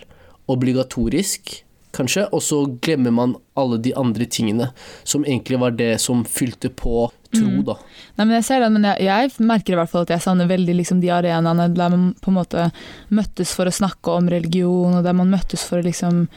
obligatorisk, 0.51 1.61
kanskje, 1.93 2.25
og 2.33 2.41
så 2.41 2.63
glemmer 2.83 3.13
man 3.13 3.35
alle 3.59 3.77
de 3.81 3.93
andre 3.95 4.25
tingene 4.25 4.71
som 5.05 5.25
egentlig 5.27 5.59
var 5.61 5.75
det 5.77 5.93
som 6.01 6.23
fylte 6.25 6.71
på 6.73 7.05
tro, 7.33 7.47
Mm. 7.49 7.63
da. 7.65 7.75
Nei, 8.17 8.25
men 8.25 8.35
jeg 8.37 8.43
ser 8.47 8.59
det, 8.63 8.71
men 8.71 8.83
jeg, 8.89 9.05
jeg 9.07 9.31
merker 9.49 9.73
i 9.73 9.79
hvert 9.79 9.89
fall 9.91 10.05
at 10.05 10.13
jeg 10.15 10.21
savner 10.25 10.47
veldig 10.47 10.75
liksom, 10.79 10.99
de 11.01 11.09
arenaene 11.11 11.67
der 11.73 11.89
man 11.89 12.13
på 12.21 12.31
en 12.31 12.37
måte 12.37 12.67
møttes 13.09 13.53
for 13.57 13.65
å 13.69 13.73
snakke 13.73 14.13
om 14.17 14.29
religion, 14.29 14.93
og 14.99 15.03
der 15.03 15.13
man 15.17 15.29
møttes 15.33 15.65
for 15.67 15.79
å 15.81 15.85
liksom 15.87 16.27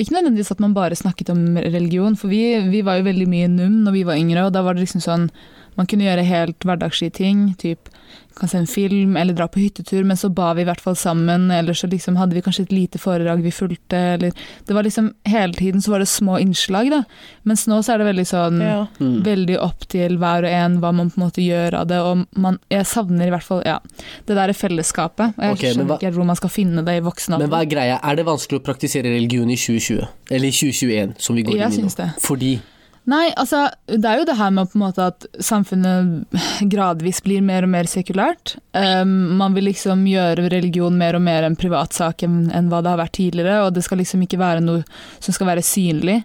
Ikke 0.00 0.14
nødvendigvis 0.16 0.50
at 0.54 0.60
man 0.64 0.72
bare 0.72 0.96
snakket 0.96 1.28
om 1.30 1.56
religion, 1.60 2.14
for 2.16 2.28
vi, 2.32 2.58
vi 2.70 2.80
var 2.82 2.96
jo 2.98 3.04
veldig 3.04 3.26
mye 3.28 3.48
num 3.52 3.82
når 3.84 3.92
vi 3.92 4.04
var 4.08 4.16
yngre, 4.16 4.46
og 4.46 4.52
da 4.54 4.62
var 4.64 4.74
det 4.74 4.86
liksom 4.86 5.02
sånn 5.04 5.30
Man 5.76 5.86
kunne 5.86 6.06
gjøre 6.08 6.24
helt 6.26 6.58
hverdagslige 6.64 7.12
ting, 7.20 7.54
typ 7.60 7.88
kan 8.38 8.48
se 8.48 8.58
en 8.58 8.66
film 8.66 9.16
eller 9.16 9.34
dra 9.34 9.46
på 9.48 9.60
hyttetur, 9.60 10.04
men 10.04 10.16
så 10.16 10.28
ba 10.32 10.52
vi 10.54 10.62
i 10.62 10.64
hvert 10.68 10.80
fall 10.80 10.96
sammen, 10.96 11.50
eller 11.50 11.72
så 11.76 11.88
liksom 11.90 12.16
hadde 12.16 12.34
vi 12.34 12.42
kanskje 12.42 12.62
et 12.68 12.72
lite 12.72 12.98
foredrag 12.98 13.42
vi 13.42 13.50
fulgte, 13.50 13.98
eller 14.14 14.32
Det 14.66 14.74
var 14.74 14.82
liksom 14.86 15.12
Hele 15.24 15.52
tiden 15.54 15.82
så 15.82 15.90
var 15.90 15.98
det 15.98 16.08
små 16.08 16.38
innslag, 16.40 16.90
da. 16.90 17.02
Mens 17.44 17.66
nå 17.66 17.82
så 17.82 17.94
er 17.94 17.98
det 17.98 18.06
veldig 18.10 18.26
sånn 18.26 18.60
Ja. 18.60 18.86
Mm. 19.00 19.22
Veldig 19.24 19.58
opp 19.60 19.86
til 19.88 20.16
hver 20.18 20.44
og 20.44 20.50
en 20.50 20.78
hva 20.80 20.92
man 20.94 21.10
på 21.10 21.20
en 21.20 21.26
måte 21.26 21.42
gjør 21.44 21.74
av 21.80 21.86
det, 21.88 21.98
og 22.00 22.26
man 22.36 22.58
Jeg 22.70 22.86
savner 22.86 23.26
i 23.26 23.30
hvert 23.30 23.42
fall, 23.46 23.62
ja, 23.66 23.78
det 24.26 24.36
derre 24.36 24.54
fellesskapet. 24.54 25.34
Og 25.36 25.42
jeg 25.44 25.52
okay, 25.52 25.72
skjønner 25.74 25.86
hva- 25.90 25.98
ikke 26.00 26.14
hvor 26.14 26.24
man 26.26 26.36
skal 26.36 26.50
finne 26.50 26.84
det 26.84 26.96
i 26.96 27.00
voksen 27.00 27.38
Men 27.38 27.50
hva 27.50 27.62
er 27.62 27.66
greia? 27.70 28.00
Er 28.02 28.16
det 28.16 28.26
vanskelig 28.26 28.60
å 28.60 28.64
praktisere 28.64 29.04
religion 29.10 29.50
i 29.50 29.56
2020? 29.56 30.06
Eller 30.30 30.46
i 30.48 30.52
2021, 30.52 31.14
som 31.18 31.36
vi 31.36 31.42
går 31.42 31.56
Jeg 31.56 31.66
inn 31.66 31.72
i 31.72 31.82
nå? 31.82 31.88
syns 31.88 31.96
det. 31.96 32.08
Fordi 32.20 32.60
Nei, 33.08 33.30
altså, 33.40 33.64
det 33.88 34.04
er 34.06 34.20
jo 34.20 34.26
det 34.28 34.36
her 34.36 34.50
med 34.54 34.68
på 34.70 34.76
en 34.76 34.82
måte 34.84 35.06
at 35.08 35.24
samfunnet 35.42 36.34
gradvis 36.72 37.22
blir 37.24 37.40
mer 37.44 37.64
og 37.64 37.72
mer 37.72 37.88
sekulært. 37.90 38.58
Um, 38.76 39.38
man 39.40 39.56
vil 39.56 39.70
liksom 39.70 40.04
gjøre 40.08 40.50
religion 40.52 40.98
mer 41.00 41.16
og 41.18 41.24
mer 41.24 41.46
en 41.48 41.56
privatsak 41.58 42.26
enn 42.26 42.50
enn 42.54 42.68
hva 42.70 42.82
det 42.84 42.92
har 42.92 43.00
vært 43.00 43.16
tidligere, 43.16 43.64
og 43.64 43.74
det 43.74 43.86
skal 43.86 44.02
liksom 44.02 44.26
ikke 44.26 44.40
være 44.40 44.62
noe 44.64 44.84
som 45.18 45.36
skal 45.36 45.48
være 45.50 45.64
synlig. 45.66 46.20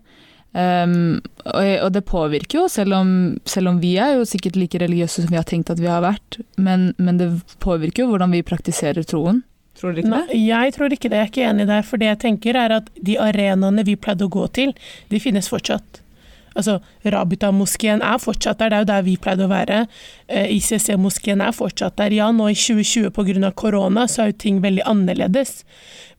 Um, 0.55 1.17
og, 1.43 1.63
og 1.83 1.89
det 1.95 2.05
påvirker 2.07 2.61
jo, 2.61 2.67
selv 2.71 2.95
om, 2.95 3.09
selv 3.43 3.73
om 3.73 3.81
vi 3.81 3.97
er 3.99 4.15
jo 4.15 4.27
sikkert 4.27 4.55
like 4.59 4.79
religiøse 4.79 5.25
som 5.25 5.33
vi 5.33 5.39
har 5.39 5.47
tenkt 5.47 5.71
at 5.73 5.81
vi 5.81 5.89
har 5.91 6.03
vært, 6.05 6.39
men, 6.55 6.93
men 6.95 7.19
det 7.19 7.33
påvirker 7.63 8.05
jo 8.05 8.13
hvordan 8.13 8.35
vi 8.35 8.45
praktiserer 8.45 9.03
troen. 9.07 9.43
Tror 9.75 9.91
dere 9.91 10.05
ikke 10.05 10.13
Nei, 10.13 10.23
det? 10.29 10.39
jeg 10.45 10.75
tror 10.77 10.95
ikke 10.95 11.11
det, 11.11 11.17
jeg 11.17 11.25
er 11.25 11.33
ikke 11.33 11.49
enig 11.49 11.67
der. 11.67 11.83
For 11.83 11.99
det 11.99 12.07
jeg 12.07 12.21
tenker 12.23 12.59
er 12.59 12.77
at 12.77 12.87
de 12.95 13.17
arenaene 13.19 13.83
vi 13.87 13.97
pleide 13.99 14.27
å 14.27 14.31
gå 14.31 14.47
til, 14.55 14.71
de 15.11 15.19
finnes 15.19 15.51
fortsatt. 15.51 15.99
Altså, 16.55 16.79
Rabita-moskeen 17.03 18.03
er 18.05 18.21
fortsatt 18.23 18.61
der, 18.61 18.71
det 18.71 18.77
er 18.77 18.83
jo 18.85 18.91
der 18.91 19.05
vi 19.05 19.17
pleide 19.21 19.45
å 19.45 19.51
være. 19.51 19.81
Eh, 20.27 20.53
ICC-moskeen 20.55 21.43
er 21.43 21.55
fortsatt 21.55 21.97
der. 21.99 22.15
Ja, 22.15 22.31
nå 22.31 22.47
i 22.51 22.55
2020 22.55 23.11
pga. 23.15 23.51
korona 23.51 24.07
så 24.07 24.23
er 24.23 24.31
jo 24.31 24.39
ting 24.45 24.61
veldig 24.63 24.85
annerledes. 24.87 25.63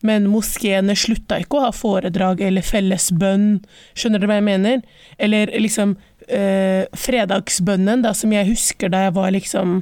Men 0.04 0.28
moskeene 0.28 0.96
slutta 0.96 1.40
ikke 1.40 1.56
å 1.56 1.66
ha 1.66 1.72
foredrag 1.72 2.42
eller 2.44 2.62
fellesbønn, 2.62 3.64
skjønner 3.96 4.20
dere 4.20 4.30
hva 4.30 4.38
jeg 4.40 4.48
mener? 4.50 4.84
Eller 5.18 5.52
liksom 5.56 5.96
eh, 6.28 6.84
fredagsbønnen, 6.92 8.04
da, 8.04 8.12
som 8.14 8.32
jeg 8.34 8.50
husker 8.50 8.92
da 8.92 9.06
jeg 9.06 9.16
var 9.16 9.32
liksom 9.34 9.78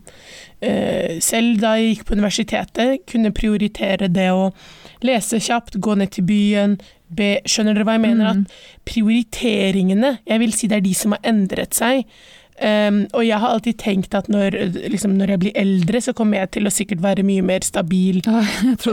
eh, 0.62 1.18
Selv 1.24 1.60
da 1.62 1.74
jeg 1.78 1.96
gikk 1.96 2.06
på 2.08 2.18
universitetet, 2.18 3.04
kunne 3.10 3.34
prioritere 3.34 4.08
det 4.12 4.30
å 4.32 4.52
lese 5.04 5.40
kjapt, 5.42 5.80
gå 5.82 5.98
ned 5.98 6.14
til 6.14 6.28
byen, 6.28 6.78
be 7.16 7.28
Skjønner 7.48 7.76
dere 7.76 7.88
hva 7.88 7.98
jeg 7.98 8.04
mener? 8.04 8.30
Mm. 8.30 8.44
At 8.44 8.88
prioriteringene, 8.88 10.16
jeg 10.26 10.42
vil 10.42 10.56
si 10.56 10.70
det 10.70 10.80
er 10.80 10.86
de 10.86 10.94
som 10.98 11.16
har 11.16 11.22
endret 11.34 11.76
seg. 11.76 12.04
Um, 12.54 13.00
og 13.18 13.24
jeg 13.26 13.40
har 13.42 13.50
alltid 13.50 13.80
tenkt 13.82 14.14
at 14.14 14.28
når, 14.30 14.54
liksom, 14.92 15.16
når 15.18 15.34
jeg 15.34 15.42
blir 15.42 15.56
eldre, 15.58 16.00
så 16.00 16.14
kommer 16.14 16.38
jeg 16.38 16.52
til 16.54 16.70
å 16.70 16.72
sikkert 16.74 17.02
være 17.02 17.26
mye 17.26 17.42
mer 17.42 17.66
stabil. 17.66 18.22
Ja, 18.22 18.44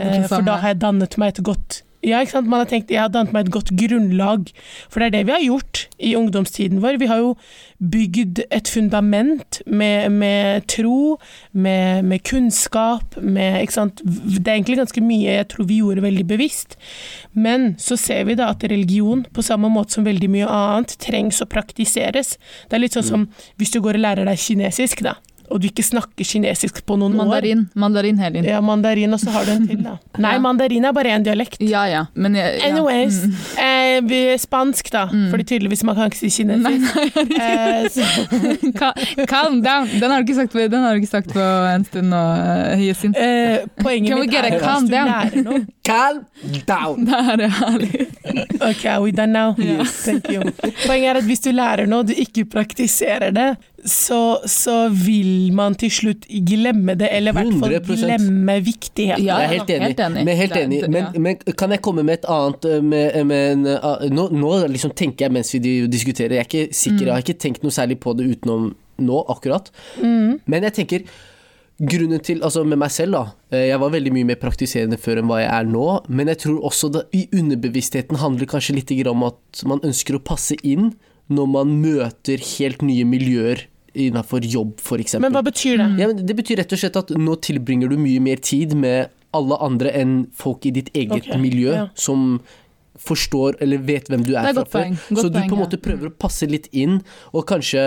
Eh, 0.01 0.25
for 0.29 0.45
da 0.45 0.57
har 0.62 0.73
jeg 0.73 0.81
dannet 0.81 1.17
meg 1.21 1.36
et 1.36 1.43
godt 1.45 1.81
ja, 2.02 2.22
ikke 2.22 2.34
sant? 2.34 2.50
Man 2.50 2.64
har 2.64 2.70
tenkt, 2.70 2.90
Jeg 2.90 3.02
har 3.02 3.12
dannet 3.14 3.34
meg 3.34 3.46
et 3.46 3.54
godt 3.54 3.70
grunnlag, 3.78 4.50
for 4.90 5.02
det 5.02 5.12
er 5.12 5.14
det 5.16 5.26
vi 5.28 5.36
har 5.36 5.44
gjort 5.46 5.84
i 6.02 6.16
ungdomstiden 6.18 6.82
vår. 6.82 6.98
Vi 6.98 7.10
har 7.12 7.22
jo 7.22 7.36
bygd 7.78 8.42
et 8.50 8.70
fundament 8.70 9.62
med, 9.66 10.10
med 10.10 10.66
tro, 10.70 11.20
med, 11.54 12.04
med 12.06 12.24
kunnskap, 12.26 13.18
med 13.22 13.62
ikke 13.62 13.78
sant? 13.78 14.02
Det 14.06 14.48
er 14.48 14.58
egentlig 14.58 14.80
ganske 14.82 15.06
mye 15.06 15.38
jeg 15.38 15.50
tror 15.54 15.70
vi 15.70 15.82
gjorde 15.82 16.06
veldig 16.06 16.26
bevisst. 16.30 16.78
Men 17.34 17.76
så 17.82 17.98
ser 17.98 18.26
vi 18.30 18.38
da 18.40 18.50
at 18.56 18.66
religion, 18.66 19.26
på 19.34 19.46
samme 19.46 19.70
måte 19.70 19.98
som 19.98 20.06
veldig 20.06 20.30
mye 20.34 20.50
annet, 20.50 20.98
trengs 21.02 21.42
å 21.42 21.50
praktiseres. 21.50 22.38
Det 22.70 22.78
er 22.78 22.86
litt 22.86 22.98
sånn 22.98 23.08
som 23.08 23.28
hvis 23.62 23.74
du 23.74 23.82
går 23.82 24.00
og 24.00 24.06
lærer 24.08 24.30
deg 24.30 24.42
kinesisk, 24.42 25.06
da, 25.06 25.20
og 25.52 25.60
du 25.62 25.68
ikke 25.68 25.84
snakker 25.84 26.24
kinesisk 26.26 26.82
på 26.88 26.98
noen 26.98 27.14
år. 27.20 27.26
Mandarin. 27.26 27.66
Mandarin, 27.76 28.18
Helin. 28.18 28.44
Ja, 28.48 28.62
mandarin, 28.62 29.14
og 29.14 29.20
så 29.20 29.30
har 29.36 29.46
du 29.46 29.52
en 29.52 29.68
til, 29.68 29.82
da. 29.84 29.98
Nei, 30.24 30.34
Ja. 30.38 30.40
mandarin 30.40 30.86
er 30.86 30.94
bare 30.96 31.12
én 31.18 31.24
dialekt. 31.26 31.58
Ja, 31.60 31.84
ja. 31.92 32.06
Men 32.16 32.36
jeg, 32.40 32.60
ja. 32.62 32.70
Anyways, 32.72 33.22
Mm. 33.26 33.36
eh, 33.58 34.02
vi- 34.08 34.38
spansk, 34.40 34.92
da. 34.92 35.06
Mm. 35.12 35.30
Fordi 35.32 35.44
tydeligvis 35.44 35.84
man 35.84 35.96
kan 35.96 36.10
ikke 36.12 36.18
si 36.22 36.30
kinesisk. 36.30 36.64
Nei, 36.64 36.78
nei. 36.80 37.86
Eh, 38.16 39.26
Calm 39.34 39.62
down. 39.62 39.88
Den 40.00 40.12
har 40.12 40.22
du 40.22 40.32
ikke 40.32 40.36
sagt 40.42 40.54
på, 40.54 40.60
den 40.72 40.82
har 40.84 40.94
du 40.96 41.02
ikke 41.02 41.12
sagt 41.12 41.32
på 41.34 41.40
en 41.76 41.84
stund 41.86 42.10
nå, 42.12 42.22
Hyasin. 42.78 43.14
Hyacinth. 43.14 43.18
eh, 43.22 43.66
poenget 43.84 44.18
mitt 44.20 44.34
er 44.34 44.48
at 44.52 44.62
calm 44.62 44.86
hvis 44.86 44.90
du 44.90 44.96
down? 44.96 45.08
lærer 45.12 45.44
noe 45.44 45.66
Calm 45.92 46.26
down! 46.68 47.08
Er 47.32 47.38
det 47.42 47.50
herlig. 47.58 48.08
Ok, 48.62 48.86
are 48.86 49.02
we 49.02 49.12
done 49.12 49.34
now? 49.34 49.56
Yes. 49.58 50.04
Thank 50.06 50.30
you. 50.30 50.42
Poenget 50.86 51.10
er 51.10 51.20
at 51.22 51.24
hvis 51.28 51.42
du 51.44 51.50
lærer 51.52 51.88
noe, 51.90 52.04
du 52.06 52.14
ikke 52.14 52.46
praktiserer 52.52 53.32
det, 53.36 53.48
så, 53.86 54.39
så 54.46 54.76
vil 54.94 55.52
man 55.56 55.76
til 55.80 55.91
slutt 55.94 56.28
glemme 56.48 56.96
det, 57.00 57.10
eller 57.15 57.34
i 57.34 57.38
hvert 57.39 57.56
fall 57.62 57.76
100%. 57.80 58.04
glemme 58.04 58.58
viktigheten. 58.65 59.26
Ja, 59.26 59.39
jeg 59.41 59.48
er 59.48 59.54
helt 59.56 59.74
enig. 59.74 59.88
helt 59.88 60.04
enig. 60.06 60.26
Men, 60.26 60.38
helt 60.38 60.60
enig. 60.60 60.82
Men, 60.91 61.10
men 61.26 61.58
kan 61.58 61.74
jeg 61.74 61.82
komme 61.86 62.06
med 62.08 62.20
et 62.20 62.30
annet 62.30 62.70
eh, 62.70 62.84
med, 62.84 63.17
med 63.30 63.48
en, 63.56 63.65
eh, 63.74 64.06
nå, 64.13 64.28
nå 64.36 64.54
liksom 64.76 64.94
tenker 64.98 65.28
jeg 65.28 65.36
mens 65.38 65.54
vi 65.56 65.74
diskuterer. 65.91 66.38
Jeg 66.38 66.46
er 66.46 66.50
ikke 66.50 66.80
sikker, 66.84 67.08
jeg 67.08 67.15
har 67.15 67.26
ikke 67.26 67.41
tenkt 67.41 67.65
noe 67.65 67.74
særlig 67.74 68.00
på 68.04 68.13
det 68.17 68.30
utenom 68.30 68.72
nå, 69.02 69.26
akkurat. 69.34 69.72
Mm. 69.98 70.39
Men 70.46 70.70
jeg 70.70 70.82
tenker 70.82 71.12
Grunnen 71.82 72.22
til, 72.22 72.44
altså 72.46 72.62
med 72.67 72.78
meg 72.78 72.91
selv 72.94 73.15
da 73.15 73.22
eh, 73.50 73.72
Jeg 73.72 73.82
var 73.82 73.89
veldig 73.89 74.12
mye 74.13 74.28
mer 74.30 74.38
praktiserende 74.38 75.00
før 75.02 75.22
enn 75.22 75.30
hva 75.32 75.39
jeg 75.41 75.50
er 75.50 75.70
nå 75.72 75.86
Men 76.13 76.30
jeg 76.30 76.44
tror 76.44 76.67
også 76.70 76.91
det 76.94 77.08
i 77.17 77.24
underbevisstheten 77.34 78.20
handler 78.22 78.50
kanskje 78.52 78.76
litt 78.78 78.94
om 79.10 79.26
at 79.26 79.63
Man 79.65 79.82
ønsker 79.88 80.20
å 80.20 80.22
passe 80.22 80.60
inn 80.62 80.91
Når 81.34 81.50
man 81.50 81.74
møter 81.82 82.44
helt 82.60 82.86
nye 82.86 83.08
miljøer 83.08 83.65
Innenfor 83.93 84.45
jobb 84.47 84.77
eksempel 85.01 85.27
Men 85.27 85.36
hva 85.36 85.43
betyr 85.43 85.82
det? 85.82 85.88
ja, 85.99 86.08
men 86.08 86.25
Det 86.25 86.36
betyr 86.38 86.62
rett 86.62 86.71
og 86.71 86.80
slett 86.80 86.99
at 86.99 87.12
nå 87.12 87.36
tilbringer 87.43 87.91
du 87.91 87.97
mye 87.99 88.21
mer 88.23 88.39
tid 88.39 88.75
med 88.77 89.12
alle 89.36 89.58
andre 89.63 89.91
enn 89.95 90.15
folk 90.36 90.65
i 90.67 90.73
ditt 90.75 90.91
eget 90.95 91.27
okay, 91.27 91.39
miljø 91.39 91.71
ja. 91.75 91.86
som 91.95 92.41
forstår 93.02 93.56
eller 93.66 93.82
vet 93.88 94.10
hvem 94.12 94.22
du 94.28 94.34
er, 94.36 94.52
er 94.52 94.54
fra 94.60 94.66
før. 94.70 94.92
Så 95.10 95.28
du 95.34 95.38
på 95.40 95.56
en 95.56 95.62
måte 95.64 95.80
prøver 95.82 96.12
å 96.12 96.14
passe 96.22 96.46
litt 96.50 96.68
inn, 96.78 97.00
og 97.34 97.48
kanskje, 97.50 97.84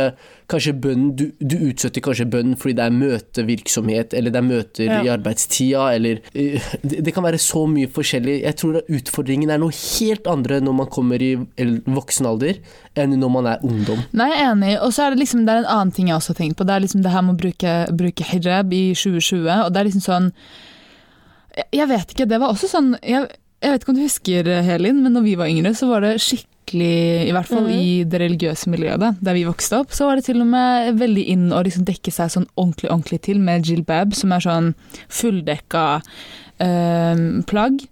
kanskje 0.50 0.72
bønnen 0.85 1.12
du, 1.16 1.24
du 1.38 1.55
utsetter 1.70 2.03
kanskje 2.05 2.27
bønnen 2.33 2.57
fordi 2.59 2.74
det 2.81 2.87
er 2.88 2.96
møtevirksomhet, 2.98 4.16
eller 4.18 4.35
det 4.35 4.40
er 4.42 4.48
møter 4.48 4.85
Ja. 4.90 4.98
i 5.07 5.11
arbeidstida, 5.14 5.85
eller 5.94 6.20
eh, 6.35 6.61
det, 6.83 7.05
det 7.07 7.14
kan 7.14 7.24
være 7.27 7.38
så 7.42 7.64
mye 7.70 7.88
forskjellig. 7.94 8.40
Jeg 8.42 8.59
tror 8.61 8.81
utfordringen 8.88 9.50
er 9.55 9.62
noe 9.62 9.72
helt 9.74 10.27
andre 10.31 10.59
når 10.64 10.79
man 10.83 10.90
kommer 10.92 11.22
i 11.22 11.33
voksen 11.87 12.27
alder, 12.29 12.59
enn 12.98 13.14
når 13.20 13.33
man 13.38 13.46
er 13.55 13.64
ungdom. 13.66 14.03
Nei, 14.12 14.29
jeg 14.35 14.42
er 14.42 14.50
enig. 14.53 14.74
Og 14.83 14.92
så 14.94 15.07
er 15.07 15.14
det 15.14 15.22
liksom 15.24 15.46
det 15.46 15.55
er 15.55 15.62
en 15.64 15.70
annen 15.79 15.94
ting 15.94 16.11
jeg 16.11 16.18
også 16.18 16.35
har 16.35 16.42
tenkt 16.42 16.59
på. 16.59 16.66
Det 16.68 16.74
er 16.77 16.85
liksom 16.85 17.03
det 17.07 17.14
her 17.14 17.24
med 17.27 17.37
å 17.37 17.40
bruke, 17.44 17.72
bruke 18.03 18.27
hijab 18.33 18.74
i 18.74 18.85
2020. 18.98 19.48
Og 19.64 19.72
det 19.74 19.81
er 19.85 19.88
liksom 19.90 20.05
sånn 20.11 20.31
jeg 21.74 21.87
vet 21.87 22.11
ikke, 22.11 22.27
det 22.27 22.38
var 22.42 22.50
også 22.50 22.66
sånn 22.66 22.94
jeg, 23.07 23.29
jeg 23.64 23.72
vet 23.72 23.85
ikke 23.87 23.92
om 23.94 23.96
du 23.98 24.05
husker, 24.05 24.48
Helin, 24.66 24.98
men 25.03 25.14
når 25.16 25.24
vi 25.24 25.35
var 25.40 25.48
yngre, 25.48 25.72
så 25.79 25.88
var 25.88 26.05
det 26.05 26.18
skikkelig 26.20 26.50
I 27.29 27.33
hvert 27.33 27.48
fall 27.48 27.64
Mhm. 27.66 27.81
i 27.81 28.05
det 28.09 28.20
religiøse 28.20 28.68
miljøet 28.72 29.00
da, 29.00 29.11
der 29.24 29.35
vi 29.37 29.42
vokste 29.48 29.79
opp, 29.83 29.90
så 29.96 30.07
var 30.09 30.16
det 30.20 30.24
til 30.29 30.40
og 30.40 30.46
med 30.53 30.94
veldig 31.00 31.24
inn 31.35 31.48
å 31.53 31.62
liksom 31.64 31.85
dekke 31.88 32.12
seg 32.12 32.31
sånn 32.33 32.46
ordentlig 32.57 32.90
ordentlig 32.92 33.20
til 33.27 33.40
med 33.40 33.64
jilbab, 33.68 34.14
som 34.16 34.33
er 34.33 34.44
sånn 34.44 34.70
fulldekka 35.12 35.85
øh, 36.61 37.42
plagg. 37.50 37.85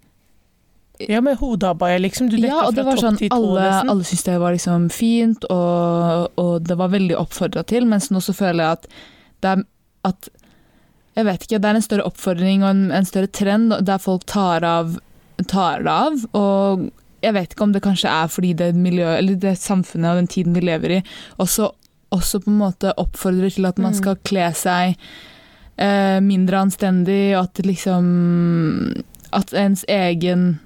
Ja, 1.08 1.20
med 1.20 1.36
hodeabaya, 1.40 1.98
liksom. 1.98 2.28
Du 2.30 2.36
dekka 2.36 2.46
Ja, 2.52 2.66
og 2.68 2.74
det 2.76 2.84
fra 2.84 2.90
var 2.92 2.96
topp 2.96 3.04
sånn, 3.08 3.18
til 3.18 3.28
tå, 3.32 3.36
alle, 3.40 3.62
nesten. 3.66 3.90
alle 3.90 4.04
syntes 4.06 4.24
det 4.28 4.36
var 4.40 4.52
liksom 4.54 4.84
fint, 4.94 5.44
og, 5.50 6.28
og 6.38 6.52
det 6.68 6.76
var 6.78 6.92
veldig 6.92 7.16
oppfordra 7.18 7.64
til, 7.66 7.86
mens 7.90 8.10
nå 8.14 8.20
så 8.22 8.34
føler 8.36 8.62
jeg 8.62 8.78
at 8.78 8.86
det 9.42 9.50
er 9.56 9.64
at 10.04 10.28
Jeg 11.14 11.26
vet 11.26 11.42
ikke, 11.44 11.58
det 11.60 11.68
er 11.68 11.76
en 11.76 11.82
større 11.84 12.04
oppfordring 12.08 12.62
og 12.64 12.70
en, 12.70 12.84
en 12.96 13.04
større 13.04 13.28
trend 13.28 13.74
der 13.84 13.98
folk 14.00 14.22
tar 14.24 14.64
av 14.64 14.94
tar 15.48 15.82
det 15.86 15.92
av, 15.92 16.24
og 16.38 16.90
jeg 17.22 17.34
vet 17.36 17.52
ikke 17.54 17.64
om 17.64 17.72
det 17.72 17.82
kanskje 17.84 18.10
er 18.10 18.26
fordi 18.32 18.52
det 18.58 18.72
miljøet, 18.74 19.18
eller 19.18 19.34
det 19.38 19.58
samfunnet 19.58 20.10
og 20.10 20.16
den 20.22 20.26
tiden 20.32 20.56
vi 20.56 20.64
lever 20.66 20.96
i, 20.98 21.02
også, 21.38 21.70
også 22.10 22.40
på 22.42 22.50
en 22.50 22.58
måte 22.58 22.92
oppfordrer 22.98 23.50
til 23.54 23.66
at 23.66 23.78
man 23.78 23.92
Mm. 23.92 23.98
skal 24.00 24.16
kle 24.24 24.48
seg 24.54 24.96
eh, 25.78 26.20
mindre 26.20 26.58
anstendig, 26.66 27.36
og 27.36 27.44
at 27.44 27.64
liksom 27.64 29.02
At 29.32 29.54
ens 29.54 29.84
egen 29.88 30.60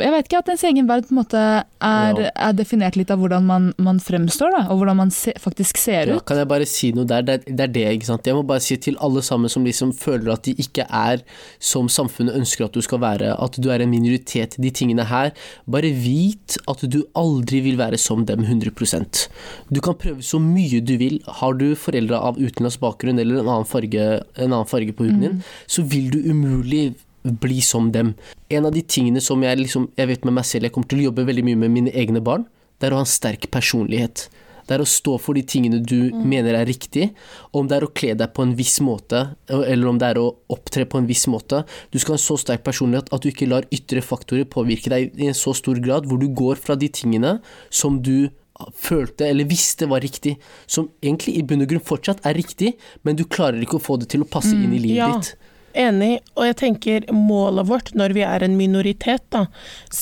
jeg 0.00 0.10
vet 0.14 0.26
ikke, 0.28 0.38
at 0.38 0.48
ens 0.48 0.64
egen 0.64 0.86
verd 0.88 1.06
på 1.08 1.12
en 1.14 1.18
måte 1.20 1.36
er, 1.38 1.64
Ja. 1.80 2.30
er 2.48 2.52
definert 2.52 2.96
litt 2.96 3.10
av 3.10 3.18
hvordan 3.18 3.44
man, 3.44 3.72
man 3.78 3.98
fremstår, 4.00 4.50
da, 4.50 4.62
og 4.70 4.78
hvordan 4.80 4.96
man 4.96 5.10
se, 5.10 5.32
faktisk 5.38 5.76
ser 5.78 6.06
Ja, 6.08 6.16
ut. 6.16 6.24
kan 6.24 6.36
jeg 6.38 6.48
bare 6.48 6.66
si 6.66 6.92
noe 6.92 7.04
der? 7.04 7.22
Det 7.22 7.44
det 7.46 7.60
er 7.60 7.72
det, 7.72 7.86
ikke 8.00 8.06
sant. 8.06 8.24
Jeg 8.26 8.34
må 8.34 8.42
bare 8.46 8.60
si 8.60 8.76
til 8.76 8.96
alle 9.00 9.20
sammen 9.22 9.48
som 9.50 9.64
liksom 9.64 9.92
føler 9.92 10.32
at 10.32 10.42
de 10.42 10.54
ikke 10.54 10.86
er 10.90 11.22
som 11.60 11.88
samfunnet 11.88 12.34
ønsker 12.34 12.64
at 12.64 12.72
du 12.72 12.80
skal 12.82 12.98
være, 13.00 13.34
at 13.42 13.60
du 13.60 13.70
er 13.70 13.80
en 13.82 13.90
minoritet, 13.90 14.56
de 14.60 14.70
tingene 14.70 15.04
her. 15.04 15.32
Bare 15.68 15.92
vit 15.92 16.56
at 16.68 16.80
du 16.90 17.02
aldri 17.14 17.60
vil 17.62 17.76
være 17.76 17.98
som 17.98 18.24
dem 18.24 18.44
100% 18.44 19.28
Du 19.72 19.80
kan 19.80 19.94
prøve 19.94 20.22
så 20.22 20.38
mye 20.40 20.80
du 20.84 20.96
vil. 20.98 21.20
Har 21.26 21.52
du 21.54 21.74
foreldre 21.74 22.16
av 22.20 22.36
utenlandsk 22.36 22.80
bakgrunn 22.80 23.18
eller 23.18 23.40
en 23.40 23.48
annen 23.48 23.66
farge, 23.66 24.22
en 24.36 24.52
annen 24.52 24.66
farge 24.66 24.92
på 24.92 25.04
huden 25.06 25.20
din, 25.20 25.44
så 25.66 25.82
vil 25.82 26.10
du 26.10 26.18
umulig 26.30 26.94
bli 27.24 27.60
som 27.64 27.90
dem. 27.92 28.14
En 28.52 28.68
av 28.68 28.74
de 28.74 28.82
tingene 28.84 29.22
som 29.24 29.42
jeg 29.42 29.58
liksom, 29.60 29.88
jeg 29.96 30.10
vet 30.10 30.24
med 30.28 30.36
meg 30.38 30.48
selv, 30.48 30.68
jeg 30.68 30.76
kommer 30.76 30.90
til 30.90 31.02
å 31.02 31.08
jobbe 31.08 31.26
veldig 31.28 31.44
mye 31.48 31.60
med 31.64 31.72
mine 31.72 31.94
egne 31.96 32.22
barn, 32.24 32.46
det 32.78 32.88
er 32.88 32.94
å 32.94 33.00
ha 33.00 33.06
en 33.06 33.08
sterk 33.08 33.48
personlighet. 33.54 34.28
Det 34.64 34.76
er 34.76 34.82
å 34.82 34.88
stå 34.88 35.16
for 35.20 35.36
de 35.36 35.42
tingene 35.44 35.80
du 35.84 36.08
mener 36.24 36.56
er 36.56 36.68
riktig. 36.68 37.10
Om 37.56 37.68
det 37.68 37.76
er 37.76 37.86
å 37.86 37.92
kle 37.92 38.14
deg 38.16 38.32
på 38.36 38.44
en 38.46 38.54
viss 38.56 38.78
måte, 38.84 39.20
eller 39.48 39.90
om 39.90 39.98
det 40.00 40.12
er 40.14 40.20
å 40.20 40.30
opptre 40.52 40.86
på 40.88 41.00
en 41.00 41.08
viss 41.08 41.26
måte. 41.28 41.62
Du 41.92 41.98
skal 42.00 42.14
ha 42.14 42.20
en 42.20 42.24
så 42.24 42.38
sterk 42.40 42.64
personlighet 42.64 43.12
at 43.12 43.24
du 43.24 43.30
ikke 43.30 43.50
lar 43.50 43.68
ytre 43.74 44.00
faktorer 44.04 44.48
påvirke 44.48 44.92
deg 44.92 45.20
i 45.20 45.28
en 45.28 45.36
så 45.36 45.52
stor 45.56 45.80
grad, 45.84 46.08
hvor 46.08 46.20
du 46.20 46.30
går 46.32 46.60
fra 46.60 46.78
de 46.80 46.88
tingene 46.88 47.38
som 47.68 48.00
du 48.04 48.30
følte 48.78 49.26
eller 49.26 49.48
visste 49.50 49.88
var 49.90 50.04
riktig, 50.04 50.36
som 50.70 50.86
egentlig 51.02 51.34
i 51.38 51.42
bunn 51.44 51.64
og 51.64 51.72
grunn 51.72 51.84
fortsatt 51.84 52.22
er 52.28 52.36
riktig, 52.38 52.74
men 53.02 53.18
du 53.18 53.26
klarer 53.26 53.60
ikke 53.60 53.80
å 53.80 53.82
få 53.82 53.98
det 54.00 54.12
til 54.14 54.24
å 54.24 54.30
passe 54.30 54.54
inn 54.54 54.72
i 54.72 54.80
livet 54.80 55.00
ja. 55.00 55.10
ditt. 55.18 55.50
Enig, 55.74 56.20
og 56.38 56.46
jeg 56.46 56.56
tenker 56.60 57.06
målet 57.10 57.66
vårt 57.66 57.88
når 57.98 58.14
vi 58.14 58.22
er 58.22 58.44
en 58.46 58.54
minoritet, 58.54 59.24
da, 59.34 59.46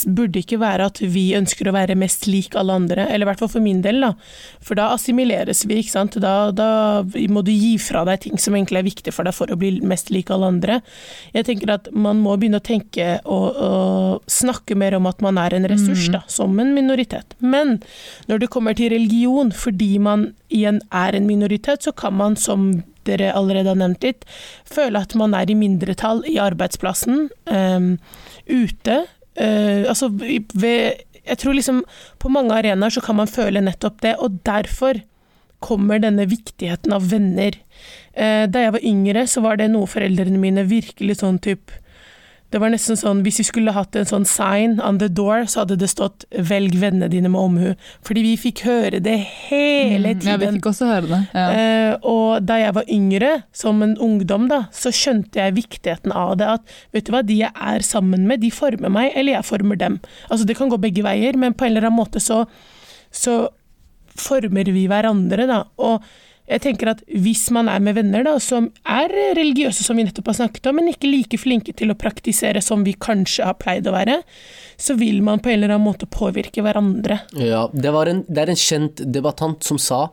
burde 0.04 0.42
ikke 0.42 0.58
være 0.60 0.90
at 0.90 1.00
vi 1.00 1.30
ønsker 1.38 1.70
å 1.70 1.74
være 1.74 1.96
mest 1.96 2.26
lik 2.28 2.56
alle 2.58 2.76
andre, 2.76 3.06
eller 3.08 3.24
i 3.24 3.30
hvert 3.30 3.40
fall 3.40 3.52
for 3.54 3.64
min 3.64 3.80
del, 3.84 4.02
da. 4.04 4.12
For 4.60 4.76
da 4.76 4.90
assimileres 4.92 5.64
vi, 5.64 5.80
ikke 5.80 5.94
sant. 5.94 6.18
Da, 6.22 6.50
da 6.52 6.68
må 7.32 7.44
du 7.46 7.52
gi 7.54 7.74
fra 7.80 8.04
deg 8.08 8.20
ting 8.26 8.40
som 8.40 8.56
egentlig 8.58 8.82
er 8.82 8.88
viktig 8.90 9.16
for 9.16 9.28
deg 9.28 9.36
for 9.36 9.52
å 9.52 9.58
bli 9.58 9.74
mest 9.86 10.12
lik 10.12 10.30
alle 10.34 10.52
andre. 10.52 10.78
Jeg 11.32 11.48
tenker 11.48 11.72
at 11.78 11.88
man 11.96 12.20
må 12.20 12.36
begynne 12.36 12.60
å 12.60 12.66
tenke 12.66 13.16
og, 13.24 13.48
og 13.56 14.30
snakke 14.30 14.76
mer 14.78 14.98
om 14.98 15.08
at 15.08 15.24
man 15.24 15.40
er 15.40 15.56
en 15.56 15.68
ressurs, 15.72 16.08
da, 16.12 16.22
som 16.28 16.60
en 16.60 16.76
minoritet. 16.76 17.36
Men 17.40 17.78
når 18.28 18.44
det 18.44 18.52
kommer 18.52 18.76
til 18.76 18.92
religion, 18.92 19.52
fordi 19.56 19.96
man 20.02 20.32
igjen 20.52 20.82
er 20.92 21.16
en 21.16 21.28
minoritet, 21.28 21.88
så 21.88 21.96
kan 21.96 22.16
man 22.20 22.36
som 22.36 22.82
dere 23.08 23.32
allerede 23.36 23.72
har 23.72 23.80
nevnt 23.80 24.04
litt, 24.06 24.26
føle 24.68 25.02
at 25.02 25.14
man 25.18 25.36
er 25.38 25.50
i 25.50 25.58
mindretall 25.58 26.22
i 26.28 26.38
arbeidsplassen, 26.42 27.28
um, 27.50 27.94
ute. 28.46 29.02
Uh, 29.40 29.88
altså 29.88 30.10
ved 30.12 31.00
Jeg 31.22 31.38
tror 31.38 31.54
liksom 31.54 31.84
på 32.18 32.28
mange 32.34 32.50
arenaer 32.50 32.90
så 32.90 33.00
kan 33.00 33.14
man 33.20 33.30
føle 33.30 33.60
nettopp 33.62 34.00
det, 34.02 34.16
og 34.18 34.40
derfor 34.42 34.98
kommer 35.62 36.00
denne 36.02 36.26
viktigheten 36.26 36.92
av 36.92 37.06
venner. 37.12 37.54
Uh, 38.18 38.50
da 38.50 38.66
jeg 38.66 38.74
var 38.74 38.88
yngre, 38.90 39.26
så 39.30 39.44
var 39.44 39.60
det 39.60 39.70
noe 39.70 39.86
foreldrene 39.86 40.40
mine 40.42 40.66
virkelig 40.66 41.20
sånn 41.22 41.38
typ 41.42 41.70
Det 42.52 42.60
var 42.60 42.68
nesten 42.72 42.98
sånn, 43.00 43.22
Hvis 43.24 43.38
vi 43.40 43.46
skulle 43.48 43.72
hatt 43.72 43.96
en 43.96 44.08
sånn 44.08 44.26
sign 44.28 44.78
on 44.84 44.98
the 45.00 45.08
door, 45.08 45.46
så 45.48 45.62
hadde 45.62 45.78
det 45.80 45.88
stått 45.88 46.26
'velg 46.30 46.76
vennene 46.76 47.08
dine 47.08 47.30
med 47.32 47.40
omhu'. 47.40 47.76
Fordi 48.04 48.22
vi 48.22 48.36
fikk 48.36 48.60
høre 48.68 49.00
det 49.02 49.18
hele 49.48 50.12
Mm, 50.12 50.26
Ja, 50.26 50.36
vi 50.36 50.46
fikk 50.58 50.68
også 50.68 50.86
høre 50.86 51.08
det. 51.08 51.20
Ja. 51.34 51.46
Eh, 51.50 51.96
og 52.02 52.44
da 52.44 52.58
jeg 52.60 52.74
var 52.74 52.84
yngre, 52.88 53.42
som 53.52 53.82
en 53.82 53.96
ungdom, 53.96 54.48
da, 54.48 54.66
så 54.70 54.92
skjønte 54.92 55.40
jeg 55.40 55.54
viktigheten 55.54 56.12
av 56.12 56.36
det. 56.36 56.46
At 56.46 56.60
vet 56.92 57.04
du 57.04 57.12
hva, 57.12 57.22
de 57.24 57.38
jeg 57.38 57.50
er 57.54 57.80
sammen 57.80 58.26
med, 58.26 58.40
de 58.40 58.50
former 58.50 58.90
meg, 58.90 59.12
eller 59.16 59.32
jeg 59.32 59.44
former 59.44 59.76
dem. 59.76 60.00
Altså 60.30 60.44
Det 60.46 60.56
kan 60.56 60.68
gå 60.68 60.76
begge 60.78 61.02
veier, 61.02 61.36
men 61.36 61.54
på 61.54 61.64
en 61.64 61.76
eller 61.76 61.88
annen 61.88 61.98
måte 61.98 62.20
så, 62.20 62.46
så 63.10 63.48
former 64.14 64.64
vi 64.64 64.86
hverandre, 64.86 65.46
da. 65.48 65.64
Og 65.78 66.02
jeg 66.50 66.62
tenker 66.64 66.90
at 66.90 67.02
hvis 67.06 67.44
man 67.54 67.68
er 67.70 67.82
med 67.82 67.94
venner 67.96 68.24
da, 68.26 68.34
som 68.42 68.66
er 68.88 69.12
religiøse, 69.38 69.84
som 69.86 69.98
vi 69.98 70.06
nettopp 70.08 70.32
har 70.32 70.40
snakket 70.40 70.66
om, 70.68 70.80
men 70.80 70.90
ikke 70.90 71.10
like 71.10 71.38
flinke 71.38 71.74
til 71.78 71.92
å 71.92 71.98
praktisere 71.98 72.62
som 72.64 72.82
vi 72.86 72.96
kanskje 72.98 73.46
har 73.46 73.58
pleid 73.62 73.86
å 73.86 73.94
være, 73.94 74.18
så 74.82 74.96
vil 74.98 75.20
man 75.22 75.38
på 75.38 75.52
en 75.52 75.60
eller 75.60 75.76
annen 75.76 75.86
måte 75.86 76.08
påvirke 76.10 76.62
hverandre. 76.64 77.20
Ja, 77.38 77.68
det, 77.72 77.92
var 77.94 78.10
en, 78.10 78.24
det 78.26 78.42
er 78.42 78.50
en 78.50 78.58
kjent 78.58 79.02
debattant 79.14 79.62
som 79.66 79.78
sa 79.78 80.08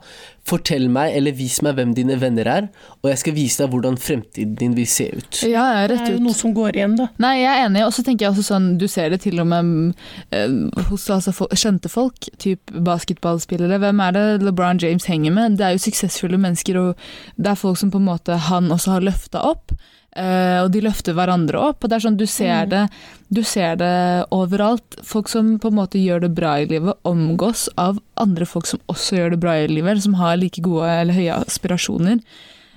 Fortell 0.50 0.86
meg 0.90 1.12
eller 1.18 1.34
vis 1.36 1.58
meg 1.62 1.74
hvem 1.76 1.90
dine 1.94 2.16
venner 2.18 2.48
er, 2.48 2.68
og 3.02 3.10
jeg 3.10 3.20
skal 3.20 3.34
vise 3.36 3.60
deg 3.60 3.74
hvordan 3.74 3.98
fremtiden 4.00 4.54
din 4.58 4.72
vil 4.74 4.86
se 4.88 5.10
ut. 5.12 5.40
ja, 5.44 5.66
ja, 5.76 5.82
Det 5.84 5.98
rett 5.98 6.06
er 6.08 6.14
jo 6.14 6.20
ut. 6.22 6.24
noe 6.24 6.38
som 6.38 6.54
går 6.56 6.78
igjen, 6.78 6.94
da. 6.98 7.10
Nei, 7.22 7.34
jeg 7.42 7.50
er 7.52 7.66
enig, 7.66 7.82
og 7.84 7.92
så 7.94 8.04
tenker 8.06 8.24
jeg 8.26 8.32
også 8.32 8.46
sånn, 8.48 8.70
du 8.80 8.86
ser 8.90 9.12
det 9.12 9.20
til 9.26 9.42
og 9.42 9.50
med 9.50 10.00
eh, 10.32 10.56
hos 10.88 11.04
altså, 11.12 11.34
kjente 11.52 11.92
folk, 11.92 12.30
typ 12.40 12.72
basketballspillere. 12.72 13.78
Hvem 13.84 14.00
er 14.06 14.16
det 14.16 14.26
LeBron 14.46 14.80
James 14.82 15.06
henger 15.10 15.34
med? 15.36 15.58
Det 15.60 15.66
er 15.68 15.76
jo 15.76 15.84
suksessfulle 15.84 16.40
mennesker, 16.40 16.80
og 16.80 17.06
det 17.36 17.52
er 17.52 17.60
folk 17.60 17.78
som 17.82 17.92
på 17.92 18.00
en 18.00 18.08
måte 18.08 18.40
han 18.48 18.70
også 18.72 18.96
har 18.96 19.06
løfta 19.10 19.44
opp. 19.52 19.76
Eh, 20.16 20.58
og 20.64 20.70
de 20.72 20.80
løfter 20.80 21.14
hverandre 21.14 21.58
opp. 21.70 21.84
og 21.84 21.90
det 21.90 21.96
er 21.96 22.04
sånn 22.08 22.16
Du 22.16 22.26
ser, 22.26 22.66
Mm. 22.66 22.70
det, 22.70 22.90
du 23.32 23.42
ser 23.42 23.76
det 23.76 24.26
overalt. 24.30 24.96
Folk 25.02 25.28
som 25.28 25.58
på 25.58 25.68
en 25.68 25.74
måte 25.78 25.98
gjør 26.02 26.20
det 26.22 26.34
bra 26.34 26.56
i 26.60 26.66
livet, 26.66 26.94
omgås 27.04 27.68
av 27.78 27.98
andre 28.16 28.44
folk 28.46 28.66
som 28.66 28.80
også 28.88 29.16
gjør 29.16 29.30
det 29.30 29.40
bra 29.40 29.52
i 29.54 29.66
livet, 29.68 30.02
som 30.02 30.14
har 30.14 30.36
like 30.36 30.60
gode 30.60 30.88
eller 30.88 31.14
høye 31.14 31.44
aspirasjoner. 31.46 32.20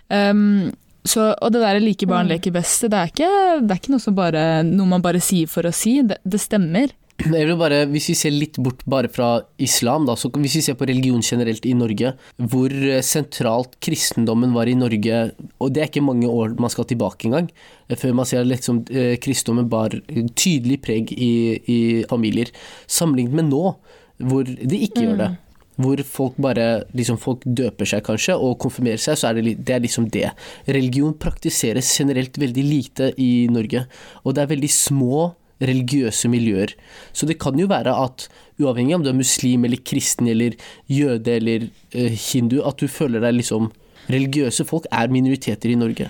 Um, 0.09 0.71
så, 1.05 1.33
og 1.41 1.51
det 1.51 1.59
der 1.61 1.79
'like 1.81 2.07
barn 2.07 2.27
Mm. 2.27 2.37
leker 2.37 2.51
best', 2.51 2.87
det 2.89 2.93
er 2.93 3.07
ikke, 3.07 3.61
det 3.67 3.71
er 3.71 3.75
ikke 3.75 3.89
noe, 3.91 3.99
som 3.99 4.15
bare, 4.15 4.63
noe 4.63 4.85
man 4.87 5.01
bare 5.01 5.19
sier 5.19 5.47
for 5.47 5.63
å 5.63 5.73
si. 5.73 6.01
Det, 6.01 6.17
det 6.25 6.39
stemmer. 6.39 6.91
Jeg 7.21 7.45
vil 7.47 7.57
bare, 7.59 7.83
Hvis 7.87 8.09
vi 8.09 8.15
ser 8.17 8.33
litt 8.33 8.57
bort 8.57 8.81
bare 8.89 9.09
fra 9.11 9.43
islam, 9.61 10.07
da, 10.09 10.15
så 10.17 10.31
hvis 10.33 10.57
vi 10.57 10.63
ser 10.65 10.77
på 10.79 10.87
religion 10.89 11.21
generelt 11.21 11.65
i 11.65 11.75
Norge, 11.77 12.13
hvor 12.37 12.73
eh, 12.73 13.03
sentralt 13.05 13.77
kristendommen 13.83 14.53
var 14.55 14.67
i 14.67 14.75
Norge, 14.75 15.19
og 15.61 15.71
det 15.71 15.83
er 15.83 15.91
ikke 15.91 16.03
mange 16.03 16.27
år 16.27 16.57
man 16.59 16.73
skal 16.73 16.87
tilbake 16.89 17.29
engang, 17.29 17.51
eh, 17.87 17.95
før 17.99 18.17
man 18.17 18.27
ser 18.27 18.43
liksom, 18.43 18.83
eh, 18.89 19.15
kristendommen 19.21 19.69
bar 19.71 19.93
tydelig 20.35 20.81
preg 20.83 21.13
i, 21.13 21.61
i 21.69 21.79
familier, 22.09 22.51
sammenlignet 22.87 23.39
med 23.39 23.49
nå, 23.51 23.63
hvor 24.23 24.49
det 24.49 24.81
ikke 24.89 25.05
gjør 25.05 25.21
det. 25.21 25.31
Hvor 25.83 26.01
folk 26.05 26.35
bare 26.37 26.65
liksom 26.93 27.17
folk 27.17 27.45
døper 27.49 27.87
seg 27.89 28.03
kanskje 28.05 28.35
og 28.37 28.59
konfirmerer 28.61 29.01
seg, 29.01 29.17
så 29.17 29.31
er 29.31 29.39
det, 29.39 29.55
det 29.65 29.73
er 29.73 29.81
liksom 29.81 30.05
det. 30.13 30.27
Religion 30.69 31.15
praktiseres 31.17 31.89
generelt 31.97 32.37
veldig 32.37 32.65
lite 32.67 33.09
i 33.17 33.47
Norge, 33.49 33.87
og 34.21 34.35
det 34.35 34.43
er 34.43 34.51
veldig 34.53 34.69
små 34.69 35.31
religiøse 35.63 36.29
miljøer. 36.31 36.73
Så 37.15 37.27
det 37.29 37.39
kan 37.41 37.57
jo 37.59 37.69
være 37.71 37.93
at 37.95 38.27
uavhengig 38.61 38.97
om 38.97 39.05
du 39.05 39.09
er 39.11 39.17
muslim 39.17 39.65
eller 39.65 39.81
kristen 39.85 40.29
eller 40.29 40.57
jøde 40.91 41.37
eller 41.39 41.67
eh, 41.95 42.13
hindu, 42.13 42.59
at 42.67 42.79
du 42.81 42.91
føler 42.91 43.23
deg 43.23 43.39
liksom 43.41 43.71
Religiøse 44.11 44.65
folk 44.67 44.87
er 44.91 45.07
minoriteter 45.07 45.71
i 45.71 45.77
Norge. 45.79 46.09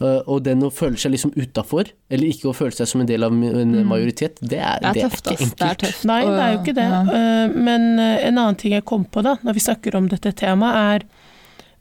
Uh, 0.00 0.20
og 0.32 0.38
den 0.46 0.62
å 0.64 0.70
føle 0.72 0.96
seg 1.00 1.12
liksom 1.12 1.34
utafor, 1.36 1.90
eller 2.08 2.30
ikke 2.32 2.48
å 2.48 2.54
føle 2.56 2.72
seg 2.72 2.88
som 2.88 3.02
en 3.02 3.08
del 3.08 3.26
av 3.26 3.34
en 3.34 3.74
majoritet, 3.88 4.38
det 4.40 4.56
er, 4.56 4.78
Det 4.80 4.88
er 4.88 4.96
det 4.96 5.02
er 5.02 5.10
tøft, 5.10 5.26
ikke 5.26 5.44
enkelt. 5.44 5.58
Det 5.60 5.68
er 5.68 5.80
tøft. 5.82 6.06
Nei, 6.08 6.20
det 6.24 6.38
er 6.44 6.52
jo 6.52 6.60
ikke 6.62 6.74
det. 6.78 6.86
ja. 6.88 7.00
Eh, 7.18 7.58
Men 7.68 7.86
eh, 7.98 8.14
en 8.28 8.40
annen 8.40 8.60
ting 8.60 8.76
jeg 8.76 8.86
kom 8.88 9.04
på 9.04 9.24
da, 9.26 9.36
når 9.44 9.58
vi 9.58 9.64
snakker 9.66 9.98
om 9.98 10.08
dette 10.08 10.32
temaet, 10.40 11.04
er 11.04 11.28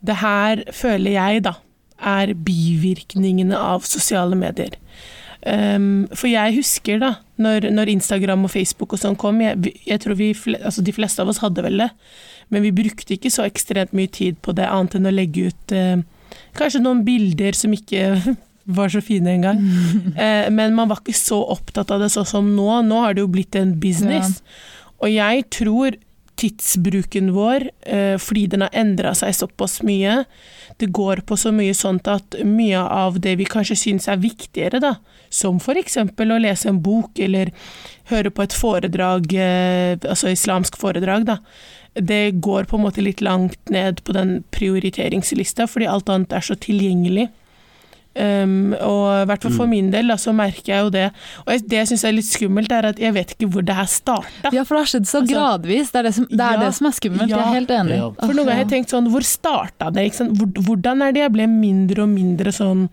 det 0.03 0.17
her 0.19 0.63
føler 0.75 1.15
jeg 1.15 1.45
da 1.47 1.55
er 1.99 2.33
bivirkningene 2.47 3.55
av 3.55 3.87
sosiale 3.87 4.35
medier. 4.39 4.75
Um, 5.39 6.09
for 6.11 6.27
jeg 6.27 6.57
husker 6.57 6.99
da, 6.99 7.13
når, 7.39 7.69
når 7.71 7.93
Instagram 7.93 8.43
og 8.43 8.51
Facebook 8.51 8.91
og 8.95 8.99
sånn 8.99 9.15
kom, 9.19 9.39
jeg, 9.39 9.71
jeg 9.87 10.01
tror 10.03 10.17
vi, 10.19 10.33
altså 10.57 10.83
de 10.83 10.93
fleste 10.95 11.23
av 11.23 11.31
oss 11.31 11.39
hadde 11.39 11.63
vel 11.63 11.79
det, 11.79 11.87
men 12.51 12.65
vi 12.65 12.73
brukte 12.75 13.15
ikke 13.15 13.31
så 13.31 13.45
ekstremt 13.47 13.95
mye 13.95 14.11
tid 14.11 14.41
på 14.43 14.51
det, 14.57 14.67
annet 14.67 14.97
enn 14.99 15.07
å 15.07 15.15
legge 15.15 15.47
ut 15.47 15.75
uh, 15.75 16.01
kanskje 16.59 16.83
noen 16.83 17.05
bilder 17.07 17.55
som 17.55 17.71
ikke 17.75 18.35
var 18.79 18.91
så 18.91 19.01
fine 19.05 19.37
engang. 19.37 19.63
uh, 20.19 20.49
men 20.57 20.75
man 20.75 20.91
var 20.91 20.99
ikke 20.99 21.15
så 21.17 21.39
opptatt 21.55 21.95
av 21.95 22.03
det 22.03 22.11
sånn 22.13 22.27
som 22.27 22.51
nå. 22.57 22.67
Nå 22.89 22.99
har 23.05 23.15
det 23.15 23.23
jo 23.23 23.31
blitt 23.31 23.55
en 23.55 23.77
business. 23.79 24.41
Og 24.99 25.07
jeg 25.13 25.47
tror 25.55 25.95
tidsbruken 26.39 27.33
vår, 27.35 27.69
eh, 27.85 28.15
fordi 28.17 28.47
den 28.53 28.63
har 28.65 28.75
endra 28.77 29.13
seg 29.17 29.35
såpass 29.35 29.79
mye, 29.85 30.23
det 30.79 30.91
går 30.95 31.23
på 31.27 31.37
så 31.37 31.51
mye 31.55 31.75
sånt 31.75 32.07
at 32.07 32.37
mye 32.47 32.79
av 32.79 33.19
det 33.19 33.35
vi 33.39 33.47
kanskje 33.49 33.77
syns 33.79 34.07
er 34.07 34.21
viktigere, 34.21 34.79
da, 34.79 34.95
som 35.29 35.59
eksempel 35.59 36.31
å 36.31 36.39
lese 36.39 36.69
en 36.69 36.81
bok 36.81 37.19
eller 37.19 37.51
høre 38.09 38.31
på 38.31 38.45
et 38.45 38.55
foredrag, 38.55 39.27
eh, 39.33 39.97
altså 39.99 40.31
islamsk 40.31 40.79
foredrag, 40.79 41.27
da, 41.27 41.39
det 41.95 42.39
går 42.39 42.69
på 42.69 42.77
en 42.77 42.85
måte 42.85 43.03
litt 43.03 43.21
langt 43.21 43.59
ned 43.69 44.03
på 44.03 44.13
den 44.15 44.43
prioriteringslista, 44.55 45.67
fordi 45.67 45.89
alt 45.89 46.09
annet 46.09 46.33
er 46.33 46.45
så 46.45 46.55
tilgjengelig. 46.55 47.27
Um, 48.17 48.73
og 48.73 49.03
i 49.21 49.27
hvert 49.29 49.43
fall 49.45 49.53
for 49.53 49.69
min 49.69 49.91
del 49.93 50.09
da, 50.09 50.17
så 50.19 50.33
merker 50.35 50.73
jeg 50.73 50.85
jo 50.87 50.89
det. 50.95 51.05
Og 51.45 51.51
jeg, 51.53 51.63
det 51.69 51.77
jeg 51.77 51.89
syns 51.91 52.03
er 52.09 52.15
litt 52.17 52.27
skummelt, 52.27 52.73
er 52.73 52.89
at 52.89 52.99
jeg 52.99 53.15
vet 53.15 53.35
ikke 53.35 53.49
hvor 53.53 53.63
det 53.67 53.77
her 53.77 53.87
starta. 53.91 54.51
Ja, 54.55 54.65
for 54.65 54.75
det 54.75 54.81
har 54.81 54.91
skjedd 54.95 55.07
så 55.07 55.21
Altså, 55.21 55.35
gradvis. 55.35 55.93
Det 55.93 56.01
er 56.01 56.09
det 56.09 56.15
som, 56.17 56.27
det 56.31 56.41
er, 56.41 56.57
ja, 56.57 56.65
det 56.65 56.73
som 56.79 56.89
er 56.89 56.97
skummelt. 56.97 57.29
Jeg 57.29 57.39
er 57.39 57.55
helt 57.59 57.73
enig. 57.77 58.01
Ja. 58.01 58.09
For 58.17 58.33
noen 58.33 58.41
ganger 58.43 58.57
har 58.57 58.65
jeg 58.65 58.71
tenkt 58.73 58.95
sånn, 58.95 59.09
hvor 59.13 59.25
starta 59.27 59.93
det? 59.93 60.09
Ikke 60.09 60.23
sant? 60.23 60.43
Hvordan 60.65 61.05
er 61.05 61.15
det 61.15 61.25
jeg 61.27 61.35
ble 61.37 61.47
mindre 61.53 62.05
og 62.07 62.13
mindre 62.17 62.55
sånn 62.55 62.87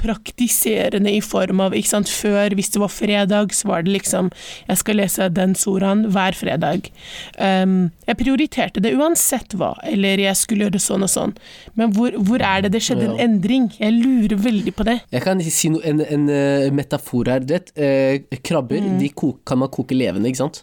praktiserende 0.00 1.10
i 1.12 1.20
form 1.24 1.60
av 1.64 1.74
ikke 1.76 1.90
sant? 1.90 2.08
Før, 2.10 2.54
hvis 2.58 2.70
det 2.74 2.80
var 2.82 2.92
fredag, 2.92 3.54
så 3.56 3.68
var 3.70 3.82
det 3.86 3.92
liksom 3.96 4.30
Jeg 4.68 4.80
skal 4.80 4.98
lese 5.00 5.28
den 5.34 5.54
soraen 5.58 6.04
hver 6.12 6.36
fredag. 6.38 6.90
Um, 7.38 7.90
jeg 8.06 8.18
prioriterte 8.20 8.82
det 8.82 8.94
uansett 8.98 9.54
hva, 9.58 9.72
eller 9.86 10.22
jeg 10.22 10.36
skulle 10.38 10.68
gjøre 10.68 10.80
sånn 10.82 11.06
og 11.06 11.10
sånn. 11.12 11.34
Men 11.78 11.92
hvor, 11.96 12.14
hvor 12.26 12.42
er 12.42 12.62
det 12.66 12.72
det 12.76 12.82
skjedde 12.86 13.08
en 13.10 13.20
endring? 13.26 13.70
Jeg 13.80 13.96
lurer 13.98 14.36
veldig 14.40 14.74
på 14.76 14.86
det. 14.88 14.98
Jeg 15.14 15.24
kan 15.26 15.40
si 15.42 15.70
no, 15.72 15.80
en, 15.86 16.00
en 16.04 16.28
eh, 16.34 16.70
metafor 16.74 17.30
her. 17.30 17.40
Det, 17.46 17.62
eh, 17.76 18.20
krabber 18.42 18.80
Mm. 18.80 18.98
de 19.00 19.08
koke, 19.12 19.42
kan 19.44 19.58
man 19.58 19.68
koke 19.68 19.94
levende, 19.94 20.28
ikke 20.30 20.40
sant? 20.40 20.62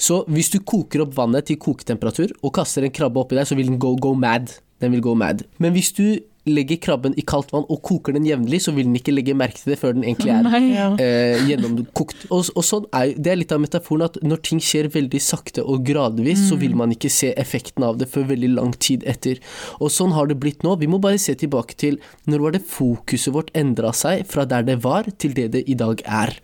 Så 0.00 0.24
hvis 0.32 0.48
du 0.50 0.58
koker 0.64 1.02
opp 1.04 1.12
vannet 1.14 1.46
til 1.46 1.58
koketemperatur 1.60 2.32
og 2.42 2.54
kaster 2.56 2.82
en 2.86 2.90
krabbe 2.96 3.20
oppi 3.20 3.36
der, 3.36 3.44
så 3.44 3.54
vil 3.58 3.66
den 3.68 3.78
go, 3.78 3.92
go 4.00 4.14
mad. 4.14 4.48
Den 4.80 4.92
vil 4.92 5.02
gå 5.04 5.14
mad. 5.14 5.44
Men 5.60 5.74
hvis 5.76 5.92
du 5.92 6.18
legger 6.48 6.78
krabben 6.80 7.14
i 7.20 7.24
kaldt 7.26 7.52
vann 7.52 7.66
og 7.68 7.82
koker 7.84 8.14
den 8.16 8.24
jevnlig, 8.28 8.62
så 8.64 8.72
vil 8.76 8.86
den 8.88 8.96
ikke 8.96 9.12
legge 9.12 9.34
merke 9.36 9.60
til 9.60 9.74
det 9.74 9.78
før 9.80 9.96
den 9.96 10.06
egentlig 10.06 10.32
er. 10.32 10.48
Ja. 10.70 10.86
eh, 11.02 11.40
gjennomkokt. 11.48 12.26
Og, 12.30 12.48
og 12.54 12.64
sånn 12.64 12.84
er, 12.96 13.12
det 13.16 13.32
er 13.32 13.38
litt 13.40 13.52
av 13.52 13.60
metaforen 13.62 14.04
at 14.06 14.18
når 14.24 14.40
ting 14.46 14.60
skjer 14.62 14.88
veldig 14.92 15.20
sakte 15.22 15.64
og 15.64 15.82
gradvis, 15.86 16.42
så 16.48 16.58
vil 16.60 16.76
man 16.78 16.92
ikke 16.94 17.10
se 17.12 17.32
effekten 17.40 17.84
av 17.86 17.98
det 18.00 18.08
før 18.12 18.28
veldig 18.30 18.52
lang 18.54 18.72
tid 18.80 19.04
etter. 19.08 19.40
Og 19.80 19.92
sånn 19.92 20.14
har 20.16 20.30
det 20.30 20.38
blitt 20.40 20.64
nå. 20.66 20.76
Vi 20.80 20.88
må 20.90 21.00
bare 21.02 21.20
se 21.20 21.34
tilbake 21.38 21.76
til 21.80 21.98
når 22.30 22.44
var 22.44 22.56
det 22.56 22.62
fokuset 22.70 23.34
vårt 23.34 23.50
endra 23.56 23.92
seg 23.96 24.24
fra 24.30 24.46
der 24.48 24.66
det 24.68 24.78
var 24.84 25.08
til 25.20 25.34
det 25.36 25.50
det 25.56 25.64
i 25.70 25.76
dag 25.78 26.04
er. 26.06 26.36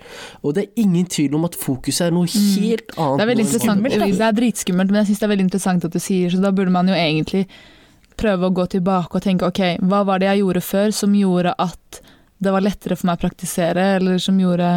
Og 0.43 0.57
det 0.57 0.67
er 0.67 0.85
ingen 0.85 1.07
tvil 1.11 1.37
om 1.39 1.47
at 1.49 1.57
fokuset 1.59 2.09
er 2.09 2.17
noe 2.17 2.29
helt 2.29 2.93
annet. 2.97 3.21
Det 3.21 3.27
er 3.27 3.33
veldig 3.33 3.47
interessant. 3.47 3.87
Det 3.87 4.29
er 4.31 4.37
dritskummelt, 4.41 4.93
men 4.93 5.03
jeg 5.03 5.13
syns 5.13 5.23
det 5.23 5.29
er 5.29 5.35
veldig 5.37 5.49
interessant 5.49 5.89
at 5.89 5.97
du 5.97 6.03
sier 6.03 6.33
så 6.33 6.43
da 6.43 6.53
burde 6.55 6.75
man 6.75 6.91
jo 6.91 6.97
egentlig 6.97 7.47
prøve 8.17 8.49
å 8.49 8.55
gå 8.55 8.67
tilbake 8.77 9.19
og 9.19 9.23
tenke 9.25 9.47
ok, 9.49 9.61
hva 9.83 10.05
var 10.09 10.19
det 10.23 10.31
jeg 10.31 10.43
gjorde 10.45 10.63
før 10.65 10.93
som 10.93 11.13
gjorde 11.15 11.55
at 11.59 12.01
det 12.39 12.53
var 12.53 12.61
lettere 12.61 12.97
for 12.97 13.07
meg 13.09 13.17
å 13.19 13.23
praktisere, 13.29 13.85
eller 13.97 14.19
som 14.21 14.37
gjorde 14.39 14.71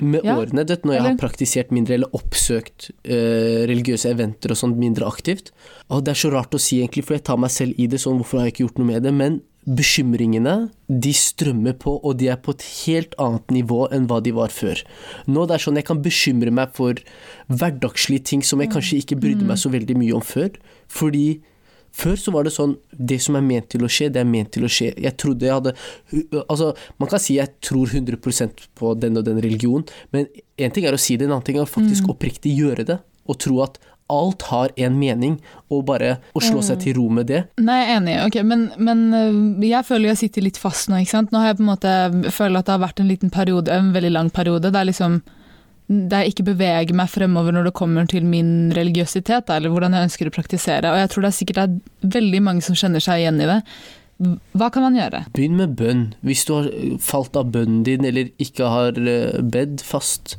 Med 0.00 0.22
Ja, 0.22 0.36
årene, 0.38 0.62
du 0.64 0.72
vet, 0.74 0.84
når 0.84 0.92
jeg 0.94 1.00
eller- 1.00 1.10
har 1.10 1.18
praktisert 1.18 1.70
mindre 1.74 1.94
eller 1.94 2.10
oppsøkt 2.14 2.90
eh, 3.04 3.66
religiøse 3.66 4.10
eventer 4.14 4.50
og 4.50 4.56
sånt 4.56 4.76
mindre 4.78 5.06
aktivt 5.06 5.50
Og 5.90 6.04
det 6.04 6.12
er 6.12 6.20
så 6.22 6.30
rart 6.30 6.54
å 6.54 6.60
si 6.60 6.78
egentlig, 6.80 7.04
for 7.04 7.14
jeg 7.14 7.24
tar 7.24 7.36
meg 7.36 7.50
selv 7.50 7.74
i 7.78 7.86
det, 7.86 7.98
sånn 7.98 8.18
hvorfor 8.20 8.38
har 8.38 8.46
jeg 8.46 8.54
ikke 8.54 8.66
gjort 8.68 8.78
noe 8.78 8.86
med 8.92 9.02
det? 9.02 9.12
Men 9.12 9.40
bekymringene, 9.68 10.70
de 10.88 11.10
strømmer 11.12 11.74
på, 11.78 11.98
og 12.02 12.16
de 12.18 12.28
er 12.32 12.36
på 12.40 12.54
et 12.54 12.62
helt 12.86 13.14
annet 13.20 13.46
nivå 13.52 13.88
enn 13.92 14.06
hva 14.08 14.22
de 14.24 14.32
var 14.32 14.48
før. 14.48 14.80
Nå 15.26 15.46
det 15.48 15.56
er 15.58 15.64
sånn 15.66 15.76
jeg 15.76 15.84
kan 15.90 16.00
bekymre 16.02 16.52
meg 16.54 16.72
for 16.78 16.94
hverdagslige 17.50 18.24
ting 18.24 18.42
som 18.46 18.60
jeg 18.62 18.70
kanskje 18.72 19.02
ikke 19.02 19.18
brydde 19.20 19.46
meg 19.48 19.60
så 19.60 19.70
veldig 19.72 19.96
mye 19.98 20.14
om 20.16 20.24
før. 20.24 20.50
Fordi 20.88 21.40
før 21.94 22.16
så 22.20 22.32
var 22.34 22.46
det 22.46 22.54
sånn 22.54 22.76
Det 22.92 23.18
som 23.22 23.36
er 23.38 23.44
ment 23.44 23.68
til 23.72 23.84
å 23.84 23.90
skje, 23.90 24.10
det 24.12 24.20
er 24.22 24.28
ment 24.28 24.50
til 24.54 24.66
å 24.66 24.70
skje. 24.72 24.92
Jeg 24.98 25.16
trodde 25.20 25.46
jeg 25.46 25.54
hadde 25.54 25.74
Altså, 26.46 26.72
man 27.00 27.10
kan 27.10 27.22
si 27.22 27.38
jeg 27.38 27.54
tror 27.64 27.88
100 27.88 28.68
på 28.78 28.94
den 29.00 29.20
og 29.20 29.26
den 29.26 29.40
religionen, 29.42 29.86
men 30.12 30.26
én 30.58 30.74
ting 30.74 30.86
er 30.88 30.96
å 30.96 31.00
si 31.00 31.16
det, 31.16 31.28
en 31.28 31.36
annen 31.36 31.46
ting 31.46 31.58
er 31.58 31.66
å 31.66 31.70
faktisk 31.70 32.08
oppriktig 32.10 32.54
gjøre 32.58 32.86
det. 32.88 32.98
Og 33.28 33.38
tro 33.42 33.60
at 33.64 33.78
alt 34.08 34.42
har 34.48 34.72
en 34.80 34.96
mening, 34.98 35.36
og 35.68 35.84
bare 35.88 36.14
å 36.32 36.40
slå 36.40 36.62
seg 36.64 36.80
til 36.80 36.96
ro 36.96 37.08
med 37.12 37.28
det. 37.28 37.42
Nei, 37.60 37.76
jeg 37.82 37.88
er 37.90 37.98
enig, 37.98 38.14
ok, 38.24 38.38
men, 38.48 38.62
men 38.80 39.02
jeg 39.64 39.84
føler 39.84 40.12
jeg 40.12 40.22
sitter 40.22 40.46
litt 40.46 40.60
fast 40.60 40.88
nå, 40.88 41.02
ikke 41.02 41.12
sant. 41.12 41.34
Nå 41.34 41.42
har 41.42 41.52
jeg 41.52 41.58
på 41.58 41.66
en 41.66 41.72
måte 41.74 41.96
føler 42.32 42.60
at 42.60 42.70
det 42.70 42.76
har 42.76 42.84
vært 42.86 43.02
en 43.02 43.10
liten 43.10 43.32
periode, 43.34 43.74
en 43.74 43.92
veldig 43.92 44.14
lang 44.14 44.32
periode, 44.32 44.72
der 44.72 44.88
liksom 44.88 45.20
der 45.88 46.24
jeg 46.24 46.34
ikke 46.34 46.50
beveger 46.50 46.96
meg 46.96 47.08
fremover 47.08 47.54
når 47.54 47.70
det 47.70 47.76
kommer 47.78 48.08
til 48.08 48.26
min 48.28 48.72
religiøsitet, 48.76 49.48
eller 49.48 49.72
hvordan 49.72 49.96
jeg 49.96 50.08
ønsker 50.08 50.28
å 50.28 50.34
praktisere. 50.34 50.90
Og 50.92 51.00
jeg 51.00 51.10
tror 51.12 51.24
det 51.24 51.30
er 51.30 51.38
sikkert 51.38 51.60
det 51.60 51.64
er 51.64 52.18
veldig 52.18 52.42
mange 52.44 52.64
som 52.66 52.76
kjenner 52.76 53.04
seg 53.04 53.22
igjen 53.22 53.40
i 53.40 53.48
det. 53.48 53.58
Hva 54.58 54.66
kan 54.74 54.82
man 54.82 54.98
gjøre? 54.98 55.22
Begynn 55.36 55.56
med 55.56 55.76
bønn. 55.78 56.02
Hvis 56.26 56.42
du 56.48 56.56
har 56.56 56.68
falt 57.00 57.38
av 57.38 57.52
bønnen 57.54 57.84
din 57.86 58.04
eller 58.04 58.32
ikke 58.42 58.68
har 58.68 58.98
eh, 58.98 59.38
bedt 59.40 59.84
fast, 59.86 60.34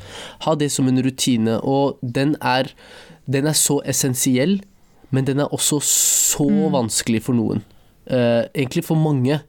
ha 0.45 0.53
det 0.59 0.67
som 0.73 0.89
en 0.91 1.01
rutine. 1.01 1.57
Og 1.63 1.97
den 2.03 2.35
er, 2.45 2.69
den 3.25 3.47
er 3.47 3.57
så 3.57 3.79
essensiell, 3.87 4.59
men 5.15 5.25
den 5.25 5.39
er 5.41 5.55
også 5.55 5.79
så 5.81 6.49
vanskelig 6.75 7.23
for 7.25 7.39
noen. 7.39 7.63
Uh, 8.09 8.45
egentlig 8.57 8.83
for 8.85 8.97
mange. 8.97 9.39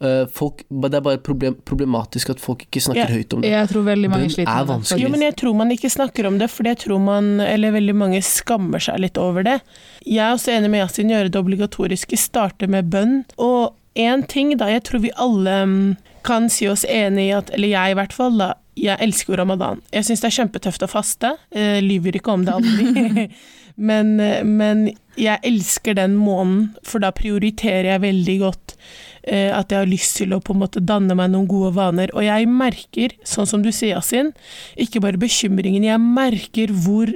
Eh, 0.00 0.26
folk, 0.32 0.62
det 0.70 0.94
er 0.96 1.02
bare 1.04 1.18
problem, 1.20 1.58
problematisk 1.68 2.30
at 2.32 2.40
folk 2.40 2.62
ikke 2.64 2.80
snakker 2.80 3.02
Ja. 3.02 3.16
høyt 3.18 3.34
om 3.34 3.42
det. 3.42 3.50
Jeg 3.50 3.68
tror 3.68 3.82
veldig 3.84 4.10
mange 4.10 4.30
sliter 4.32 4.48
er 4.48 4.64
med 4.64 4.84
det. 4.88 5.00
Jo, 5.00 5.08
men 5.12 5.20
jeg 5.20 5.36
tror 5.36 5.54
man 5.54 5.70
ikke 5.70 5.90
snakker 5.92 6.26
om 6.26 6.38
det, 6.38 6.48
for 6.50 6.62
det 6.62 6.78
tror 6.78 7.00
man, 7.04 7.40
eller 7.40 7.72
veldig 7.72 7.94
mange 7.94 8.22
skammer 8.22 8.80
seg 8.80 8.98
litt 8.98 9.18
over 9.18 9.42
det. 9.42 9.60
Jeg 10.06 10.24
er 10.24 10.32
også 10.32 10.56
enig 10.56 10.70
med 10.70 10.80
Yasin 10.80 11.10
gjøre 11.10 11.30
det 11.30 11.36
obligatoriske, 11.36 12.16
starte 12.16 12.66
med 12.66 12.88
bønn. 12.88 13.24
Og 13.36 13.74
én 13.94 14.26
ting, 14.26 14.56
da, 14.56 14.70
jeg 14.72 14.84
tror 14.84 15.00
vi 15.00 15.12
alle 15.16 15.66
mm, 15.66 15.96
kan 16.24 16.48
si 16.48 16.66
oss 16.66 16.84
enig 16.88 17.28
i 17.28 17.36
at, 17.36 17.50
eller 17.52 17.68
jeg 17.68 17.90
i 17.90 17.94
hvert 17.94 18.12
fall, 18.16 18.38
da, 18.38 18.54
jeg 18.80 18.96
elsker 19.00 19.36
ramadan. 19.36 19.82
Jeg 19.92 20.04
syns 20.04 20.22
det 20.22 20.30
er 20.30 20.36
kjempetøft 20.38 20.82
å 20.82 20.88
faste, 20.88 21.36
Jeg 21.52 21.82
lyver 21.84 22.16
ikke 22.16 22.32
om 22.32 22.44
det 22.46 22.54
aldri. 22.54 23.28
men, 23.90 24.18
eh, 24.20 24.42
men 24.44 24.96
jeg 25.20 25.40
elsker 25.44 25.94
den 25.94 26.16
måneden, 26.16 26.70
for 26.82 27.00
da 27.00 27.10
prioriterer 27.12 27.84
jeg 27.92 28.00
veldig 28.00 28.38
godt 28.40 28.76
eh, 28.76 29.09
at 29.28 29.72
jeg 29.72 29.82
har 29.82 29.88
lyst 29.90 30.16
til 30.16 30.32
å 30.32 30.40
på 30.40 30.54
en 30.54 30.62
måte 30.62 30.80
danne 30.80 31.14
meg 31.18 31.32
noen 31.32 31.48
gode 31.50 31.74
vaner. 31.76 32.12
Og 32.16 32.24
jeg 32.24 32.48
merker, 32.48 33.14
sånn 33.28 33.48
som 33.48 33.64
du 33.64 33.68
sier, 33.68 33.96
Yasin, 33.96 34.32
ikke 34.80 35.02
bare 35.04 35.20
bekymringen, 35.20 35.84
jeg 35.84 36.00
merker 36.00 36.72
hvor 36.72 37.12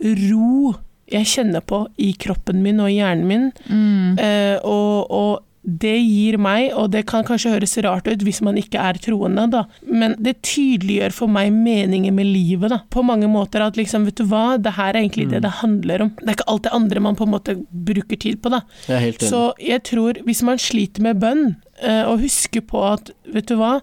ro 0.00 0.74
jeg 1.10 1.26
kjenner 1.26 1.62
på 1.66 1.84
i 2.00 2.12
kroppen 2.20 2.62
min 2.64 2.80
og 2.82 2.90
i 2.92 3.00
hjernen 3.00 3.26
min. 3.28 3.46
Mm. 3.66 4.18
Eh, 4.22 4.56
og, 4.62 5.10
og 5.10 5.46
det 5.62 5.96
gir 5.98 6.38
meg, 6.40 6.70
og 6.72 6.88
det 6.94 7.02
kan 7.10 7.24
kanskje 7.26 7.52
høres 7.52 7.76
rart 7.84 8.08
ut 8.08 8.22
hvis 8.24 8.40
man 8.44 8.56
ikke 8.56 8.80
er 8.80 8.96
troende, 9.02 9.44
da, 9.52 9.66
men 9.84 10.14
det 10.16 10.38
tydeliggjør 10.46 11.12
for 11.12 11.32
meg 11.32 11.52
meningen 11.52 12.16
med 12.16 12.30
livet, 12.30 12.72
da. 12.72 12.80
På 12.92 13.04
mange 13.04 13.28
måter 13.28 13.64
at 13.66 13.76
liksom, 13.76 14.06
vet 14.08 14.22
du 14.22 14.24
hva, 14.30 14.56
det 14.56 14.72
her 14.78 14.94
er 14.94 15.02
egentlig 15.02 15.28
det 15.34 15.42
det 15.44 15.52
handler 15.60 16.06
om. 16.06 16.12
Det 16.16 16.28
er 16.28 16.38
ikke 16.38 16.48
alt 16.54 16.64
det 16.64 16.74
andre 16.80 17.04
man 17.04 17.18
på 17.18 17.28
en 17.28 17.34
måte 17.34 17.58
bruker 17.70 18.20
tid 18.24 18.40
på, 18.40 18.54
da. 18.56 18.62
Jeg. 18.88 19.18
Så 19.20 19.50
jeg 19.60 19.84
tror 19.90 20.22
hvis 20.24 20.40
man 20.48 20.60
sliter 20.60 21.04
med 21.04 21.20
bønn, 21.20 21.46
eh, 21.84 22.02
og 22.08 22.24
husker 22.24 22.64
på 22.64 22.84
at, 22.94 23.12
vet 23.28 23.52
du 23.52 23.58
hva, 23.60 23.78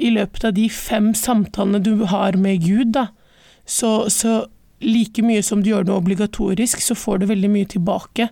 i 0.00 0.14
løpet 0.16 0.48
av 0.48 0.56
de 0.56 0.68
fem 0.72 1.12
samtalene 1.16 1.84
du 1.84 2.06
har 2.08 2.40
med 2.40 2.64
Gud, 2.64 2.94
da, 2.96 3.10
så, 3.68 4.08
så 4.08 4.46
like 4.80 5.22
mye 5.26 5.42
som 5.42 5.62
du 5.62 5.72
gjør 5.72 5.86
noe 5.88 6.00
obligatorisk, 6.00 6.82
så 6.82 6.96
får 6.96 7.20
du 7.20 7.28
veldig 7.32 7.50
mye 7.50 7.68
tilbake. 7.68 8.28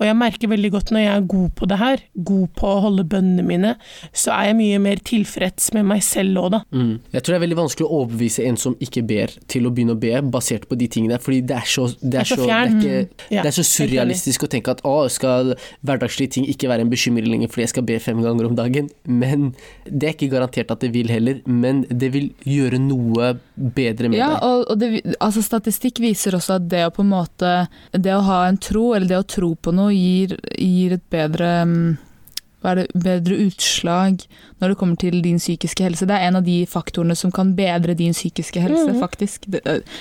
Og 0.00 0.06
jeg 0.06 0.16
merker 0.18 0.50
veldig 0.52 0.70
godt 0.74 0.90
når 0.94 1.00
jeg 1.04 1.12
er 1.16 1.26
god 1.32 1.50
på 1.56 1.68
det 1.70 1.78
her, 1.80 2.02
god 2.28 2.46
på 2.58 2.68
å 2.68 2.80
holde 2.84 3.04
bønnene 3.08 3.44
mine, 3.46 3.74
så 4.12 4.34
er 4.36 4.50
jeg 4.50 4.58
mye 4.60 4.80
mer 4.82 5.00
tilfreds 5.06 5.70
med 5.76 5.86
meg 5.88 6.02
selv 6.04 6.42
òg, 6.42 6.50
da. 6.56 6.60
Mm. 6.76 6.92
Jeg 7.14 7.22
tror 7.22 7.32
det 7.32 7.38
er 7.38 7.44
veldig 7.46 7.58
vanskelig 7.62 7.86
å 7.88 8.00
overbevise 8.02 8.44
en 8.48 8.58
som 8.60 8.76
ikke 8.82 9.02
ber, 9.08 9.32
til 9.52 9.68
å 9.68 9.72
begynne 9.74 9.96
å 9.96 10.00
be, 10.00 10.12
basert 10.32 10.66
på 10.70 10.76
de 10.78 10.88
tingene. 10.92 11.18
Fordi 11.22 11.40
det 11.48 11.56
er 11.56 11.68
så, 11.70 11.86
det 12.02 12.20
er 12.22 12.28
så 12.28 12.36
så, 12.36 12.46
det 12.46 12.56
er 12.58 12.74
ikke, 12.74 13.24
Ja, 13.32 13.42
det 13.46 13.52
er 13.52 13.56
så 13.56 13.64
surrealistisk 13.66 14.44
å 14.46 14.50
tenke 14.52 14.74
at 14.76 14.82
å, 14.86 14.96
skal 15.12 15.54
hverdagslige 15.86 16.34
ting 16.36 16.46
ikke 16.50 16.68
være 16.70 16.84
en 16.86 16.92
bekymring 16.92 17.28
lenger 17.30 17.50
fordi 17.52 17.64
jeg 17.66 17.72
skal 17.72 17.86
be 17.88 17.96
fem 18.02 18.20
ganger 18.24 18.48
om 18.50 18.56
dagen. 18.58 18.90
Men 19.08 19.50
det 19.86 20.10
er 20.10 20.14
ikke 20.16 20.30
garantert 20.34 20.70
at 20.74 20.84
det 20.84 20.92
vil 20.94 21.10
heller. 21.12 21.40
Men 21.46 21.84
det 21.88 22.12
vil 22.14 22.30
gjøre 22.46 22.80
noe 22.82 23.32
bedre 23.56 24.10
med 24.12 24.20
Ja, 24.20 24.32
deg. 24.34 24.44
og, 24.44 24.64
og 24.74 24.80
det, 24.82 25.16
altså 25.24 25.42
statistikk 25.44 26.00
viser 26.04 26.36
også 26.36 26.58
at 26.60 26.68
det 26.70 26.84
å 26.86 26.92
på 26.92 27.04
en 27.04 27.10
måte 27.12 27.50
Det 27.92 28.12
å 28.12 28.20
ha 28.26 28.42
en 28.48 28.58
tro, 28.60 28.90
eller 28.96 29.08
det 29.08 29.18
å 29.20 29.26
tro 29.26 29.52
på 29.56 29.72
noe, 29.74 29.85
gir, 29.92 30.36
gir 30.58 30.92
et 30.96 31.02
bedre 31.10 31.64
mm, 31.66 31.98
hva 32.62 32.70
er 32.72 32.74
det, 32.80 32.86
bedre 32.94 33.36
utslag 33.46 34.22
når 34.60 34.68
det 34.72 34.78
kommer 34.80 34.96
til 34.98 35.20
din 35.22 35.38
psykiske 35.38 35.84
helse. 35.84 36.06
Det 36.08 36.16
er 36.16 36.26
en 36.28 36.36
av 36.40 36.44
de 36.44 36.64
faktorene 36.66 37.14
som 37.16 37.30
kan 37.30 37.52
bedre 37.54 37.94
din 37.94 38.12
psykiske 38.16 38.60
helse, 38.64 38.88
Mhm. 38.92 39.00
faktisk. 39.00 39.46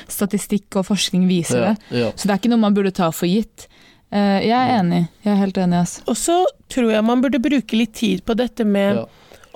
Statistikk 0.07 0.75
og 0.79 0.85
forskning 0.87 1.27
viser 1.29 1.59
Ja, 1.61 1.73
det. 1.73 1.99
ja. 1.99 2.11
Så 2.15 2.27
det 2.27 2.31
er 2.35 2.39
ikke 2.39 2.49
noe 2.53 2.61
man 2.63 2.73
burde 2.73 2.91
ta 2.95 3.11
for 3.11 3.27
gitt. 3.27 3.67
Eh, 4.11 4.47
jeg 4.47 4.51
er 4.55 4.79
enig. 4.79 5.07
Jeg 5.25 5.33
er 5.33 5.41
helt 5.41 5.57
enig, 5.57 5.79
altså. 5.81 6.01
Og 6.07 6.15
så 6.15 6.45
tror 6.69 6.91
jeg 6.91 7.03
man 7.03 7.21
burde 7.21 7.39
bruke 7.41 7.73
litt 7.77 7.93
tid 7.93 8.23
på 8.25 8.35
dette 8.35 8.65
med 8.65 8.95
Ja. 8.95 9.05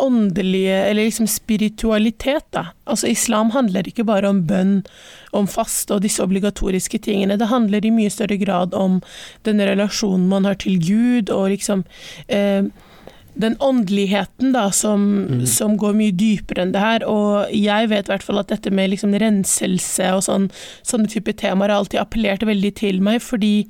Åndelige, 0.01 0.75
eller 0.89 1.03
liksom 1.07 1.27
spiritualitet, 1.27 2.45
da. 2.55 2.65
Altså 2.89 3.09
islam 3.11 3.51
handler 3.55 3.87
ikke 3.87 4.05
bare 4.07 4.29
om 4.29 4.43
bønn, 4.49 4.81
om 5.35 5.47
faste 5.47 5.95
og 5.95 6.03
disse 6.05 6.23
obligatoriske 6.23 7.01
tingene. 7.05 7.37
Det 7.39 7.51
handler 7.51 7.85
i 7.85 7.93
mye 7.93 8.11
større 8.13 8.39
grad 8.41 8.73
om 8.77 9.01
den 9.47 9.61
relasjonen 9.61 10.29
man 10.31 10.47
har 10.49 10.59
til 10.61 10.79
Gud, 10.83 11.29
og 11.33 11.49
liksom 11.53 11.85
eh, 12.27 12.69
den 13.39 13.55
åndeligheten 13.63 14.51
da, 14.53 14.67
som, 14.75 15.05
Mm. 15.29 15.45
som 15.47 15.77
går 15.79 15.93
mye 15.95 16.11
dypere 16.11 16.63
enn 16.65 16.73
det 16.73 16.81
her. 16.83 17.05
Og 17.07 17.51
jeg 17.55 17.89
vet 17.89 18.09
i 18.09 18.11
hvert 18.11 18.25
fall 18.25 18.39
at 18.41 18.51
dette 18.51 18.71
med 18.71 18.91
liksom 18.91 19.15
renselse 19.15 20.11
og 20.15 20.23
sånn, 20.25 20.49
sånne 20.83 21.09
type 21.11 21.33
temaer 21.39 21.69
har 21.71 21.79
alltid 21.79 22.01
appellert 22.01 22.43
veldig 22.43 22.73
til 22.75 23.01
meg, 23.01 23.21
fordi 23.23 23.69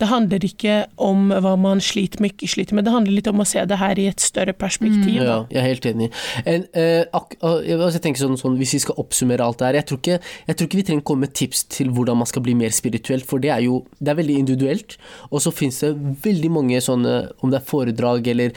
det 0.00 0.08
handler 0.08 0.44
ikke 0.46 0.86
om 0.96 1.28
hva 1.28 1.52
man 1.60 1.80
sliter 1.84 2.22
med, 2.24 2.32
ikke 2.32 2.48
sliter 2.48 2.74
med. 2.74 2.86
Det 2.86 2.94
handler 2.94 3.12
litt 3.12 3.28
om 3.28 3.42
å 3.42 3.46
se 3.46 3.60
det 3.68 3.76
her 3.76 3.98
i 4.00 4.06
et 4.08 4.20
større 4.24 4.54
perspektiv. 4.56 5.20
Mm. 5.20 5.26
Ja, 5.28 5.38
jeg 5.52 5.60
er 5.60 5.68
helt 5.68 5.88
enig. 5.90 6.08
En, 6.46 6.64
eh, 6.72 7.04
ak 7.12 7.36
uh, 7.44 7.60
jeg, 7.60 7.76
altså, 7.76 8.00
tenker 8.00 8.22
sånn, 8.24 8.38
sånn, 8.40 8.56
Hvis 8.60 8.72
vi 8.74 8.80
skal 8.80 8.96
oppsummere 9.00 9.44
alt 9.44 9.58
det 9.60 9.66
her 9.66 9.74
jeg 9.80 9.86
tror, 9.90 9.98
ikke, 10.00 10.20
jeg 10.48 10.56
tror 10.56 10.68
ikke 10.68 10.80
vi 10.80 10.86
trenger 10.88 11.04
komme 11.04 11.26
med 11.26 11.34
tips 11.36 11.64
til 11.76 11.90
hvordan 11.92 12.16
man 12.16 12.26
skal 12.26 12.42
bli 12.42 12.54
mer 12.54 12.72
spirituelt, 12.72 13.26
for 13.28 13.38
det 13.38 13.50
er 13.52 13.60
jo 13.66 13.84
det 14.00 14.08
er 14.08 14.18
veldig 14.22 14.38
individuelt. 14.40 14.96
Og 15.30 15.44
så 15.44 15.52
finnes 15.52 15.78
det 15.84 15.92
veldig 16.24 16.50
mange 16.50 16.80
sånne, 16.80 17.14
om 17.44 17.52
det 17.52 17.60
er 17.60 17.68
foredrag 17.68 18.26
eller 18.32 18.56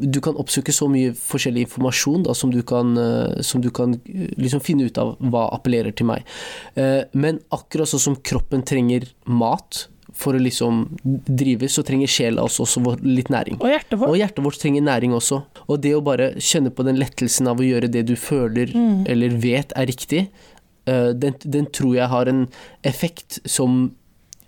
Du 0.00 0.20
kan 0.24 0.36
oppsøke 0.40 0.72
så 0.72 0.88
mye 0.90 1.12
forskjellig 1.16 1.66
informasjon 1.66 2.24
da, 2.26 2.34
som 2.34 2.50
du 2.52 2.62
kan, 2.66 2.96
eh, 2.98 3.40
som 3.46 3.60
du 3.60 3.70
kan 3.70 3.94
eh, 3.94 4.30
liksom 4.40 4.62
finne 4.64 4.88
ut 4.88 4.98
av 5.00 5.16
hva 5.20 5.46
appellerer 5.54 5.94
til 5.96 6.08
meg. 6.10 6.26
Eh, 6.74 7.02
men 7.12 7.40
akkurat 7.52 7.90
sånn 7.90 8.02
som 8.08 8.16
kroppen 8.16 8.64
trenger 8.66 9.08
mat 9.26 9.86
for 10.16 10.34
å 10.36 10.42
liksom 10.42 10.82
drive, 11.28 11.68
så 11.70 11.84
trenger 11.86 12.10
sjela 12.10 12.42
også, 12.44 12.66
også 12.66 12.96
litt 13.06 13.30
næring. 13.32 13.60
Og 13.60 13.70
hjertet 13.70 13.98
vårt. 14.00 14.10
Og 14.10 14.18
hjertet 14.18 14.44
vårt 14.44 14.58
trenger 14.60 14.82
næring 14.82 15.14
også. 15.16 15.42
Og 15.68 15.80
det 15.84 15.94
å 15.96 16.02
bare 16.04 16.32
kjenne 16.42 16.72
på 16.74 16.84
den 16.84 16.98
lettelsen 17.00 17.48
av 17.48 17.62
å 17.62 17.66
gjøre 17.66 17.88
det 17.92 18.06
du 18.08 18.16
føler 18.16 18.74
Mm. 18.74 19.06
eller 19.08 19.36
vet 19.40 19.72
er 19.76 19.86
riktig, 19.86 20.28
den, 20.90 21.34
den 21.44 21.66
tror 21.70 21.94
jeg 21.94 22.08
har 22.08 22.26
en 22.26 22.48
effekt 22.82 23.38
som 23.46 23.92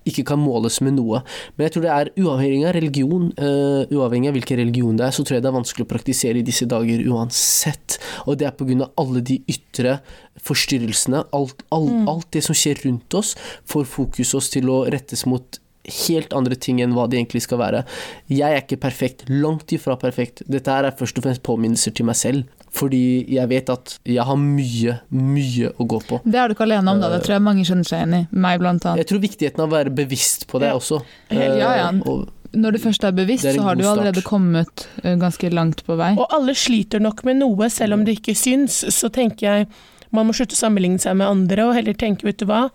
ikke 0.09 0.25
kan 0.33 0.41
måles 0.43 0.81
med 0.85 0.97
noe. 0.99 1.23
Men 1.57 1.67
jeg 1.67 1.75
tror 1.75 1.87
det 1.87 1.93
er 1.95 2.11
uavhengig 2.23 2.69
av 2.69 2.77
religion, 2.77 3.31
uh, 3.39 3.83
uavhengig 3.93 4.33
av 4.33 4.39
hvilken 4.39 4.61
religion 4.63 4.99
det 4.99 5.09
er, 5.09 5.17
så 5.17 5.25
tror 5.25 5.39
jeg 5.39 5.45
det 5.45 5.53
er 5.53 5.59
vanskelig 5.59 5.87
å 5.87 5.93
praktisere 5.93 6.43
i 6.43 6.47
disse 6.47 6.69
dager 6.71 7.05
uansett. 7.13 7.99
Og 8.27 8.39
det 8.41 8.49
er 8.49 8.57
pga. 8.59 8.91
alle 9.01 9.25
de 9.25 9.41
ytre 9.51 9.99
forstyrrelsene. 10.43 11.25
Alt, 11.37 11.65
all, 11.75 11.89
mm. 11.89 12.07
alt 12.11 12.31
det 12.35 12.45
som 12.47 12.57
skjer 12.57 12.85
rundt 12.87 13.19
oss, 13.19 13.35
får 13.69 13.89
fokus 13.91 14.35
oss 14.39 14.51
til 14.53 14.71
å 14.73 14.83
rettes 14.93 15.27
mot 15.29 15.61
helt 15.83 16.35
andre 16.37 16.57
ting 16.59 16.81
enn 16.83 16.95
hva 16.97 17.09
det 17.11 17.19
egentlig 17.19 17.43
skal 17.45 17.61
være. 17.61 17.85
Jeg 18.31 18.55
er 18.55 18.63
ikke 18.63 18.81
perfekt, 18.83 19.25
langt 19.31 19.73
ifra 19.75 19.97
perfekt. 19.99 20.45
Dette 20.51 20.71
her 20.71 20.87
er 20.87 20.99
først 20.99 21.19
og 21.19 21.27
fremst 21.27 21.43
påminnelser 21.47 21.95
til 21.97 22.09
meg 22.09 22.19
selv. 22.19 22.61
Fordi 22.73 23.03
jeg 23.29 23.51
vet 23.51 23.69
at 23.69 23.99
jeg 24.09 24.25
har 24.25 24.39
mye, 24.41 24.95
mye 25.13 25.73
å 25.77 25.87
gå 25.89 25.99
på. 26.09 26.23
Det 26.25 26.39
er 26.41 26.49
du 26.49 26.57
ikke 26.57 26.65
alene 26.65 26.95
om, 26.95 27.03
da. 27.03 27.11
Det 27.13 27.21
tror 27.27 27.37
jeg 27.37 27.45
mange 27.45 27.67
skjønner 27.69 27.89
seg 27.89 27.99
igjen 28.01 28.15
i. 28.17 28.23
Meg 28.47 28.63
blant 28.63 28.87
annet. 28.87 29.03
Jeg 29.03 29.11
tror 29.11 29.25
viktigheten 29.27 29.65
av 29.65 29.69
å 29.69 29.75
være 29.75 29.93
bevisst 29.99 30.47
på 30.49 30.63
det 30.63 30.71
ja. 30.71 30.79
også. 30.79 31.03
Ja, 31.35 31.75
ja. 31.77 31.91
Og 32.09 32.31
når 32.57 32.77
du 32.77 32.83
først 32.83 33.05
er 33.05 33.15
bevisst, 33.17 33.49
er 33.49 33.57
så 33.57 33.67
har 33.67 33.77
du 33.77 33.85
allerede 33.89 34.25
kommet 34.25 34.87
eh, 35.03 35.17
ganske 35.21 35.53
langt 35.53 35.85
på 35.85 35.97
vei. 36.01 36.15
Og 36.17 36.33
alle 36.33 36.57
sliter 36.57 37.03
nok 37.03 37.25
med 37.29 37.43
noe, 37.43 37.69
selv 37.73 37.99
om 37.99 38.07
det 38.09 38.19
ikke 38.21 38.37
syns. 38.39 38.83
Så 38.93 39.13
tenker 39.13 39.49
jeg 39.49 39.73
man 40.13 40.29
må 40.29 40.35
slutte 40.37 40.57
å 40.57 40.61
sammenligne 40.61 41.01
seg 41.01 41.17
med 41.17 41.25
andre 41.25 41.65
og 41.65 41.77
heller 41.77 41.97
tenke, 41.97 42.27
vet 42.29 42.43
du 42.43 42.45
hva, 42.51 42.67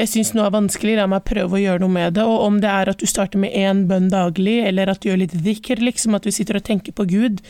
jeg 0.00 0.08
syns 0.08 0.32
noe 0.32 0.46
er 0.48 0.54
vanskelig, 0.54 0.96
la 0.96 1.06
meg 1.10 1.26
prøve 1.28 1.58
å 1.58 1.60
gjøre 1.60 1.82
noe 1.82 1.92
med 1.92 2.16
det. 2.16 2.24
Og 2.24 2.46
om 2.46 2.58
det 2.62 2.70
er 2.72 2.90
at 2.92 3.02
du 3.02 3.08
starter 3.08 3.40
med 3.42 3.52
én 3.56 3.84
bønn 3.90 4.08
daglig, 4.12 4.60
eller 4.70 4.88
at 4.92 5.02
du 5.02 5.10
gjør 5.10 5.22
litt 5.26 5.36
dhikr, 5.44 5.82
liksom 5.84 6.16
at 6.16 6.24
du 6.24 6.32
sitter 6.32 6.56
og 6.56 6.64
tenker 6.66 6.96
på 6.96 7.04
Gud, 7.10 7.42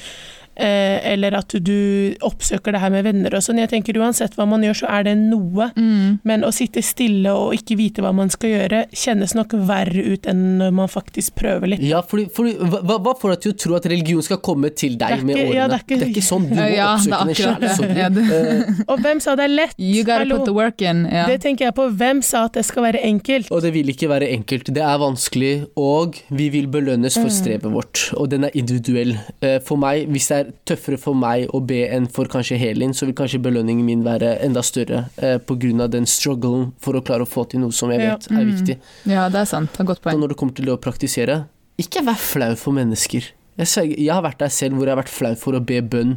eller 0.61 1.37
at 1.39 1.55
du 1.65 2.15
oppsøker 2.27 2.75
det 2.75 2.83
her 2.83 2.93
med 2.93 3.07
venner 3.07 3.35
og 3.37 3.45
sånn. 3.45 3.61
Jeg 3.63 3.73
tenker 3.73 3.99
Uansett 4.01 4.37
hva 4.39 4.47
man 4.49 4.65
gjør, 4.65 4.83
så 4.83 4.91
er 4.93 5.07
det 5.09 5.17
noe. 5.21 5.71
Mm. 5.77 6.21
Men 6.27 6.45
å 6.47 6.53
sitte 6.55 6.83
stille 6.85 7.33
og 7.37 7.55
ikke 7.57 7.77
vite 7.79 8.05
hva 8.05 8.13
man 8.17 8.31
skal 8.33 8.55
gjøre, 8.55 8.85
kjennes 8.97 9.35
nok 9.37 9.55
verre 9.69 10.05
ut 10.13 10.29
enn 10.31 10.43
når 10.61 10.75
man 10.77 10.91
faktisk 10.91 11.37
prøver 11.41 11.75
litt. 11.75 11.85
Ja, 11.87 12.03
fordi, 12.07 12.27
fordi 12.35 12.55
hva, 12.61 12.99
hva, 12.99 13.15
får 13.21 13.35
deg 13.35 13.45
til 13.45 13.55
å 13.55 13.59
tro 13.65 13.77
at 13.79 13.89
religion 13.91 14.25
skal 14.25 14.41
komme 14.45 14.73
til 14.77 14.97
deg 15.01 15.19
ikke, 15.19 15.29
med 15.29 15.39
årene? 15.39 15.57
Ja, 15.57 15.69
det, 15.71 15.79
er 15.79 15.85
ikke, 15.85 15.99
det, 16.01 16.09
er 16.09 16.13
ikke, 16.15 16.27
sånn. 16.27 16.49
Du 16.51 16.57
må 16.57 16.69
ja, 16.71 16.89
oppsøke 16.95 17.21
den 17.29 17.41
sjæl. 17.41 18.21
Uh, 18.21 18.83
og 18.91 19.05
hvem 19.05 19.23
sa 19.23 19.37
det 19.39 19.47
er 19.47 19.55
lett? 19.55 19.77
You 19.79 20.05
gotta 20.05 20.25
Hallo. 20.25 20.41
put 20.41 20.51
the 20.51 20.57
work 20.57 20.85
in. 20.85 21.05
Ja. 21.11 21.27
Det 21.31 21.41
tenker 21.45 21.69
jeg 21.69 21.77
på. 21.79 21.89
Hvem 22.01 22.23
sa 22.27 22.47
at 22.49 22.59
det 22.59 22.67
skal 22.69 22.87
være 22.89 23.03
enkelt? 23.07 23.51
Og 23.55 23.65
det 23.65 23.75
vil 23.77 23.93
ikke 23.93 24.11
være 24.11 24.31
enkelt. 24.35 24.73
Det 24.75 24.85
er 24.85 25.01
vanskelig, 25.01 25.53
og 25.81 26.21
vi 26.29 26.51
vil 26.53 26.71
belønnes 26.73 27.19
for 27.19 27.31
mm. 27.31 27.37
strevet 27.37 27.71
vårt. 27.73 28.07
Og 28.21 28.31
den 28.33 28.49
er 28.49 28.57
individuell. 28.59 29.17
Uh, 29.45 29.59
for 29.67 29.81
meg, 29.81 30.09
hvis 30.11 30.31
det 30.31 30.41
er 30.41 30.50
tøffere 30.69 30.99
for 31.01 31.17
meg 31.19 31.51
å 31.55 31.61
be 31.65 31.83
enn 31.91 32.07
for 32.11 32.29
kanskje 32.31 32.59
Helin, 32.61 32.95
så 32.97 33.09
vil 33.09 33.17
kanskje 33.19 33.41
belønningen 33.43 33.87
min 33.87 34.05
være 34.07 34.37
enda 34.45 34.63
større 34.67 35.05
eh, 35.17 35.39
pga. 35.39 35.89
den 35.89 36.07
strugglen 36.07 36.71
for 36.81 36.97
å 36.97 37.03
klare 37.03 37.27
å 37.27 37.31
få 37.31 37.45
til 37.51 37.61
noe 37.65 37.73
som 37.73 37.93
jeg 37.93 38.03
vet 38.03 38.31
er 38.31 38.47
viktig. 38.49 38.77
Mm. 39.05 39.13
Ja, 39.13 39.29
det 39.29 39.43
er 39.43 39.51
sant. 39.51 39.73
Det 39.75 39.85
er 39.85 39.91
godt 39.93 40.03
poeng. 40.03 40.17
Og 40.17 40.25
når 40.25 40.35
det 40.35 40.39
kommer 40.41 40.57
til 40.57 40.71
det 40.71 40.75
å 40.75 40.81
praktisere, 40.81 41.45
ikke 41.81 42.05
vær 42.05 42.19
flau 42.21 42.55
for 42.61 42.77
mennesker. 42.77 43.31
Jeg, 43.61 43.69
jeg, 43.97 44.11
har 44.13 44.25
vært 44.25 44.41
der 44.41 44.53
selv 44.53 44.79
hvor 44.79 44.89
jeg 44.89 44.95
har 44.95 45.03
vært 45.03 45.13
flau 45.13 45.35
for 45.39 45.57
å 45.57 45.63
be 45.65 45.81
bønn 45.83 46.17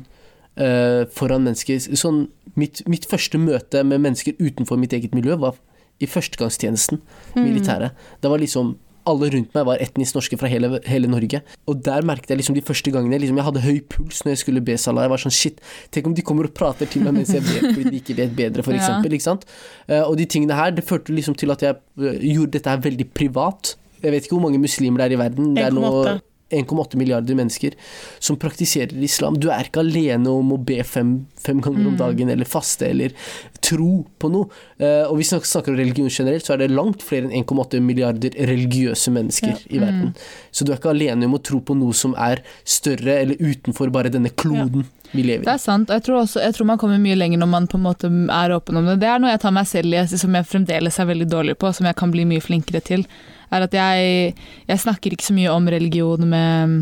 eh, 0.59 1.03
foran 1.11 1.45
mennesker. 1.47 1.79
Sånn, 1.99 2.25
mitt, 2.59 2.83
mitt, 2.89 3.07
første 3.09 3.39
møte 3.41 3.83
med 3.87 4.03
mennesker 4.03 4.37
utenfor 4.39 4.79
mitt 4.79 4.95
eget 4.95 5.15
miljø 5.17 5.37
var 5.41 5.59
i 6.01 6.09
førstegangstjenesten, 6.09 7.01
mm. 7.35 7.43
militæret. 7.43 8.05
Det 8.21 8.31
var 8.31 8.41
liksom 8.41 8.75
alle 9.09 9.29
rundt 9.33 9.53
meg 9.55 9.67
var 9.67 9.81
etnisk 9.83 10.17
norske 10.17 10.37
fra 10.39 10.49
hele, 10.51 10.79
hele 10.89 11.09
Norge. 11.11 11.41
Og 11.69 11.81
der 11.85 12.05
merket 12.07 12.33
jeg 12.33 12.41
liksom 12.41 12.57
de 12.57 12.63
første 12.65 12.93
gangene 12.93 13.19
liksom, 13.21 13.39
jeg 13.39 13.47
hadde 13.49 13.63
høy 13.65 13.79
puls 13.91 14.23
når 14.23 14.35
jeg 14.35 14.43
skulle 14.43 14.63
be 14.65 14.77
Salah. 14.79 15.07
Jeg 15.07 15.13
var 15.13 15.23
sånn 15.23 15.35
shit, 15.35 15.61
tenk 15.93 16.09
om 16.09 16.17
de 16.17 16.25
kommer 16.25 16.49
og 16.49 16.55
prater 16.57 16.89
til 16.89 17.05
meg 17.05 17.17
mens 17.19 17.33
jeg 17.35 17.45
ber 17.45 17.69
fordi 17.69 17.85
de 17.89 18.01
ikke 18.01 18.17
vet 18.19 18.35
bedre, 18.37 18.65
for 18.65 18.77
eksempel. 18.77 19.15
Ikke 19.15 19.29
sant? 19.29 19.47
Uh, 19.87 20.03
og 20.03 20.17
de 20.19 20.27
tingene 20.29 20.57
her, 20.57 20.73
det 20.75 20.85
førte 20.87 21.15
liksom 21.15 21.37
til 21.39 21.53
at 21.53 21.65
jeg 21.65 21.79
uh, 21.79 22.11
gjorde 22.19 22.57
dette 22.57 22.75
her 22.75 22.83
veldig 22.83 23.09
privat. 23.15 23.75
Jeg 24.03 24.11
vet 24.15 24.27
ikke 24.27 24.37
hvor 24.37 24.47
mange 24.47 24.61
muslimer 24.61 25.03
det 25.03 25.11
er 25.11 25.17
i 25.17 25.23
verden. 25.23 25.53
Det 25.55 25.67
er 25.67 25.75
noe 25.75 26.19
1,8 26.53 26.99
milliarder 26.99 27.37
mennesker 27.37 27.75
som 28.23 28.39
praktiserer 28.39 28.93
islam. 29.03 29.39
Du 29.41 29.49
er 29.51 29.67
ikke 29.67 29.83
alene 29.83 30.31
om 30.31 30.53
å 30.55 30.59
be 30.61 30.79
fem, 30.87 31.15
fem 31.41 31.61
ganger 31.63 31.87
om 31.87 31.95
mm. 31.95 31.99
dagen, 32.01 32.31
eller 32.33 32.49
faste, 32.49 32.89
eller 32.89 33.15
tro 33.63 34.03
på 34.19 34.31
noe. 34.33 34.49
Uh, 34.81 35.05
og 35.09 35.17
hvis 35.19 35.33
vi 35.33 35.41
snakker 35.47 35.73
om 35.73 35.79
religion 35.79 36.11
generelt, 36.11 36.45
så 36.45 36.55
er 36.55 36.63
det 36.63 36.73
langt 36.73 37.03
flere 37.05 37.29
enn 37.29 37.43
1,8 37.43 37.81
milliarder 37.83 38.35
religiøse 38.49 39.13
mennesker 39.15 39.53
ja. 39.53 39.61
i 39.69 39.83
verden. 39.83 40.11
Mm. 40.11 40.49
Så 40.51 40.65
du 40.65 40.73
er 40.73 40.81
ikke 40.81 40.93
alene 40.93 41.29
om 41.29 41.37
å 41.37 41.43
tro 41.43 41.61
på 41.63 41.77
noe 41.77 41.95
som 41.97 42.15
er 42.19 42.43
større, 42.63 43.19
eller 43.21 43.39
utenfor 43.39 43.93
bare 43.93 44.11
denne 44.13 44.33
kloden. 44.33 44.83
Ja. 44.87 44.99
Vi 45.13 45.21
lever 45.21 45.43
i. 45.43 45.45
Det 45.45 45.53
er 45.53 45.61
sant, 45.61 45.91
og 45.91 45.99
jeg 45.99 46.07
tror, 46.07 46.23
også, 46.23 46.41
jeg 46.41 46.55
tror, 46.57 46.67
man 46.71 46.79
kommer 46.81 47.01
mye 47.01 47.17
lenger 47.19 47.41
når 47.41 47.49
man 47.51 47.69
på 47.69 47.77
en 47.77 47.85
måte 47.85 48.09
er 48.09 48.55
åpen 48.55 48.79
om 48.79 48.87
det. 48.89 48.97
Det 49.03 49.11
er 49.11 49.21
noe 49.21 49.33
jeg 49.33 49.43
tar 49.43 49.53
meg 49.53 49.69
selv 49.69 49.93
i, 49.93 50.01
som 50.09 50.39
jeg 50.39 50.49
fremdeles 50.49 50.99
er 50.99 51.09
veldig 51.09 51.29
dårlig 51.29 51.57
på, 51.61 51.69
som 51.75 51.89
jeg 51.89 51.99
kan 51.99 52.13
bli 52.13 52.25
mye 52.29 52.43
flinkere 52.43 52.81
til 52.83 53.05
er 53.53 53.67
at 53.67 53.77
jeg, 53.77 54.33
jeg 54.67 54.83
snakker 54.83 55.13
ikke 55.13 55.27
så 55.27 55.35
mye 55.37 55.53
om 55.53 55.69
religion 55.71 56.27
med, 56.29 56.75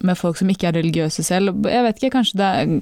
med, 0.00 0.18
folk 0.18 0.40
som 0.40 0.50
ikke 0.52 0.70
er 0.70 0.78
religiøse 0.78 1.24
selv. 1.26 1.54
Jeg 1.68 1.86
vet 1.86 2.00
ikke, 2.02 2.16
kanskje 2.18 2.40
det 2.40 2.50
er 2.50 2.74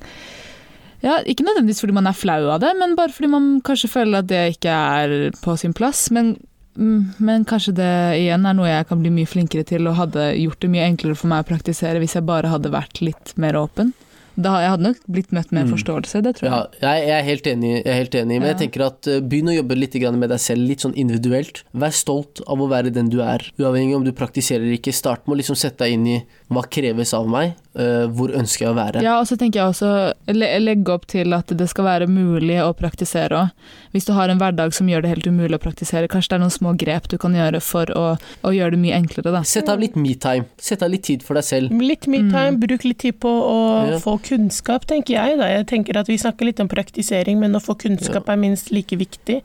ja, 1.05 1.19
Ikke 1.29 1.45
nødvendigvis 1.45 1.83
fordi 1.83 1.93
man 1.99 2.09
er 2.09 2.17
flau 2.17 2.49
av 2.55 2.63
det, 2.63 2.71
men 2.81 2.97
bare 2.97 3.13
fordi 3.13 3.29
man 3.29 3.49
kanskje 3.65 3.93
føler 3.93 4.23
at 4.23 4.31
det 4.31 4.45
ikke 4.55 4.73
er 4.73 5.37
på 5.45 5.57
sin 5.61 5.75
plass. 5.77 6.07
Men, 6.15 6.39
men 6.75 7.45
kanskje 7.45 7.75
det 7.77 7.91
igjen 8.23 8.47
er 8.49 8.57
noe 8.57 8.71
jeg 8.71 8.89
kan 8.89 9.03
bli 9.03 9.13
mye 9.13 9.29
flinkere 9.29 9.67
til, 9.69 9.85
og 9.91 9.99
hadde 9.99 10.31
gjort 10.41 10.65
det 10.65 10.73
mye 10.73 10.87
enklere 10.89 11.19
for 11.21 11.29
meg 11.33 11.45
å 11.45 11.51
praktisere 11.51 12.01
hvis 12.01 12.17
jeg 12.17 12.25
bare 12.25 12.53
hadde 12.55 12.73
vært 12.73 13.03
litt 13.05 13.35
mer 13.37 13.61
åpen. 13.61 13.93
Da, 14.35 14.57
jeg 14.63 14.73
hadde 14.73 14.87
nok 14.89 15.03
blitt 15.07 15.35
møtt 15.35 15.53
med 15.55 15.69
mm. 15.69 15.73
forståelse, 15.77 16.21
det 16.27 16.33
tror 16.39 16.49
jeg. 16.49 16.55
Ja, 16.83 16.95
jeg, 16.99 17.11
er 17.15 17.27
helt 17.29 17.47
enig, 17.47 17.71
jeg 17.77 17.91
er 17.93 18.01
helt 18.01 18.17
enig 18.19 18.41
men 18.41 18.49
ja. 18.49 18.55
jeg 18.55 18.65
tenker 18.65 18.87
at 18.89 19.11
uh, 19.11 19.21
begynn 19.23 19.53
å 19.53 19.57
jobbe 19.59 19.79
litt 19.79 19.95
med 19.95 20.29
deg 20.33 20.41
selv, 20.43 20.67
litt 20.67 20.83
sånn 20.83 20.97
individuelt. 20.99 21.63
Vær 21.71 21.95
stolt 21.95 22.43
av 22.51 22.61
å 22.61 22.67
være 22.71 22.91
den 22.95 23.13
du 23.13 23.21
er, 23.23 23.45
uavhengig 23.61 23.95
om 23.97 24.07
du 24.07 24.11
praktiserer 24.17 24.65
eller 24.65 24.81
ikke. 24.81 24.95
Start 24.95 25.27
med 25.27 25.37
å 25.37 25.39
liksom 25.39 25.59
sette 25.59 25.85
deg 25.85 25.95
inn 25.95 26.09
i 26.11 26.19
hva 26.51 26.65
kreves 26.67 27.15
av 27.17 27.29
meg, 27.31 27.55
uh, 27.79 28.11
hvor 28.11 28.35
ønsker 28.35 28.67
jeg 28.67 28.75
å 28.75 28.77
være. 28.77 29.05
Ja, 29.07 29.21
og 29.21 29.29
så 29.31 29.39
tenker 29.39 29.61
jeg 29.61 29.75
også 29.75 30.35
le 30.35 30.51
legge 30.65 30.95
opp 30.95 31.07
til 31.11 31.35
at 31.37 31.55
det 31.55 31.69
skal 31.71 31.87
være 31.87 32.11
mulig 32.11 32.59
å 32.65 32.73
praktisere 32.77 33.45
òg. 33.45 33.71
Hvis 33.95 34.09
du 34.09 34.13
har 34.17 34.31
en 34.31 34.41
hverdag 34.43 34.75
som 34.75 34.91
gjør 34.91 35.05
det 35.05 35.13
helt 35.13 35.29
umulig 35.31 35.61
å 35.61 35.63
praktisere, 35.63 36.11
kanskje 36.11 36.35
det 36.35 36.39
er 36.41 36.43
noen 36.43 36.55
små 36.55 36.75
grep 36.79 37.07
du 37.13 37.17
kan 37.23 37.37
gjøre 37.39 37.63
for 37.63 37.91
å, 37.95 38.05
å 38.19 38.55
gjøre 38.55 38.75
det 38.75 38.83
mye 38.83 38.99
enklere, 38.99 39.31
da. 39.37 39.45
Sett 39.47 39.71
av 39.71 39.83
litt 39.83 39.95
me-time. 39.95 40.49
Sett 40.59 40.83
av 40.83 40.91
litt 40.91 41.07
tid 41.07 41.23
for 41.23 41.39
deg 41.39 41.47
selv. 41.47 41.75
Litt 41.79 42.09
me-time, 42.11 42.57
mm. 42.57 42.61
bruk 42.67 42.87
litt 42.89 43.01
tid 43.05 43.21
på 43.23 43.31
å 43.31 43.59
ja. 43.93 44.03
få 44.03 44.19
kunnskap, 44.25 44.87
tenker 44.91 45.17
jeg. 45.17 45.39
Da. 45.41 45.49
Jeg 45.53 45.67
tenker 45.71 45.99
at 46.01 46.11
Vi 46.11 46.19
snakker 46.21 46.49
litt 46.49 46.63
om 46.63 46.71
praktisering, 46.71 47.39
men 47.41 47.57
å 47.57 47.63
få 47.63 47.77
kunnskap 47.81 48.29
ja. 48.29 48.35
er 48.35 48.41
minst 48.41 48.73
like 48.75 48.97
viktig. 48.99 49.41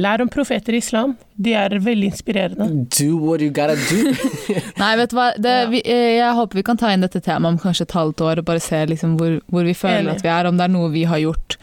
Lær 0.00 0.22
om 0.24 0.30
profeter 0.32 0.76
i 0.76 0.82
islam. 0.82 1.16
De 1.40 1.54
er 1.56 1.72
veldig 1.80 2.10
inspirerende. 2.10 2.68
Do 2.96 3.16
what 3.16 3.40
you 3.40 3.50
gotta 3.50 3.76
do. 3.88 4.12
Nei, 4.82 4.92
vet 5.00 5.12
du 5.12 5.16
hva. 5.16 5.30
Det, 5.40 5.54
vi, 5.72 5.84
eh, 5.84 6.16
jeg 6.18 6.36
håper 6.36 6.60
vi 6.60 6.66
kan 6.66 6.80
ta 6.80 6.92
inn 6.92 7.04
dette 7.04 7.22
temaet 7.24 7.56
om 7.56 7.62
kanskje 7.62 7.88
et 7.88 7.96
halvt 7.96 8.26
år 8.26 8.42
og 8.42 8.50
bare 8.50 8.62
se 8.64 8.82
liksom 8.90 9.16
hvor, 9.20 9.38
hvor, 9.48 9.64
vi 9.64 9.76
føler 9.76 10.04
Enig. 10.04 10.18
at 10.18 10.26
vi 10.26 10.34
er. 10.34 10.50
Om 10.50 10.60
det 10.60 10.66
er 10.66 10.74
noe 10.74 10.92
vi 10.92 11.06
har 11.08 11.22
gjort 11.22 11.56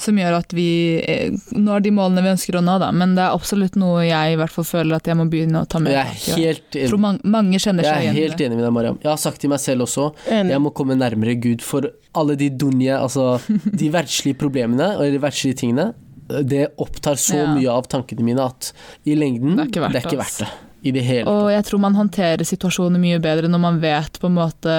som 0.00 0.18
gjør 0.18 0.38
at 0.38 0.54
vi 0.54 0.68
eh, 1.00 1.34
når 1.54 1.84
de 1.86 1.92
målene 1.94 2.24
vi 2.24 2.32
ønsker 2.34 2.58
å 2.58 2.62
nå, 2.64 2.76
da. 2.82 2.90
Men 2.94 3.14
det 3.18 3.24
er 3.24 3.34
absolutt 3.34 3.78
noe 3.80 4.04
jeg 4.06 4.34
i 4.34 4.38
hvert 4.40 4.54
fall 4.54 4.66
føler 4.68 4.98
at 4.98 5.10
jeg 5.10 5.18
må 5.18 5.26
begynne 5.30 5.64
å 5.64 5.68
ta 5.70 5.80
med. 5.82 5.94
Jeg 5.94 6.04
er 6.04 6.40
helt 6.44 6.78
enig. 6.78 6.88
tror 6.90 7.02
mange, 7.04 7.34
mange 7.36 7.60
kjenner 7.62 7.86
seg 7.86 8.06
igjen 8.06 8.18
Jeg 8.18 8.24
er 8.24 8.30
helt 8.30 8.46
enig 8.46 8.58
med 8.58 8.66
deg, 8.66 8.74
Mariam. 8.78 8.98
Jeg 9.02 9.12
har 9.12 9.20
sagt 9.22 9.42
til 9.42 9.52
meg 9.52 9.62
selv 9.62 9.86
også, 9.88 10.10
enig. 10.28 10.54
jeg 10.54 10.64
må 10.64 10.74
komme 10.76 10.98
nærmere 10.98 11.36
Gud 11.40 11.64
for 11.64 11.90
alle 12.18 12.36
de 12.40 12.50
dunje, 12.50 12.96
altså 12.96 13.38
de 13.80 13.90
verdslige 13.92 14.38
problemene 14.40 14.94
og 14.98 15.06
de 15.14 15.22
verdslige 15.22 15.62
tingene 15.64 15.92
det 16.24 16.70
opptar 16.80 17.18
så 17.20 17.36
ja. 17.36 17.48
mye 17.52 17.72
av 17.72 17.88
tankene 17.92 18.24
mine 18.24 18.44
at 18.44 18.70
i 19.04 19.16
lengden 19.18 19.58
det 19.58 19.66
er 19.66 19.72
ikke 19.72 19.82
verdt 19.84 19.92
det. 19.92 20.00
Er 20.00 20.08
ikke 20.08 20.22
verdt 20.22 20.38
det. 20.44 20.52
I 20.84 20.92
det 20.92 21.02
hele 21.04 21.32
og 21.32 21.46
jeg 21.48 21.64
tror 21.64 21.80
man 21.80 21.94
håndterer 21.96 22.44
situasjoner 22.44 23.00
mye 23.00 23.20
bedre 23.24 23.48
når 23.48 23.60
man 23.60 23.78
vet 23.80 24.18
på 24.20 24.28
en 24.28 24.36
måte 24.36 24.74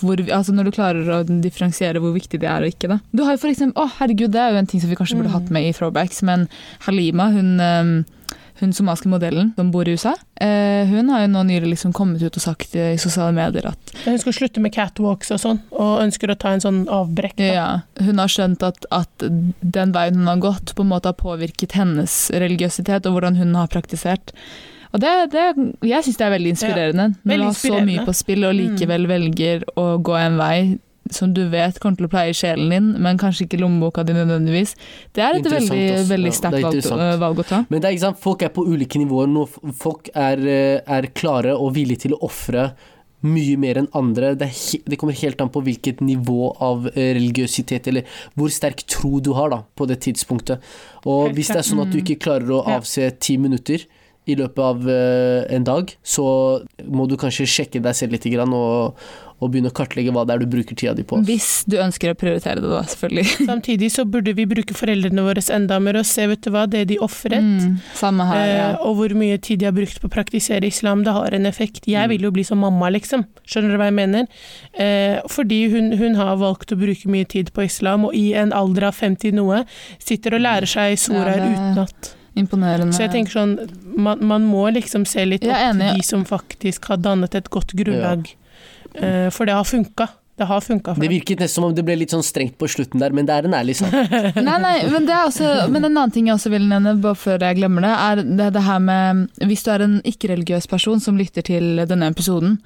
hvor, 0.00 0.18
altså 0.18 0.54
Når 0.54 0.66
du 0.66 0.72
klarer 0.74 1.10
å 1.14 1.20
differensiere 1.26 2.02
hvor 2.02 2.14
viktig 2.14 2.40
det 2.42 2.48
er 2.50 2.66
og 2.66 2.74
ikke. 2.74 2.90
Da. 2.90 2.98
Du 3.14 3.22
har 3.22 3.36
jo 3.36 3.42
for 3.44 3.52
eksempel, 3.52 3.82
å 3.82 3.98
herregud, 4.00 4.32
Det 4.34 4.42
er 4.42 4.54
jo 4.54 4.62
en 4.62 4.70
ting 4.70 4.82
som 4.82 4.90
vi 4.90 4.98
kanskje 4.98 5.20
burde 5.20 5.34
hatt 5.34 5.52
med 5.54 5.68
i 5.68 5.74
throwbacks, 5.76 6.24
men 6.26 6.48
Halima 6.88 7.28
hun 7.34 7.54
hun 8.60 8.72
somaliske 8.72 9.10
modellen 9.10 9.52
som 9.56 9.70
bor 9.72 9.88
i 9.88 9.94
USA, 9.96 10.14
eh, 10.40 10.88
hun 10.88 11.10
har 11.12 11.24
jo 11.24 11.32
nå 11.32 11.42
nylig 11.48 11.74
liksom 11.74 11.92
kommet 11.96 12.22
ut 12.22 12.38
og 12.38 12.42
sagt 12.42 12.76
i 12.76 12.94
sosiale 13.00 13.34
medier 13.36 13.68
at 13.72 13.92
Hun 14.04 14.18
skal 14.22 14.36
slutte 14.36 14.62
med 14.64 14.72
catwalks 14.76 15.32
og 15.34 15.42
sånn, 15.42 15.60
og 15.72 16.04
ønsker 16.04 16.32
å 16.32 16.38
ta 16.40 16.54
en 16.54 16.64
sånn 16.64 16.84
avbrekk. 16.92 17.36
Da. 17.40 17.50
Ja, 17.50 17.68
hun 18.06 18.22
har 18.22 18.32
skjønt 18.32 18.64
at, 18.66 18.88
at, 18.94 19.26
den 19.60 19.92
veien 19.92 20.22
hun 20.22 20.30
har 20.30 20.40
gått, 20.40 20.74
på 20.76 20.86
en 20.86 20.92
måte 20.92 21.12
har 21.12 21.18
påvirket 21.20 21.76
hennes 21.76 22.16
religiøsitet 22.32 23.08
og 23.08 23.16
hvordan 23.16 23.36
hun 23.40 23.54
har 23.58 23.68
praktisert. 23.72 24.32
Og 24.94 25.02
det, 25.02 25.12
det, 25.34 25.44
jeg 25.84 26.06
syns 26.06 26.16
det 26.16 26.24
er 26.24 26.32
veldig 26.32 26.52
inspirerende. 26.54 27.06
Ja, 27.10 27.20
veldig 27.28 27.28
Når 27.28 27.42
du 27.42 27.48
har 27.50 27.78
så 27.78 27.84
mye 27.84 28.04
på 28.06 28.16
spill 28.16 28.46
og 28.46 28.54
mm. 28.54 28.60
likevel 28.62 29.08
velger 29.10 29.66
å 29.76 29.86
gå 30.00 30.16
en 30.16 30.38
vei 30.40 30.58
som 31.14 31.32
du 31.34 31.42
vet 31.52 31.78
kommer 31.82 32.00
til 32.00 32.08
å 32.08 32.12
pleie 32.12 32.34
sjelen 32.36 32.72
din, 32.72 32.90
men 33.02 33.20
kanskje 33.20 33.46
ikke 33.46 33.60
lommeboka 33.60 34.04
di 34.06 34.16
nødvendigvis. 34.16 34.74
Det 35.16 35.24
er 35.24 35.38
et 35.38 35.48
veldig, 35.50 35.86
veldig 36.08 36.34
sterkt 36.34 36.90
ja, 36.90 37.14
valg, 37.20 37.42
å 37.42 37.46
ta. 37.46 37.62
Men 37.70 37.82
det 37.82 37.88
er 37.88 37.96
ikke 37.96 38.06
sant, 38.08 38.20
folk 38.22 38.44
er 38.46 38.52
på 38.54 38.66
ulike 38.66 39.00
nivåer 39.02 39.30
nå. 39.30 39.46
Folk 39.76 40.10
er, 40.14 40.42
øh, 40.42 40.76
er 40.98 41.10
klare 41.16 41.56
og 41.56 41.74
villige 41.76 42.06
til 42.06 42.16
å 42.16 42.22
ofre 42.28 42.70
mye 43.26 43.56
mer 43.60 43.80
enn 43.80 43.90
andre. 43.96 44.34
Det, 44.38 44.48
det, 44.86 44.98
kommer 45.00 45.16
helt 45.16 45.40
an 45.42 45.52
på 45.52 45.62
hvilket 45.66 46.02
nivå 46.04 46.52
av 46.62 46.88
øh, 46.92 47.10
religiøsitet 47.18 47.90
eller 47.90 48.18
hvor 48.38 48.52
sterk 48.52 48.84
tro 48.90 49.20
du 49.24 49.32
har 49.38 49.52
da, 49.54 49.62
på 49.76 49.88
det 49.90 50.00
tidspunktet. 50.06 50.64
Og 51.08 51.32
hvis 51.36 51.52
det 51.52 51.62
er 51.62 51.68
sånn 51.70 51.84
at 51.86 51.92
du 51.92 52.00
ikke 52.02 52.20
klarer 52.26 52.58
å 52.58 52.64
avse 52.76 53.08
ti 53.22 53.38
minutter 53.40 53.86
i 54.26 54.34
løpet 54.34 54.58
av 54.58 54.88
eh, 54.90 55.44
en 55.54 55.64
dag, 55.64 55.92
så 56.02 56.26
må 56.90 57.06
du 57.06 57.16
kanskje 57.20 57.46
sjekke 57.46 57.78
deg 57.84 57.94
selv 57.94 58.16
litt 58.16 58.24
grann, 58.26 58.50
og, 58.56 58.96
og 59.38 59.50
begynne 59.52 59.68
å 59.70 59.74
kartlegge 59.76 60.10
hva 60.16 60.24
det 60.26 60.32
er 60.34 60.40
du 60.42 60.46
bruker 60.50 60.74
tida 60.74 60.94
di 60.96 61.04
på. 61.06 61.18
Hvis 61.28 61.62
du 61.68 61.76
ønsker 61.78 62.10
å 62.10 62.16
prioritere 62.18 62.58
det, 62.64 62.70
da, 62.72 62.80
selvfølgelig. 62.88 63.26
Samtidig 63.52 63.90
så 63.94 64.02
burde 64.08 64.32
vi 64.34 64.46
bruke 64.50 64.74
foreldrene 64.74 65.22
våre 65.26 65.44
enda 65.54 65.78
mer 65.84 65.98
og 66.00 66.08
se 66.08 66.24
vet 66.26 66.42
du 66.42 66.50
hva, 66.50 66.64
det 66.72 66.86
de 66.90 66.98
ofret. 67.04 67.38
Mm, 67.44 67.76
samme 67.94 68.26
her, 68.32 68.42
ja. 68.48 68.66
Eh, 68.72 68.80
og 68.88 68.96
hvor 68.98 69.14
mye 69.20 69.38
tid 69.38 69.60
de 69.62 69.68
har 69.68 69.76
brukt 69.76 70.00
på 70.02 70.10
å 70.10 70.14
praktisere 70.16 70.66
islam, 70.72 71.04
det 71.06 71.14
har 71.14 71.36
en 71.36 71.46
effekt. 71.46 71.84
Jeg 71.86 72.08
Mm. 72.08 72.14
vil 72.16 72.26
jo 72.26 72.34
bli 72.34 72.42
som 72.50 72.58
mamma, 72.64 72.90
liksom. 72.90 73.22
Skjønner 73.46 73.76
du 73.76 73.78
hva 73.78 73.90
jeg 73.92 73.98
mener? 74.00 74.26
Eh, 74.74 75.20
fordi 75.30 75.62
hun, 75.70 75.92
hun 76.00 76.18
har 76.18 76.34
valgt 76.42 76.72
å 76.74 76.80
bruke 76.82 77.06
mye 77.12 77.28
tid 77.28 77.52
på 77.54 77.62
islam, 77.68 78.08
og 78.10 78.14
i 78.18 78.32
en 78.34 78.50
alder 78.56 78.88
av 78.90 78.98
50 78.98 79.36
noe 79.38 79.62
sitter 80.02 80.34
og 80.34 80.42
lærer 80.48 80.66
seg 80.66 80.98
soraer 80.98 81.36
Ja, 81.38 81.44
det- 81.44 81.56
utenat. 81.60 82.14
Imponerende. 82.36 82.92
Så 82.92 83.06
jeg 83.06 83.14
tenker 83.14 83.32
sånn, 83.32 83.56
man, 83.96 84.20
man 84.20 84.44
må 84.44 84.66
liksom 84.76 85.06
se 85.08 85.24
litt 85.24 85.46
opp 85.46 85.56
til 85.56 85.80
de 85.80 86.04
som 86.04 86.26
faktisk 86.28 86.90
har 86.90 87.00
dannet 87.00 87.34
et 87.38 87.48
godt 87.52 87.72
grunnlag. 87.78 88.28
Eh, 88.92 89.28
for 89.32 89.48
det 89.48 89.56
har 89.56 89.64
funka. 89.64 90.08
Det 90.36 90.44
har 90.44 90.60
funka 90.60 90.92
Det 91.00 91.08
virket 91.08 91.40
nesten 91.40 91.62
som 91.62 91.64
om 91.64 91.74
det 91.74 91.80
ble 91.86 91.94
litt 91.96 92.12
sånn 92.12 92.24
strengt 92.24 92.58
på 92.60 92.68
slutten 92.68 93.00
der, 93.00 93.14
men 93.16 93.24
det 93.24 93.38
er 93.38 93.46
en 93.48 93.54
ærlig 93.56 93.78
sak. 93.78 93.94
Nei, 94.36 94.56
nei, 94.60 94.74
men, 94.92 95.06
det 95.08 95.14
er 95.16 95.30
også, 95.30 95.52
men 95.72 95.80
en 95.80 95.94
annen 95.94 96.12
ting 96.12 96.28
jeg 96.28 96.36
også 96.36 96.52
vil 96.52 96.66
nevne, 96.68 96.92
bare 97.00 97.16
før 97.16 97.40
jeg 97.40 97.56
glemmer 97.56 97.86
det, 97.86 97.94
er 97.94 98.20
det, 98.20 98.50
det 98.58 98.64
her 98.66 98.82
med 98.84 99.22
Hvis 99.48 99.64
du 99.64 99.70
er 99.72 99.86
en 99.86 99.96
ikke-religiøs 100.04 100.68
person 100.68 101.00
som 101.00 101.16
lytter 101.16 101.46
til 101.46 101.80
denne 101.88 102.10
episoden, 102.12 102.58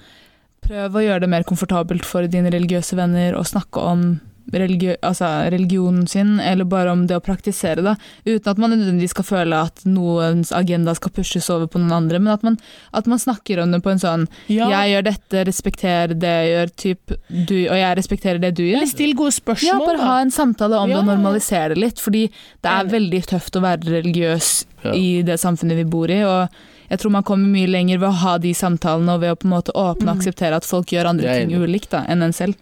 prøv 0.67 0.99
å 0.99 1.05
gjøre 1.05 1.23
det 1.23 1.31
mer 1.31 1.47
komfortabelt 1.47 2.09
for 2.09 2.27
dine 2.27 2.51
religiøse 2.51 2.99
venner 2.99 3.39
å 3.39 3.47
snakke 3.47 3.87
om 3.93 4.05
religio, 4.53 4.97
altså 5.03 5.27
religionen 5.53 6.07
sin, 6.09 6.41
eller 6.41 6.65
bare 6.65 6.91
om 6.93 7.07
det 7.07 7.17
å 7.17 7.23
praktisere 7.23 7.83
da, 7.83 7.97
uten 8.27 8.51
at 8.51 8.59
man 8.59 8.71
nødvendigvis 8.75 9.11
skal 9.15 9.25
føle 9.25 9.61
at 9.67 9.85
noens 9.87 10.51
agenda 10.53 10.95
skal 10.95 11.11
pushes 11.15 11.49
over 11.51 11.67
på 11.71 11.79
noen 11.79 11.93
andre, 11.93 12.19
men 12.19 12.33
at 12.33 12.43
man, 12.43 12.59
at 12.93 13.07
man 13.07 13.19
snakker 13.19 13.63
om 13.63 13.71
det 13.73 13.83
på 13.83 13.91
en 13.91 13.99
sånn 14.03 14.27
Ja, 14.49 14.69
Jeg 14.71 14.95
gjør 14.95 15.05
dette, 15.11 15.45
respekter 15.47 16.15
det 16.15 16.35
jeg 16.35 16.51
gjør, 16.55 16.75
typ, 16.77 17.15
du, 17.47 17.57
og 17.69 17.77
jeg 17.79 17.97
respekterer 17.97 18.41
det 18.41 18.55
du 18.57 18.65
gjør. 18.65 18.77
eller 18.83 18.87
still 18.87 19.15
gode 19.15 19.31
Ja, 19.31 19.41
spørsmål, 19.41 19.87
bare 19.87 20.07
ha 20.09 20.21
en 20.21 20.31
samtale 20.31 20.77
om 20.81 20.89
det 20.91 20.97
og 20.99 21.07
normalisere 21.07 21.75
det 21.75 21.79
litt. 21.79 21.99
Fordi 22.01 22.27
det 22.63 22.71
er 22.71 22.85
veldig 22.91 23.23
tøft 23.27 23.57
å 23.57 23.63
være 23.63 23.87
religiøs 24.03 24.65
Ja. 24.85 24.93
i 24.97 25.23
det 25.23 25.37
samfunnet 25.39 25.77
vi 25.77 25.85
bor 25.85 26.09
i. 26.11 26.23
Og 26.25 26.49
jeg 26.91 26.99
tror 26.99 27.11
man 27.13 27.23
kommer 27.23 27.47
mye 27.47 27.69
lenger 27.69 27.99
ved 28.01 28.09
å 28.09 28.19
ha 28.23 28.39
de 28.39 28.53
samtalene 28.55 29.13
og 29.15 29.21
ved 29.21 29.31
å 29.33 29.37
på 29.37 29.45
en 29.45 29.51
måte 29.53 29.73
åpne 29.75 30.09
og 30.09 30.17
Mm. 30.17 30.21
akseptere 30.21 30.57
at 30.57 30.65
folk 30.65 30.87
gjør 30.89 31.07
andre 31.11 31.35
ting 31.39 31.51
ulikt 31.53 31.91
da, 31.91 32.05
enn 32.09 32.23
en 32.23 32.33
selv. 32.33 32.57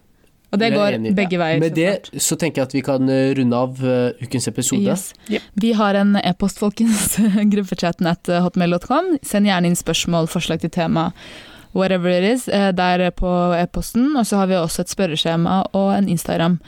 Og 0.49 0.57
det 0.61 0.71
går 0.73 0.97
enig. 0.97 1.13
begge 1.17 1.37
veier. 1.37 1.59
Med 1.61 1.75
det 1.77 1.91
klart. 2.09 2.23
så 2.25 2.37
tenker 2.39 2.63
jeg 2.63 2.69
at 2.69 2.73
vi 2.73 2.81
kan 2.85 3.09
eh, 3.13 3.33
runde 3.37 3.57
av 3.57 3.83
uh, 3.85 4.23
ukens 4.23 4.49
episode. 4.49 4.81
Yes. 4.81 5.11
Yep. 5.29 5.45
Vi 5.61 5.73
har 5.77 5.99
en 5.99 6.15
e-post, 6.23 6.59
folkens. 6.61 7.19
Gruppechatten 7.53 8.09
at 8.09 8.29
hotmail.com. 8.29 9.17
Send 9.21 9.49
gjerne 9.49 9.69
inn 9.69 9.77
spørsmål, 9.77 10.29
forslag 10.31 10.63
til 10.63 10.73
tema, 10.73 11.11
whatever 11.77 12.09
it 12.09 12.25
is, 12.25 12.47
eh, 12.47 12.71
der 12.73 13.11
på 13.11 13.29
e-posten. 13.57 14.15
Og 14.17 14.25
så 14.25 14.41
har 14.41 14.49
vi 14.49 14.57
også 14.57 14.81
et 14.81 14.95
spørreskjema 14.95 15.63
og 15.73 15.93
en 15.97 16.09
Instagram 16.09 16.59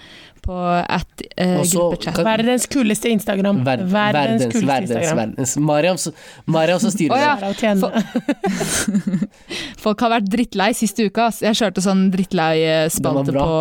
på 0.42 0.82
at 0.82 1.22
eh, 1.36 1.62
gruppechat. 1.62 2.18
Verdens 2.26 2.66
kuleste 2.72 3.10
Instagram. 3.14 3.66
Ver 3.66 3.78
verdens, 3.84 3.94
verdens, 3.94 4.46
kuleste 4.54 4.68
verdens, 4.68 4.92
Instagram. 4.92 5.18
verdens. 5.18 5.58
Mariam, 5.58 5.98
så, 6.02 6.12
Mariam 6.46 6.80
som 6.82 6.92
styrer 6.94 7.16
oh, 7.16 7.22
ja. 7.22 7.42
Folk 9.84 10.02
har 10.06 10.12
vært 10.16 10.28
drittlei 10.32 10.72
siste 10.78 11.02
uka. 11.08 11.26
Jeg 11.44 11.56
kjørte 11.60 11.82
sånn 11.86 12.02
drittlei-spalte 12.14 13.32
på, 13.36 13.58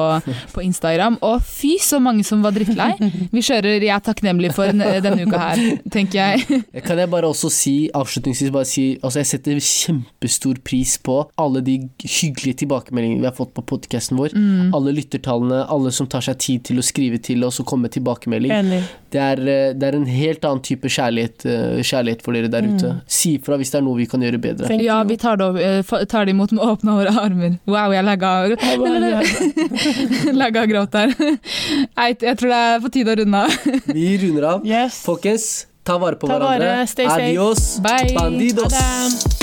på 0.54 0.60
Instagram, 0.64 1.14
og 1.26 1.36
fy 1.46 1.72
så 1.82 1.98
mange 2.02 2.24
som 2.26 2.38
var 2.44 2.52
drittlei. 2.56 2.92
Vi 3.34 3.40
kjører 3.44 3.80
'Jeg 3.80 3.94
er 3.94 4.00
takknemlig 4.04 4.50
for' 4.56 4.72
denne 4.74 5.22
uka 5.26 5.38
her, 5.40 5.56
tenker 5.92 6.16
jeg. 6.20 6.36
Kan 6.86 6.98
jeg 7.00 7.08
bare 7.12 7.26
også 7.30 7.48
si, 7.52 7.76
avslutningsvis 7.94 8.50
bare 8.54 8.68
si, 8.68 8.84
altså 9.02 9.18
jeg 9.22 9.28
setter 9.32 9.54
kjempestor 9.60 10.54
pris 10.64 10.92
på 11.02 11.16
alle 11.40 11.60
de 11.64 11.74
hyggelige 12.04 12.56
tilbakemeldingene 12.64 13.22
vi 13.24 13.28
har 13.28 13.36
fått 13.36 13.52
på 13.56 13.62
podcasten 13.74 14.14
vår. 14.20 14.30
Mm. 14.36 14.74
Alle 14.76 14.90
lyttertallene, 14.96 15.58
alle 15.70 15.90
som 15.94 16.06
tar 16.10 16.22
seg 16.24 16.36
tid 16.42 16.60
til 16.68 16.69
å 16.78 16.82
skrive 16.84 17.18
til 17.22 17.42
oss 17.44 17.58
og 17.60 17.66
komme 17.66 17.82
med 17.82 17.92
tilbakemelding. 17.92 18.84
Det 19.10 19.18
er, 19.20 19.40
eh, 19.40 19.72
det 19.74 19.82
er 19.82 19.96
en 19.96 20.06
helt 20.06 20.44
annen 20.44 20.62
type 20.62 20.86
kjærlighet, 20.88 21.44
eh, 21.46 21.82
kjærlighet 21.82 22.22
for 22.22 22.32
dere 22.32 22.48
der 22.48 22.62
ute. 22.62 22.92
Si 23.08 23.38
ifra 23.38 23.56
hvis 23.58 23.70
det 23.72 23.78
er 23.80 23.82
noe 23.82 23.96
vi 23.96 24.06
kan 24.06 24.20
gjøre 24.20 24.38
bedre. 24.40 24.66
Thank 24.68 24.82
Ja, 24.82 25.00
you. 25.02 25.08
vi 25.08 25.16
tar 25.16 25.36
det, 25.36 25.50
eh, 25.90 26.04
tar 26.06 26.24
det 26.26 26.30
imot 26.34 26.52
med 26.52 26.62
åpne 26.62 26.94
våre 26.94 27.10
armer. 27.24 27.58
Wow, 27.66 27.90
jeg 27.92 28.04
lagga, 28.04 28.56
lagga 30.32 30.66
gråt 30.70 30.90
der. 30.92 31.14
Jeg 31.96 32.36
tror 32.38 32.48
det 32.48 32.60
er 32.60 32.80
på 32.80 32.92
tide 32.92 33.14
å 33.14 33.18
runde 33.24 33.34
av. 33.34 33.50
Vi 33.94 34.16
runder 34.18 34.44
av. 34.54 34.66
Yes. 34.66 35.02
Folkens, 35.04 35.66
ta 35.84 35.98
vare 35.98 36.16
på 36.20 36.28
Ta 36.28 36.38
vare, 36.38 36.58
hverandre. 36.60 36.88
stay. 36.88 37.06
Adios, 37.06 37.78
Bye. 37.82 38.14
bandidos. 38.14 38.72
Det. 38.72 39.39